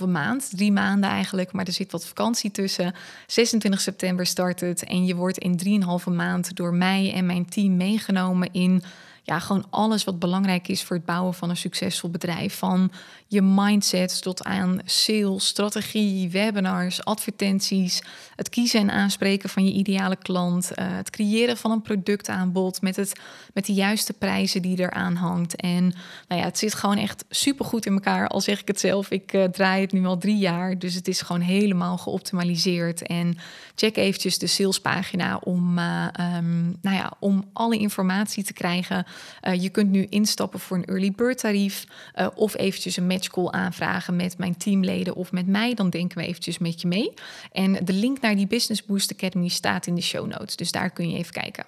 [0.00, 0.50] 3,5 maand.
[0.50, 2.94] Drie maanden eigenlijk, maar er zit wat vakantie tussen.
[3.26, 7.76] 26 september start het en je wordt in 3,5 maand door mij en mijn team
[7.76, 8.82] meegenomen in
[9.22, 12.54] ja, gewoon alles wat belangrijk is voor het bouwen van een succesvol bedrijf.
[12.54, 12.92] Van
[13.26, 18.02] je mindset tot aan sales, strategie, webinars, advertenties,
[18.36, 22.96] het kiezen en aanspreken van je ideale klant, uh, het creëren van een productaanbod met,
[22.96, 23.20] het,
[23.54, 25.56] met de juiste prijzen die eraan hangt.
[25.56, 25.82] En
[26.28, 28.28] nou ja, het zit gewoon echt super goed in elkaar.
[28.28, 31.08] Al zeg ik het zelf, ik uh, draai het nu al drie jaar, dus het
[31.08, 33.06] is gewoon helemaal geoptimaliseerd.
[33.06, 33.38] En
[33.74, 39.06] check eventjes de salespagina om, uh, um, nou ja, om alle informatie te krijgen.
[39.42, 41.84] Uh, je kunt nu instappen voor een early bird tarief
[42.14, 45.74] uh, of eventjes een matchcall aanvragen met mijn teamleden of met mij.
[45.74, 47.14] Dan denken we eventjes met je mee.
[47.52, 50.90] En de link naar die Business Boost Academy staat in de show notes, dus daar
[50.90, 51.64] kun je even kijken.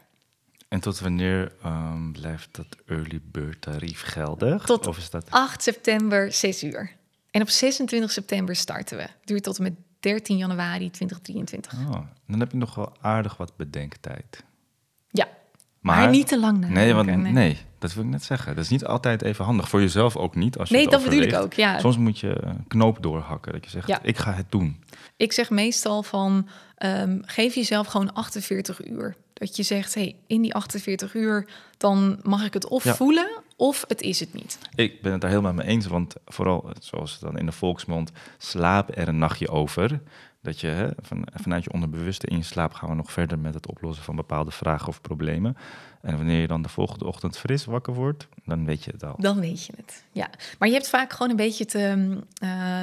[0.68, 4.64] En tot wanneer um, blijft dat early bird tarief geldig?
[4.64, 5.30] Tot of is dat...
[5.30, 6.90] 8 september, 6 uur.
[7.30, 9.06] En op 26 september starten we.
[9.24, 11.72] Duurt tot en met 13 januari 2023.
[11.72, 14.44] Oh, dan heb je nog wel aardig wat bedenktijd.
[15.84, 16.68] Maar, maar niet te lang na.
[16.68, 17.32] Nee, want, nee.
[17.32, 17.58] nee.
[17.78, 18.54] dat wil ik net zeggen.
[18.54, 19.68] Dat is niet altijd even handig.
[19.68, 20.58] Voor jezelf ook niet.
[20.58, 21.78] Als je nee, dat bedoel ik ook, ja.
[21.78, 23.52] Soms moet je een knoop doorhakken.
[23.52, 23.98] Dat je zegt, Ja.
[24.02, 24.82] ik ga het doen.
[25.16, 29.16] Ik zeg meestal van, ehm, geef jezelf gewoon 48 uur.
[29.32, 32.94] Dat je zegt, hey, in die 48 uur, dan mag ik het of Ja.
[32.94, 34.58] voelen, of het is het niet.
[34.74, 35.86] Ik ben het daar helemaal mee eens.
[35.86, 40.00] Want vooral, zoals het dan in de volksmond, slaap er een nachtje over.
[40.44, 43.54] Dat je hè, van, vanuit je onderbewuste in je slaap gaan we nog verder met
[43.54, 45.56] het oplossen van bepaalde vragen of problemen.
[46.00, 49.14] En wanneer je dan de volgende ochtend fris wakker wordt, dan weet je het al.
[49.18, 50.04] Dan weet je het.
[50.12, 52.82] Ja, maar je hebt vaak gewoon een beetje te, eh,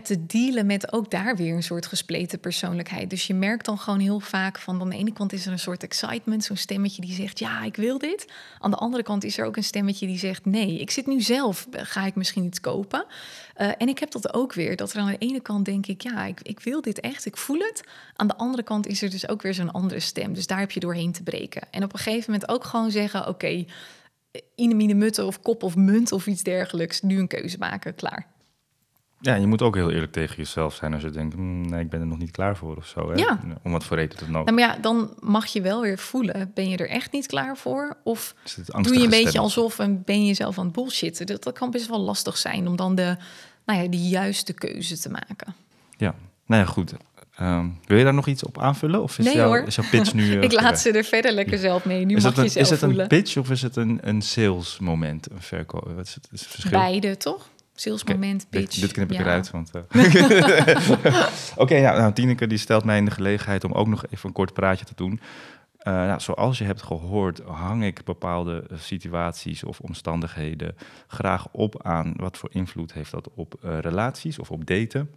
[0.00, 3.10] te dealen met ook daar weer een soort gespleten persoonlijkheid.
[3.10, 5.58] Dus je merkt dan gewoon heel vaak van aan de ene kant is er een
[5.58, 8.32] soort excitement, zo'n stemmetje die zegt ja, ik wil dit.
[8.58, 11.20] Aan de andere kant is er ook een stemmetje die zegt nee, ik zit nu
[11.20, 13.04] zelf, ga ik misschien iets kopen.
[13.60, 16.02] Uh, en ik heb dat ook weer, dat er aan de ene kant denk ik
[16.02, 17.84] ja, ik, ik wil dit echt, ik voel het.
[18.16, 20.34] Aan de andere kant is er dus ook weer zo'n andere stem.
[20.34, 21.62] Dus daar heb je doorheen te breken.
[21.70, 23.66] En op een gegeven moment ook gewoon zeggen oké, okay,
[24.54, 28.33] ine mine mutte of kop of munt of iets dergelijks, nu een keuze maken, klaar.
[29.24, 31.90] Ja, je moet ook heel eerlijk tegen jezelf zijn als je denkt, hm, nee, ik
[31.90, 33.10] ben er nog niet klaar voor of zo.
[33.10, 33.14] Hè?
[33.14, 33.40] Ja.
[33.62, 34.44] Om wat voor reden dan ook.
[34.44, 37.56] Nou, maar ja, dan mag je wel weer voelen, ben je er echt niet klaar
[37.56, 37.96] voor?
[38.02, 38.34] Of
[38.66, 41.26] doe je een beetje alsof en ben je jezelf aan het bullshitten?
[41.26, 43.16] Dat, dat kan best wel lastig zijn om dan de,
[43.66, 45.54] nou ja, de juiste keuze te maken.
[45.96, 46.14] Ja,
[46.46, 46.94] nou ja, goed.
[47.36, 49.02] Ehm, wil je daar nog iets op aanvullen?
[49.02, 49.62] Of is, Nee, jouw, hoor.
[49.66, 50.32] is jouw pitch nu...
[50.36, 52.04] eh, ik laat ze er verder lekker zelf mee.
[52.04, 53.98] Nu is mag het een, je zelf is het een pitch of is het een,
[54.02, 55.30] een sales moment?
[55.30, 55.92] Een verkoop?
[55.96, 56.70] Wat is het, is het verschil?
[56.78, 57.48] Beide, toch?
[57.74, 58.80] Salesmoment, Dit, pitch.
[58.80, 59.22] dit knip ik ja.
[59.22, 59.70] eruit, want...
[59.70, 59.82] eh.
[61.62, 64.32] Oké, ja, nou, Tineke die stelt mij in de gelegenheid om ook nog even een
[64.34, 65.20] kort praatje te doen.
[65.78, 70.76] Eh, nou, zoals je hebt gehoord, hang ik bepaalde eh, situaties of omstandigheden
[71.06, 75.10] graag op aan wat voor invloed heeft dat op relaties of op daten.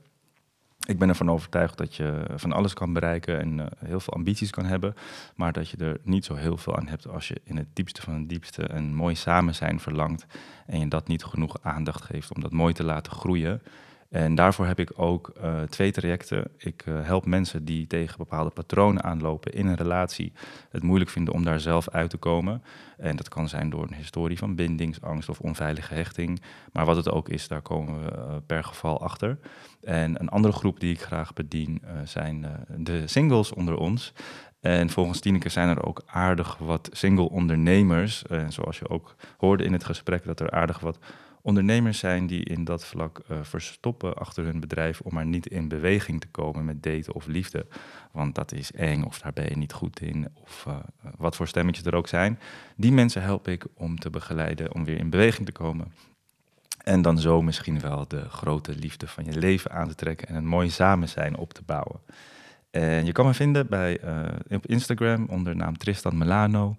[0.87, 4.49] Ik ben ervan overtuigd dat je van alles kan bereiken en eh, heel veel ambities
[4.49, 4.95] kan hebben,
[5.35, 8.01] maar dat je er niet zo heel veel aan hebt als je in het diepste
[8.01, 10.25] van het diepste een mooi samen zijn verlangt
[10.65, 13.61] en je dat niet genoeg aandacht geeft om dat mooi te laten groeien.
[14.09, 16.51] En daarvoor heb ik ook eh, twee trajecten.
[16.57, 20.33] Ik eh, help mensen die tegen bepaalde patronen aanlopen in een relatie,
[20.69, 22.63] het moeilijk vinden om daar zelf uit te komen.
[22.97, 26.41] En dat kan zijn door een historie van bindingsangst of onveilige hechting.
[26.71, 29.37] Maar wat het ook is, daar komen we eh, per geval achter.
[29.81, 32.45] En een andere groep die ik graag bedien zijn
[32.77, 34.13] de singles onder ons.
[34.59, 38.25] En volgens Tineke zijn er ook aardig wat single ondernemers.
[38.25, 40.99] En zoals je ook hoorde in het gesprek, dat er aardig wat
[41.47, 45.67] ondernemers zijn die in dat vlak eh, verstoppen achter hun bedrijf om maar niet in
[45.67, 47.65] beweging te komen met daten of liefde.
[48.11, 50.75] Want dat is eng of daar ben je niet goed in of eh,
[51.17, 52.39] wat voor stemmetjes er ook zijn.
[52.75, 55.93] Die mensen help ik om te begeleiden om weer in beweging te komen.
[56.83, 60.35] En dan zo misschien wel de grote liefde van je leven aan te trekken en
[60.35, 61.99] een mooi samen zijn op te bouwen.
[62.69, 66.77] En je kan me vinden bij, eh, op Instagram onder naam Tristan Melano.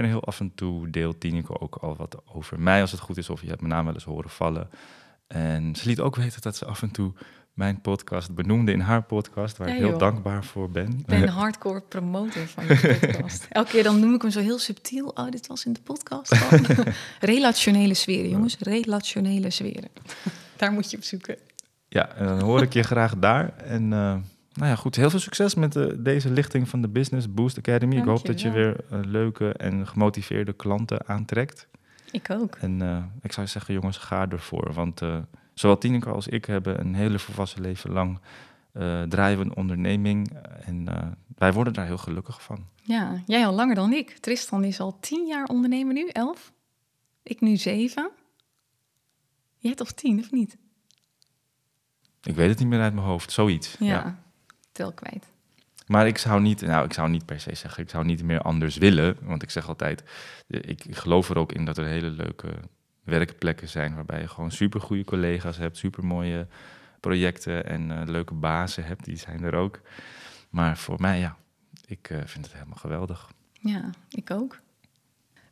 [0.00, 3.16] En heel af en toe deelt Tineke ook al wat over mij als het goed
[3.16, 3.30] is.
[3.30, 4.70] Of je hebt mijn naam wel eens horen vallen.
[5.26, 7.12] En ze liet ook weten dat ze af en toe
[7.52, 9.56] mijn podcast benoemde in haar podcast.
[9.56, 10.98] Waar Ja, ik heel dankbaar voor ben.
[10.98, 13.46] Ik ben een hardcore promotor van je podcast.
[13.50, 15.08] Elke keer dan noem ik hem zo heel subtiel.
[15.08, 16.34] Oh, dit was in de podcast.
[17.20, 18.58] Relationele sferen, jongens.
[18.58, 19.88] Relationele sferen.
[20.56, 21.36] Daar moet je op zoeken.
[21.88, 23.56] Ja, en dan hoor ik je graag daar.
[23.56, 24.16] En eh,
[24.60, 27.96] nou ja, goed, heel veel succes met eh, deze lichting van de Business Boost Academy.
[27.96, 31.68] Ik hoop dat je weer eh, leuke en gemotiveerde klanten aantrekt.
[32.10, 32.56] Ik ook.
[32.56, 34.72] En eh, ik zou zeggen, jongens, ga ervoor.
[34.72, 35.02] Want
[35.54, 38.20] zowel Tineke als ik hebben een hele volwassen leven lang
[39.08, 40.30] draaien we een onderneming.
[40.64, 40.86] En
[41.36, 42.66] wij worden daar heel gelukkig van.
[42.82, 44.10] Ja, jij al langer dan ik.
[44.10, 46.52] Tristan is al tien jaar ondernemer nu, elf.
[47.22, 48.10] Ik nu zeven.
[49.56, 50.56] Jij toch tien, of niet?
[52.22, 53.76] Ik weet het niet meer uit mijn hoofd, zoiets.
[53.78, 54.29] Ja, Ja.
[54.88, 55.26] Kwijt.
[55.86, 58.40] Maar ik zou niet, nou, ik zou niet per se zeggen, ik zou niet meer
[58.40, 59.16] anders willen.
[59.20, 60.02] Want ik zeg altijd,
[60.46, 62.48] ik, ik geloof er ook in dat er hele leuke
[63.04, 66.46] werkplekken zijn waarbij je gewoon super goede collega's hebt, super mooie
[67.00, 69.80] projecten en uh, leuke bazen hebt, die zijn er ook.
[70.50, 71.36] Maar voor mij, ja,
[71.86, 73.30] ik uh, vind het helemaal geweldig.
[73.52, 74.58] Ja, ik ook.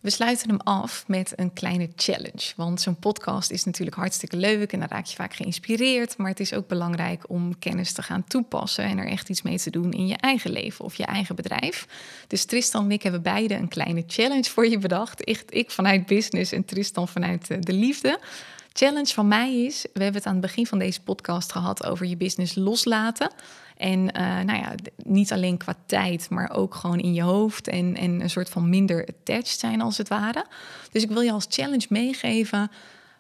[0.01, 2.53] We sluiten hem af met een kleine challenge.
[2.57, 6.17] Want zo'n podcast is natuurlijk hartstikke leuk en dan raak je vaak geïnspireerd.
[6.17, 9.59] Maar het is ook belangrijk om kennis te gaan toepassen en er echt iets mee
[9.59, 11.87] te doen in je eigen leven of je eigen bedrijf.
[12.27, 15.29] Dus Tristan en ik hebben beide een kleine challenge voor je bedacht.
[15.49, 18.21] Ik, vanuit business en Tristan vanuit eh, de liefde.
[18.79, 22.07] Challenge van mij is: we hebben het aan het begin van deze podcast gehad over
[22.07, 23.33] je business loslaten.
[23.77, 27.97] En uh, nou ja, niet alleen qua tijd, maar ook gewoon in je hoofd en,
[27.97, 30.47] en een soort van minder attached zijn als het ware.
[30.93, 32.71] Dus ik wil je als challenge meegeven.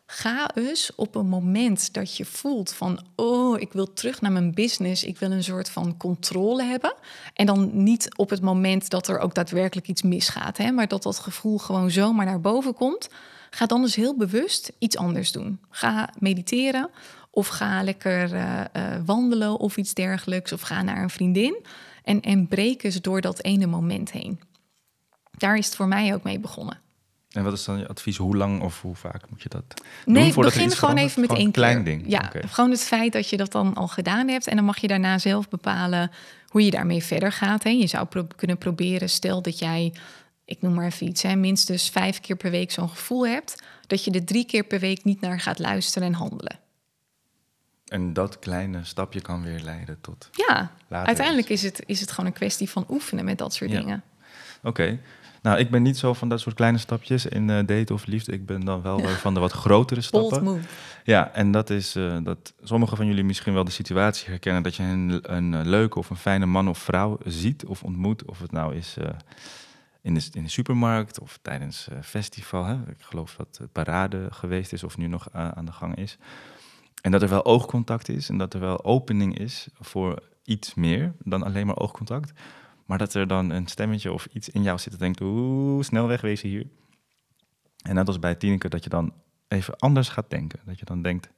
[0.07, 4.55] Ga eens op een moment dat je voelt van, oh, ik wil terug naar mijn
[4.55, 6.95] business, ik wil een soort van controle hebben.
[7.35, 11.03] En dan niet op het moment dat er ook daadwerkelijk iets misgaat, hè, maar dat
[11.03, 13.09] dat gevoel gewoon zomaar naar boven komt.
[13.51, 15.61] Ga dan dus heel bewust iets anders doen.
[15.71, 16.91] Ga mediteren
[17.31, 20.53] of ga lekker uh, uh, wandelen of iets dergelijks.
[20.53, 21.65] Of ga naar een vriendin.
[22.05, 24.41] En, en breek eens door dat ene moment heen.
[25.31, 26.81] Daar is het voor mij ook mee begonnen.
[27.29, 28.17] En wat is dan je advies?
[28.17, 30.15] Hoe lang of hoe vaak moet je dat nee, doen?
[30.15, 31.85] Nee, begin gewoon even met gewoon één klein keer.
[31.85, 32.05] ding.
[32.07, 34.47] Ja, gewoon het feit dat je dat dan al gedaan hebt.
[34.47, 36.11] En dan mag je daarna zelf bepalen
[36.47, 37.63] hoe je daarmee verder gaat.
[37.63, 37.71] Hè.
[37.71, 39.93] Je zou pro kunnen proberen, stel dat jij,
[40.49, 44.05] ik noem maar even iets, hè, minstens vijf keer per week zo'n gevoel hebt, dat
[44.05, 46.59] je er drie keer per week niet naar gaat luisteren en handelen.
[47.87, 50.29] En dat kleine stapje kan weer leiden tot...
[50.33, 53.71] Ja, Later uiteindelijk is het, is het gewoon een kwestie van oefenen met dat soort
[53.71, 53.79] Ja.
[53.79, 54.03] dingen.
[54.63, 54.99] Oké.
[55.43, 58.33] Nou, ik ben niet zo van dat soort kleine stapjes in eh daten of liefde.
[58.33, 60.63] Ik ben dan wel van de wat grotere stappen.
[61.05, 64.77] Ja, en dat is eh, dat sommigen van jullie misschien wel de situatie herkennen dat
[64.77, 68.25] je een, een eh, leuke of een fijne man of vrouw ziet of ontmoet.
[68.25, 68.97] Of het nou is
[70.03, 72.65] in, de, in supermarkt of tijdens een festival.
[72.65, 72.75] Hè?
[72.75, 76.19] Ik geloof dat het parade geweest is of nu nog a- aan de gang is.
[77.03, 81.15] En dat er wel oogcontact is en dat er wel opening is voor iets meer
[81.25, 82.33] dan alleen maar oogcontact.
[82.87, 86.07] Maar dat er dan een stemmetje of iets in jou zit dat denkt, oeh, snel
[86.07, 86.67] wegwezen hier.
[87.83, 89.13] En net als bij Tineke, dat je dan
[89.49, 90.61] even anders gaat denken.
[90.65, 91.29] Dat je dan denkt,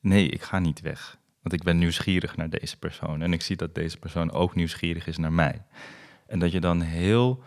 [0.00, 1.18] nee, ik ga niet weg.
[1.42, 3.22] Want ik ben nieuwsgierig naar deze persoon.
[3.22, 5.62] En ik zie dat deze persoon ook nieuwsgierig is naar mij.
[6.26, 7.42] En dat je dan heel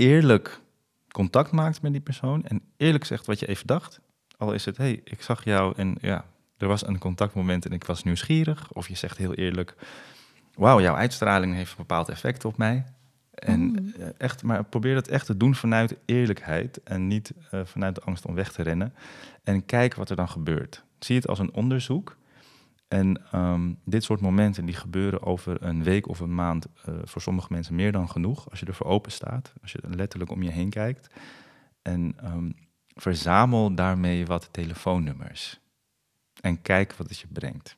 [0.00, 0.60] eerlijk
[1.08, 2.44] contact maakt met die persoon.
[2.44, 4.00] En eerlijk zegt wat je even dacht.
[4.36, 6.24] Al is het, hé, hey, ik zag jou en ja,
[6.56, 8.72] er was een contactmoment en ik was nieuwsgierig.
[8.72, 9.74] Of je zegt heel eerlijk,
[10.54, 12.84] wauw, jouw uitstraling heeft een bepaald effect op mij.
[13.30, 17.94] En eh, echt, maar probeer dat echt te doen vanuit eerlijkheid en niet eh, vanuit
[17.94, 18.94] de angst om weg te rennen.
[19.44, 20.84] En kijk wat er dan gebeurt.
[20.98, 22.16] Zie het als een onderzoek.
[22.90, 27.22] En ehm, dit soort momenten die gebeuren over een week of een maand, eh, voor
[27.22, 28.50] sommige mensen meer dan genoeg.
[28.50, 31.14] Als je ervoor open staat, als je letterlijk om je heen kijkt.
[31.82, 32.50] En ehm,
[32.94, 35.60] verzamel daarmee wat telefoonnummers.
[36.40, 37.76] En kijk wat het je brengt.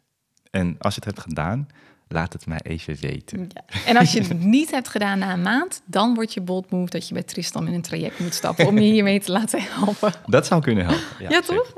[0.51, 1.69] En als je het hebt gedaan,
[2.09, 3.49] laat het mij even weten.
[3.55, 3.65] Ja.
[3.87, 6.91] En als je het niet hebt gedaan na een maand, dan wordt je bold move
[6.91, 10.13] dat je bij Tristan in een traject moet stappen om je hiermee te laten helpen.
[10.27, 11.05] Dat zou kunnen helpen.
[11.19, 11.73] Ja, Ja, zeker.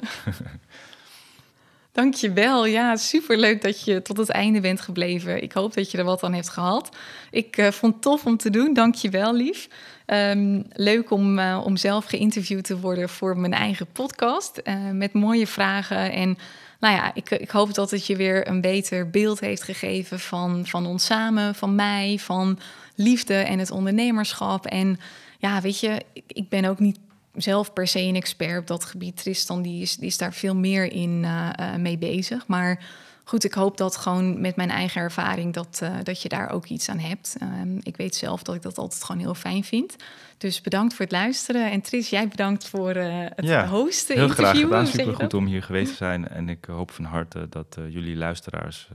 [1.95, 2.67] Dankjewel.
[2.67, 5.43] Ja, superleuk dat je tot het einde bent gebleven.
[5.43, 6.97] Ik hoop dat je er wat aan hebt gehad.
[7.31, 8.75] Ik eh, vond het tof om te doen.
[8.75, 9.69] Dankjewel, lief.
[10.07, 14.57] Ehm, leuk om, eh, om zelf geïnterviewd te worden voor mijn eigen podcast.
[14.57, 16.13] eh, met mooie vragen.
[16.13, 16.39] En
[16.81, 20.67] nou ja, ik, ik hoop dat het je weer een beter beeld heeft gegeven van,
[20.67, 22.59] van ons samen, van mij, van
[22.95, 24.67] liefde en het ondernemerschap.
[24.67, 24.99] En
[25.39, 26.99] ja, weet je, ik ben ook niet
[27.35, 29.17] zelf per se een expert op dat gebied.
[29.17, 32.47] Tristan die is, die is daar veel meer in eh, eh, mee bezig.
[32.47, 32.83] Maar
[33.25, 36.67] goed, ik hoop dat gewoon met mijn eigen ervaring dat, eh, dat je daar ook
[36.67, 37.37] iets aan hebt.
[37.39, 39.97] Ehm, ik weet zelf dat ik dat altijd gewoon heel fijn vind.
[40.39, 41.71] Dus bedankt voor het luisteren.
[41.71, 44.87] En Tris, jij bedankt voor eh, het Ja, hosten, Heel graag gedaan.
[44.87, 46.29] Super goed om hier geweest te zijn.
[46.29, 48.89] En ik hoop van harte dat jullie luisteraars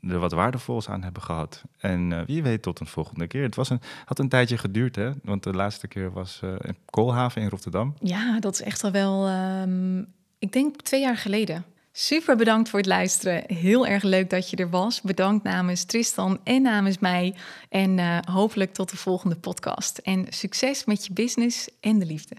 [0.00, 1.62] er wat waardevols aan hebben gehad.
[1.78, 3.42] En eh, wie weet tot een volgende keer.
[3.42, 5.10] Het was een, had een tijdje geduurd, hè?
[5.22, 7.94] Want de laatste keer was eh in Koolhaven in Rotterdam.
[8.00, 9.98] Ja, dat is echt al wel, ehm,
[10.38, 11.64] ik denk twee jaar geleden.
[11.92, 13.44] Super bedankt voor het luisteren.
[13.46, 15.00] Heel erg leuk dat je er was.
[15.00, 17.34] Bedankt namens Tristan en namens mij.
[17.68, 19.98] En eh, hopelijk tot de volgende podcast.
[19.98, 22.36] En succes met je business en de liefde.